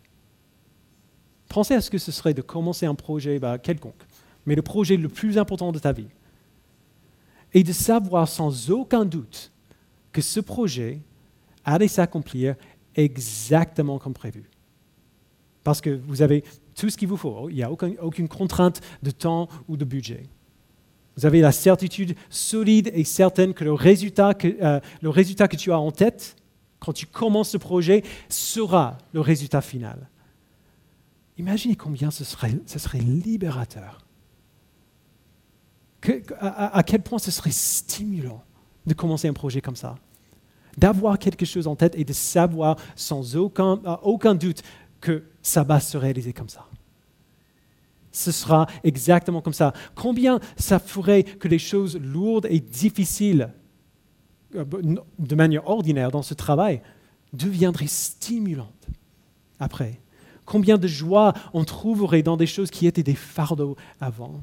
Pensez 1.47 1.75
à 1.75 1.81
ce 1.81 1.89
que 1.89 1.97
ce 1.97 2.11
serait 2.11 2.33
de 2.33 2.41
commencer 2.41 2.85
un 2.85 2.95
projet 2.95 3.39
bah, 3.39 3.57
quelconque, 3.57 4.05
mais 4.45 4.55
le 4.55 4.61
projet 4.61 4.97
le 4.97 5.09
plus 5.09 5.37
important 5.37 5.71
de 5.71 5.79
ta 5.79 5.93
vie. 5.93 6.09
Et 7.53 7.63
de 7.63 7.71
savoir 7.71 8.27
sans 8.27 8.69
aucun 8.71 9.05
doute 9.05 9.51
que 10.11 10.21
ce 10.21 10.39
projet 10.39 10.99
allait 11.63 11.87
s'accomplir 11.87 12.55
exactement 12.95 13.99
comme 13.99 14.13
prévu. 14.13 14.43
Parce 15.63 15.79
que 15.79 15.89
vous 15.89 16.21
avez 16.21 16.43
tout 16.77 16.89
ce 16.89 16.97
qu'il 16.97 17.07
vous 17.07 17.17
faut. 17.17 17.49
Il 17.49 17.55
n'y 17.55 17.63
a 17.63 17.71
aucune 17.71 18.27
contrainte 18.29 18.81
de 19.03 19.11
temps 19.11 19.49
ou 19.67 19.75
de 19.75 19.83
budget. 19.83 20.23
Vous 21.17 21.25
avez 21.25 21.41
la 21.41 21.51
certitude 21.51 22.15
solide 22.29 22.91
et 22.93 23.03
certaine 23.03 23.53
que 23.55 23.63
le 23.63 23.73
résultat 23.73 24.35
que, 24.35 24.55
euh, 24.61 24.79
le 25.01 25.55
tu 25.57 25.71
as 25.71 25.79
en 25.79 25.91
tête 25.91 26.35
quand 26.79 26.93
tu 26.93 27.07
commences 27.07 27.49
ce 27.49 27.57
projet 27.57 28.03
sera 28.29 28.99
le 29.13 29.19
résultat 29.19 29.61
final. 29.61 30.09
Imaginez 31.39 31.75
combien 31.75 32.11
ce 32.11 32.23
serait, 32.23 32.53
ce 32.67 32.77
serait 32.77 32.99
libérateur. 32.99 34.05
à, 36.39 36.83
quel 36.83 37.01
point 37.01 37.19
ce 37.19 37.31
serait 37.31 37.51
stimulant 37.51 38.43
de 38.85 38.93
commencer 38.93 39.27
un 39.27 39.33
projet 39.33 39.59
comme 39.59 39.75
ça. 39.75 39.95
D'avoir 40.77 41.17
quelque 41.17 41.45
chose 41.45 41.65
en 41.65 41.75
tête 41.75 41.95
et 41.97 42.05
de 42.05 42.13
savoir 42.13 42.77
sans 42.95 43.35
aucun 43.35 44.35
doute 44.35 44.61
que 45.01 45.23
ça 45.41 45.63
va 45.63 45.79
se 45.79 45.97
réaliser 45.97 46.33
comme 46.33 46.49
ça. 46.49 46.65
Ce 48.11 48.31
sera 48.31 48.67
exactement 48.83 49.41
comme 49.41 49.53
ça. 49.53 49.73
Combien 49.95 50.39
ça 50.57 50.79
ferait 50.79 51.23
que 51.23 51.47
les 51.47 51.59
choses 51.59 51.99
lourdes 51.99 52.47
et 52.49 52.59
difficiles, 52.59 53.53
euh, 54.55 54.65
de 55.19 55.35
manière 55.35 55.67
ordinaire 55.67 56.11
dans 56.11 56.23
ce 56.23 56.33
travail, 56.33 56.81
deviendraient 57.33 57.87
stimulantes 57.87 58.87
après? 59.59 59.99
Combien 60.45 60.77
de 60.77 60.87
joie 60.87 61.33
on 61.53 61.65
trouverait 61.65 62.23
dans 62.23 62.37
des 62.37 62.47
choses 62.47 62.71
qui 62.71 62.87
étaient 62.87 63.03
des 63.03 63.15
fardeaux 63.15 63.75
avant? 63.99 64.41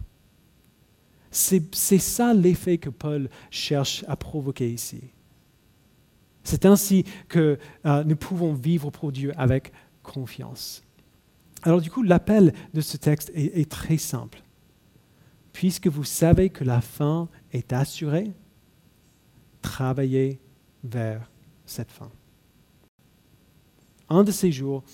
C'est 1.31 1.99
ça 1.99 2.33
l'effet 2.33 2.79
que 2.79 2.91
Paul 2.91 3.29
cherche 3.51 4.05
à 4.07 4.15
provoquer 4.15 4.71
ici. 4.71 5.01
C'est 6.45 6.67
ainsi 6.67 7.05
que 7.27 7.59
euh, 7.87 8.05
nous 8.05 8.15
pouvons 8.15 8.53
vivre 8.53 8.91
pour 8.91 9.11
Dieu 9.11 9.33
avec 9.37 9.73
confiance. 10.05 10.85
Alors 11.65 11.81
du 11.81 11.91
coup, 11.91 12.05
l'appel 12.05 12.55
de 12.75 12.81
ce 12.81 12.97
texte 12.97 13.33
est, 13.35 13.69
très 13.69 13.97
simple. 13.97 14.43
Puisque 15.53 15.89
vous 15.89 16.05
savez 16.05 16.51
que 16.51 16.63
la 16.63 16.81
fin 16.81 17.29
est 17.53 17.73
assurée, 17.73 18.33
travaillez 19.63 20.41
vers 20.85 21.29
cette 21.65 21.91
fin. 21.91 22.11
Un 24.09 24.23
de 24.23 24.31
ces 24.31 24.53
jours, 24.53 24.85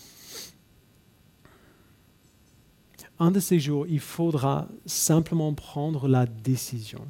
il 3.88 4.00
faudra 4.00 4.68
simplement 4.86 5.52
prendre 5.52 6.08
la 6.08 6.26
décision, 6.26 7.06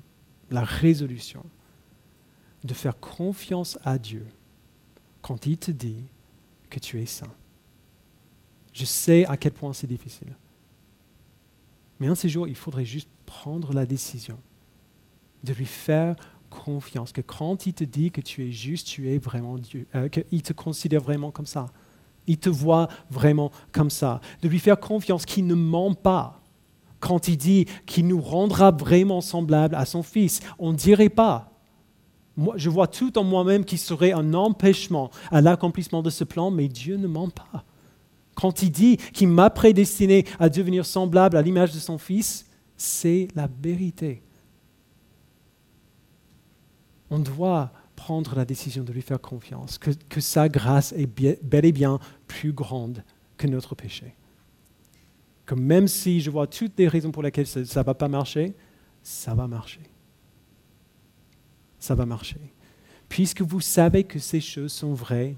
la 0.50 0.64
résolution 0.64 1.44
de 2.64 2.74
faire 2.74 2.98
confiance 2.98 3.78
à 3.84 3.98
Dieu 3.98 4.26
quand 5.22 5.46
il 5.46 5.58
te 5.58 5.70
dit 5.70 6.04
que 6.70 6.78
tu 6.78 7.00
es 7.00 7.06
saint. 7.06 7.32
Je 8.72 8.84
sais 8.84 9.24
à 9.26 9.36
quel 9.36 9.52
point 9.52 9.72
c'est 9.72 9.86
difficile. 9.86 10.34
Mais 11.98 12.06
un 12.06 12.14
ces 12.14 12.28
jours, 12.28 12.48
il 12.48 12.54
faudrait 12.54 12.84
juste 12.84 13.08
prendre 13.26 13.72
la 13.72 13.86
décision 13.86 14.38
de 15.44 15.52
lui 15.52 15.66
faire 15.66 16.16
confiance, 16.50 17.12
que 17.12 17.20
quand 17.20 17.66
il 17.66 17.72
te 17.72 17.84
dit 17.84 18.10
que 18.10 18.20
tu 18.20 18.46
es 18.46 18.50
juste, 18.50 18.86
tu 18.88 19.08
es 19.08 19.18
vraiment 19.18 19.56
Dieu, 19.56 19.86
euh, 19.94 20.08
qu'il 20.08 20.42
te 20.42 20.52
considère 20.52 21.00
vraiment 21.00 21.30
comme 21.30 21.46
ça. 21.46 21.66
Il 22.26 22.38
te 22.38 22.50
voit 22.50 22.88
vraiment 23.10 23.50
comme 23.72 23.90
ça. 23.90 24.20
De 24.42 24.48
lui 24.48 24.58
faire 24.58 24.78
confiance 24.78 25.24
qu'il 25.24 25.46
ne 25.46 25.54
ment 25.54 25.94
pas. 25.94 26.40
Quand 26.98 27.28
il 27.28 27.38
dit 27.38 27.66
qu'il 27.86 28.06
nous 28.06 28.20
rendra 28.20 28.72
vraiment 28.72 29.20
semblables 29.20 29.74
à 29.74 29.86
son 29.86 30.02
Fils, 30.02 30.40
on 30.58 30.72
ne 30.72 30.76
dirait 30.76 31.08
pas. 31.08 31.50
Moi, 32.36 32.54
je 32.56 32.68
vois 32.68 32.88
tout 32.88 33.16
en 33.16 33.24
moi-même 33.24 33.64
qui 33.64 33.78
serait 33.78 34.12
un 34.12 34.34
empêchement 34.34 35.10
à 35.30 35.40
l'accomplissement 35.40 36.02
de 36.02 36.10
ce 36.10 36.24
plan, 36.24 36.50
mais 36.50 36.68
Dieu 36.68 36.96
ne 36.96 37.06
ment 37.06 37.30
pas. 37.30 37.64
Quand 38.40 38.62
il 38.62 38.70
dit 38.70 38.96
qu'il 38.96 39.28
m'a 39.28 39.50
prédestiné 39.50 40.24
à 40.38 40.48
devenir 40.48 40.86
semblable 40.86 41.36
à 41.36 41.42
l'image 41.42 41.74
de 41.74 41.78
son 41.78 41.98
Fils, 41.98 42.46
c'est 42.74 43.28
la 43.34 43.50
vérité. 43.62 44.22
On 47.10 47.18
doit 47.18 47.70
prendre 47.96 48.34
la 48.34 48.46
décision 48.46 48.82
de 48.82 48.92
lui 48.94 49.02
faire 49.02 49.20
confiance, 49.20 49.76
que, 49.76 50.20
sa 50.20 50.48
grâce 50.48 50.92
est 50.92 51.06
bel 51.42 51.66
et 51.66 51.72
bien 51.72 51.98
plus 52.26 52.52
grande 52.52 53.04
que 53.36 53.46
notre 53.46 53.74
péché. 53.74 54.14
Que 55.44 55.54
même 55.54 55.86
si 55.86 56.22
je 56.22 56.30
vois 56.30 56.46
toutes 56.46 56.78
les 56.78 56.88
raisons 56.88 57.10
pour 57.10 57.22
lesquelles 57.22 57.46
ça 57.46 57.60
ne 57.60 57.84
va 57.84 57.94
pas 57.94 58.08
marcher, 58.08 58.54
ça 59.02 59.34
va 59.34 59.46
marcher. 59.48 59.82
Ça 61.78 61.94
va 61.94 62.06
marcher. 62.06 62.40
Puisque 63.06 63.42
vous 63.42 63.60
savez 63.60 64.04
que 64.04 64.18
ces 64.18 64.40
choses 64.40 64.72
sont 64.72 64.94
vraies, 64.94 65.36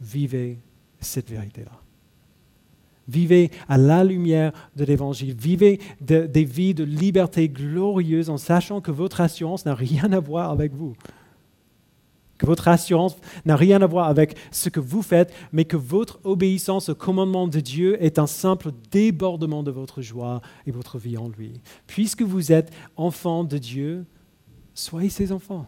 vivez 0.00 0.60
cette 1.00 1.30
vérité-là. 1.30 1.80
Vivez 3.08 3.50
à 3.68 3.78
la 3.78 4.04
lumière 4.04 4.52
de 4.76 4.84
l'Évangile. 4.84 5.34
Vivez 5.34 5.80
des 6.00 6.44
vies 6.44 6.74
de 6.74 6.84
liberté 6.84 7.48
glorieuse 7.48 8.30
en 8.30 8.36
sachant 8.36 8.80
que 8.80 8.90
votre 8.90 9.20
assurance 9.20 9.64
n'a 9.64 9.74
rien 9.74 10.12
à 10.12 10.20
voir 10.20 10.50
avec 10.50 10.74
vous 10.74 10.94
que 12.38 12.46
votre 12.46 12.68
assurance 12.68 13.16
n'a 13.44 13.56
rien 13.56 13.82
à 13.82 13.86
voir 13.86 14.06
avec 14.06 14.36
ce 14.50 14.68
que 14.68 14.80
vous 14.80 15.02
faites, 15.02 15.34
mais 15.52 15.64
que 15.64 15.76
votre 15.76 16.20
obéissance 16.24 16.88
au 16.88 16.94
commandement 16.94 17.48
de 17.48 17.60
Dieu 17.60 18.02
est 18.02 18.18
un 18.18 18.26
simple 18.26 18.70
débordement 18.90 19.62
de 19.62 19.72
votre 19.72 20.00
joie 20.00 20.40
et 20.66 20.70
votre 20.70 20.98
vie 20.98 21.18
en 21.18 21.28
lui. 21.28 21.60
Puisque 21.86 22.22
vous 22.22 22.52
êtes 22.52 22.72
enfants 22.96 23.44
de 23.44 23.58
Dieu, 23.58 24.06
soyez 24.72 25.10
ses 25.10 25.32
enfants. 25.32 25.66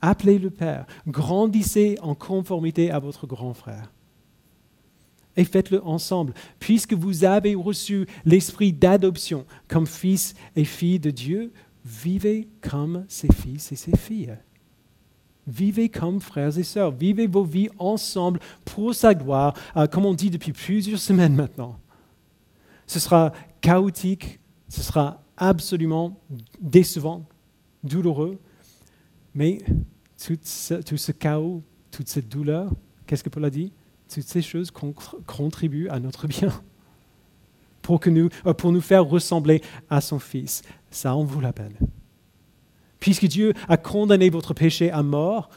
Appelez 0.00 0.38
le 0.38 0.50
Père, 0.50 0.86
grandissez 1.08 1.96
en 2.00 2.14
conformité 2.14 2.90
à 2.90 2.98
votre 2.98 3.26
grand 3.26 3.54
frère. 3.54 3.90
Et 5.36 5.44
faites-le 5.44 5.84
ensemble, 5.84 6.32
puisque 6.60 6.92
vous 6.92 7.24
avez 7.24 7.54
reçu 7.54 8.06
l'esprit 8.24 8.72
d'adoption 8.72 9.46
comme 9.66 9.86
fils 9.86 10.34
et 10.54 10.64
filles 10.64 11.00
de 11.00 11.10
Dieu, 11.10 11.52
vivez 11.84 12.48
comme 12.60 13.04
ses 13.08 13.32
fils 13.32 13.72
et 13.72 13.76
ses 13.76 13.96
filles. 13.96 14.36
Vivez 15.46 15.88
comme 15.88 16.20
frères 16.20 16.56
et 16.56 16.62
sœurs. 16.62 16.92
Vivez 16.92 17.26
vos 17.26 17.44
vies 17.44 17.68
ensemble 17.78 18.40
pour 18.64 18.94
sa 18.94 19.14
gloire, 19.14 19.54
euh, 19.76 19.86
comme 19.86 20.06
on 20.06 20.14
dit 20.14 20.30
depuis 20.30 20.52
plusieurs 20.52 20.98
semaines 20.98 21.34
maintenant. 21.34 21.78
Ce 22.86 22.98
sera 22.98 23.32
chaotique, 23.60 24.40
ce 24.68 24.82
sera 24.82 25.22
absolument 25.36 26.20
décevant, 26.60 27.26
douloureux, 27.82 28.38
mais 29.34 29.58
tout 30.24 30.38
ce, 30.42 31.12
chaos, 31.12 31.62
toute 31.90 32.08
cette 32.08 32.28
douleur, 32.28 32.70
qu'est-ce 33.06 33.24
que 33.24 33.28
Paul 33.28 33.44
a 33.44 33.50
dit? 33.50 33.72
Toutes 34.12 34.24
ces 34.24 34.42
choses 34.42 34.70
contribuent 35.26 35.88
à 35.88 35.98
notre 35.98 36.26
bien 36.26 36.52
pour, 37.82 38.00
que 38.00 38.10
nous, 38.10 38.28
euh, 38.46 38.54
pour 38.54 38.72
nous 38.72 38.80
faire 38.80 39.04
ressembler 39.04 39.62
à 39.90 40.00
son 40.00 40.18
Fils. 40.18 40.62
Ça 40.90 41.14
en 41.14 41.24
vaut 41.24 41.40
la 41.40 41.52
peine. 41.52 41.76
Puisque 42.98 43.26
Dieu 43.26 43.52
a 43.68 43.76
condamné 43.76 44.30
votre 44.30 44.54
péché 44.54 44.90
à 44.90 45.02
mort, 45.02 45.50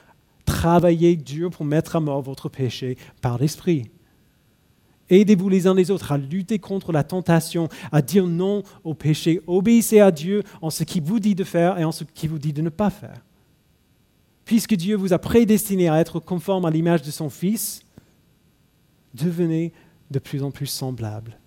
travaillez 0.46 1.16
dur 1.16 1.50
pour 1.50 1.66
mettre 1.66 1.96
à 1.96 2.00
mort 2.00 2.22
votre 2.22 2.50
péché 2.50 2.98
par 3.22 3.38
l'Esprit. 3.38 3.90
Aidez-vous 5.10 5.48
les 5.48 5.68
uns 5.68 5.74
les 5.74 5.90
autres 5.90 6.12
à 6.12 6.18
lutter 6.18 6.60
contre 6.60 6.92
la 6.92 7.04
tentation, 7.04 7.70
à 7.92 8.02
dire 8.02 8.28
non 8.28 8.64
au 8.84 8.94
péché. 8.94 9.40
Obéissez 9.48 10.02
à 10.02 10.12
Dieu 10.12 10.44
en 10.62 10.70
ce 10.70 10.84
qu'il 10.84 11.04
vous 11.04 11.20
dit 11.20 11.36
de 11.36 11.46
faire 11.46 11.80
et 11.80 11.86
en 11.86 11.94
ce 11.94 12.04
qu'il 12.04 12.30
vous 12.30 12.40
dit 12.40 12.52
de 12.52 12.62
ne 12.62 12.70
pas 12.70 12.90
faire. 12.90 13.24
Puisque 14.44 14.76
Dieu 14.76 14.96
vous 14.96 15.14
a 15.14 15.20
prédestiné 15.20 15.88
à 15.88 16.00
être 16.00 16.20
conforme 16.20 16.66
à 16.66 16.70
l'image 16.70 17.02
de 17.02 17.12
son 17.12 17.30
Fils, 17.30 17.82
devenez 19.18 19.74
de 20.12 20.20
plus 20.20 20.44
en 20.44 20.52
plus 20.52 20.68
semblables 20.68 21.38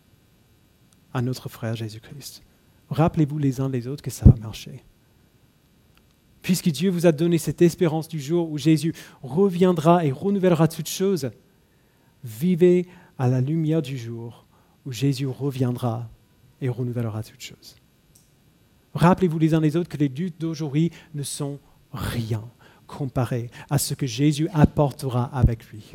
à 1.12 1.23
notre 1.23 1.49
frère 1.49 1.77
Jésus-Christ. 1.77 2.43
Rappelez-vous 2.91 3.39
les 3.39 3.61
uns 3.61 3.68
les 3.68 3.87
autres 3.87 4.03
que 4.03 4.11
ça 4.11 4.27
va 4.29 4.37
marcher. 4.37 4.83
Puisque 6.43 6.71
Dieu 6.71 6.91
vous 6.91 7.07
a 7.07 7.12
donné 7.12 7.39
cette 7.39 7.62
espérance 7.62 8.09
du 8.09 8.21
jour 8.21 8.51
où 8.51 8.59
Jésus 8.59 8.95
reviendra 9.23 10.05
et 10.05 10.11
renouvellera 10.11 10.68
toutes 10.68 10.89
choses, 10.89 11.31
vivez 12.25 12.87
à 13.18 13.29
la 13.29 13.41
lumière 13.41 13.83
du 13.83 13.99
jour 13.99 14.47
où 14.87 14.93
Jésus 14.93 15.27
reviendra 15.27 16.09
et 16.61 16.68
renouvellera 16.68 17.23
toutes 17.23 17.43
choses. 17.43 17.77
Rappelez-vous 18.95 19.39
les 19.39 19.55
uns 19.55 19.61
les 19.61 19.77
autres 19.77 19.89
que 19.89 19.99
les 19.99 20.09
luttes 20.09 20.41
d'aujourd'hui 20.41 20.91
ne 21.14 21.23
sont 21.23 21.59
rien 21.93 22.43
comparé 22.87 23.51
à 23.68 23.79
ce 23.79 23.95
que 23.95 24.07
Jésus 24.07 24.49
apportera 24.53 25.25
avec 25.25 25.64
lui 25.66 25.93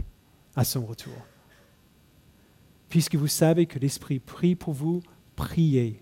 à 0.56 0.64
son 0.64 0.86
retour. 0.86 1.14
Puisque 2.96 3.16
vous 3.16 3.28
savez 3.28 3.66
que 3.66 3.78
l'Esprit 3.78 4.20
prie 4.20 4.56
pour 4.56 4.74
vous, 4.74 5.04
priez 5.36 6.02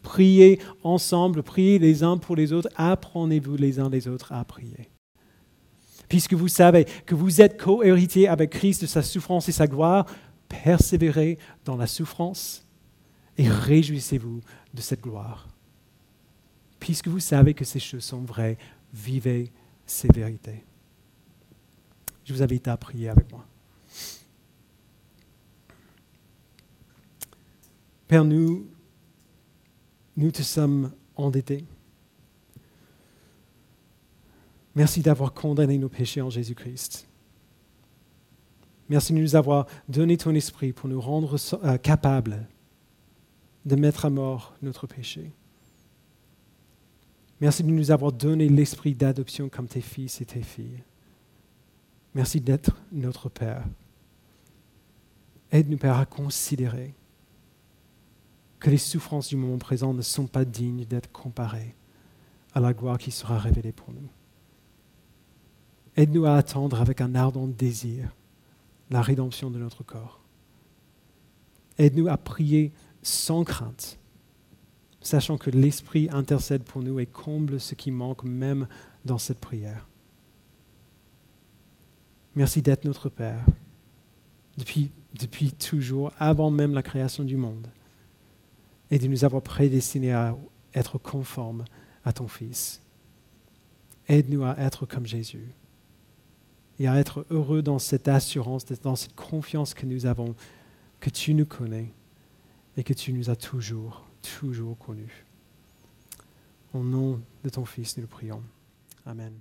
Priez 0.00 0.58
ensemble, 0.82 1.42
priez 1.42 1.78
les 1.78 2.02
uns 2.02 2.16
pour 2.16 2.34
les 2.34 2.54
autres, 2.54 2.70
apprenez-vous 2.76 3.56
les 3.56 3.78
uns 3.78 3.90
les 3.90 4.08
autres 4.08 4.32
à 4.32 4.42
prier. 4.46 4.88
Puisque 6.08 6.32
vous 6.32 6.48
savez 6.48 6.86
que 7.04 7.14
vous 7.14 7.42
êtes 7.42 7.60
co-héritier 7.60 8.26
avec 8.26 8.52
Christ 8.52 8.80
de 8.80 8.86
sa 8.86 9.02
souffrance 9.02 9.50
et 9.50 9.52
sa 9.52 9.66
gloire, 9.66 10.06
persévérez 10.48 11.36
dans 11.66 11.76
la 11.76 11.86
souffrance 11.86 12.66
et 13.36 13.46
réjouissez-vous 13.46 14.40
de 14.72 14.80
cette 14.80 15.02
gloire. 15.02 15.46
Puisque 16.80 17.08
vous 17.08 17.20
savez 17.20 17.52
que 17.52 17.66
ces 17.66 17.80
choses 17.80 18.04
sont 18.04 18.22
vraies, 18.22 18.56
vivez 18.94 19.52
ces 19.84 20.08
vérités. 20.08 20.64
Je 22.24 22.32
vous 22.32 22.42
invite 22.42 22.66
à 22.66 22.78
prier 22.78 23.10
avec 23.10 23.30
moi. 23.30 23.46
Père, 28.08 28.24
nous, 28.24 28.68
nous 30.16 30.30
te 30.30 30.42
sommes 30.42 30.92
endettés. 31.16 31.64
Merci 34.74 35.00
d'avoir 35.00 35.32
condamné 35.32 35.78
nos 35.78 35.88
péchés 35.88 36.20
en 36.20 36.30
Jésus-Christ. 36.30 37.08
Merci 38.88 39.12
de 39.12 39.18
nous 39.18 39.34
avoir 39.34 39.66
donné 39.88 40.16
ton 40.16 40.34
esprit 40.34 40.72
pour 40.72 40.88
nous 40.88 41.00
rendre 41.00 41.36
euh, 41.64 41.76
capables 41.78 42.46
de 43.64 43.74
mettre 43.74 44.04
à 44.04 44.10
mort 44.10 44.54
notre 44.62 44.86
péché. 44.86 45.32
Merci 47.40 47.64
de 47.64 47.70
nous 47.70 47.90
avoir 47.90 48.12
donné 48.12 48.48
l'esprit 48.48 48.94
d'adoption 48.94 49.48
comme 49.48 49.66
tes 49.66 49.80
fils 49.80 50.20
et 50.20 50.24
tes 50.24 50.42
filles. 50.42 50.84
Merci 52.14 52.40
d'être 52.40 52.80
notre 52.92 53.28
Père. 53.28 53.64
Aide-nous, 55.50 55.78
Père, 55.78 55.98
à 55.98 56.06
considérer 56.06 56.94
que 58.58 58.70
les 58.70 58.78
souffrances 58.78 59.28
du 59.28 59.36
moment 59.36 59.58
présent 59.58 59.92
ne 59.92 60.02
sont 60.02 60.26
pas 60.26 60.44
dignes 60.44 60.84
d'être 60.84 61.12
comparées 61.12 61.74
à 62.54 62.60
la 62.60 62.72
gloire 62.72 62.98
qui 62.98 63.10
sera 63.10 63.38
révélée 63.38 63.72
pour 63.72 63.92
nous. 63.92 64.08
Aide-nous 65.96 66.26
à 66.26 66.36
attendre 66.36 66.80
avec 66.80 67.00
un 67.00 67.14
ardent 67.14 67.46
désir 67.46 68.14
la 68.90 69.02
rédemption 69.02 69.50
de 69.50 69.58
notre 69.58 69.82
corps. 69.82 70.20
Aide-nous 71.78 72.08
à 72.08 72.16
prier 72.16 72.72
sans 73.02 73.44
crainte, 73.44 73.98
sachant 75.00 75.38
que 75.38 75.50
l'Esprit 75.50 76.08
intercède 76.10 76.62
pour 76.62 76.82
nous 76.82 76.98
et 76.98 77.06
comble 77.06 77.60
ce 77.60 77.74
qui 77.74 77.90
manque 77.90 78.24
même 78.24 78.68
dans 79.04 79.18
cette 79.18 79.40
prière. 79.40 79.86
Merci 82.34 82.62
d'être 82.62 82.84
notre 82.84 83.08
Père 83.08 83.44
depuis, 84.56 84.90
depuis 85.18 85.52
toujours, 85.52 86.12
avant 86.18 86.50
même 86.50 86.74
la 86.74 86.82
création 86.82 87.24
du 87.24 87.36
monde, 87.36 87.68
et 88.90 88.98
de 88.98 89.06
nous 89.06 89.24
avoir 89.24 89.42
prédestinés 89.42 90.12
à 90.12 90.36
être 90.74 90.98
conformes 90.98 91.64
à 92.04 92.12
ton 92.12 92.28
Fils. 92.28 92.82
Aide-nous 94.08 94.44
à 94.44 94.56
être 94.58 94.86
comme 94.86 95.06
Jésus 95.06 95.52
et 96.78 96.86
à 96.86 96.96
être 96.96 97.26
heureux 97.30 97.62
dans 97.62 97.78
cette 97.78 98.08
assurance, 98.08 98.64
dans 98.82 98.96
cette 98.96 99.14
confiance 99.14 99.74
que 99.74 99.86
nous 99.86 100.06
avons, 100.06 100.34
que 101.00 101.10
tu 101.10 101.34
nous 101.34 101.46
connais 101.46 101.92
et 102.76 102.84
que 102.84 102.92
tu 102.92 103.12
nous 103.12 103.30
as 103.30 103.36
toujours, 103.36 104.04
toujours 104.22 104.76
connus. 104.78 105.24
Au 106.74 106.80
nom 106.80 107.20
de 107.42 107.48
ton 107.48 107.64
Fils, 107.64 107.96
nous 107.96 108.02
le 108.02 108.08
prions. 108.08 108.42
Amen. 109.06 109.32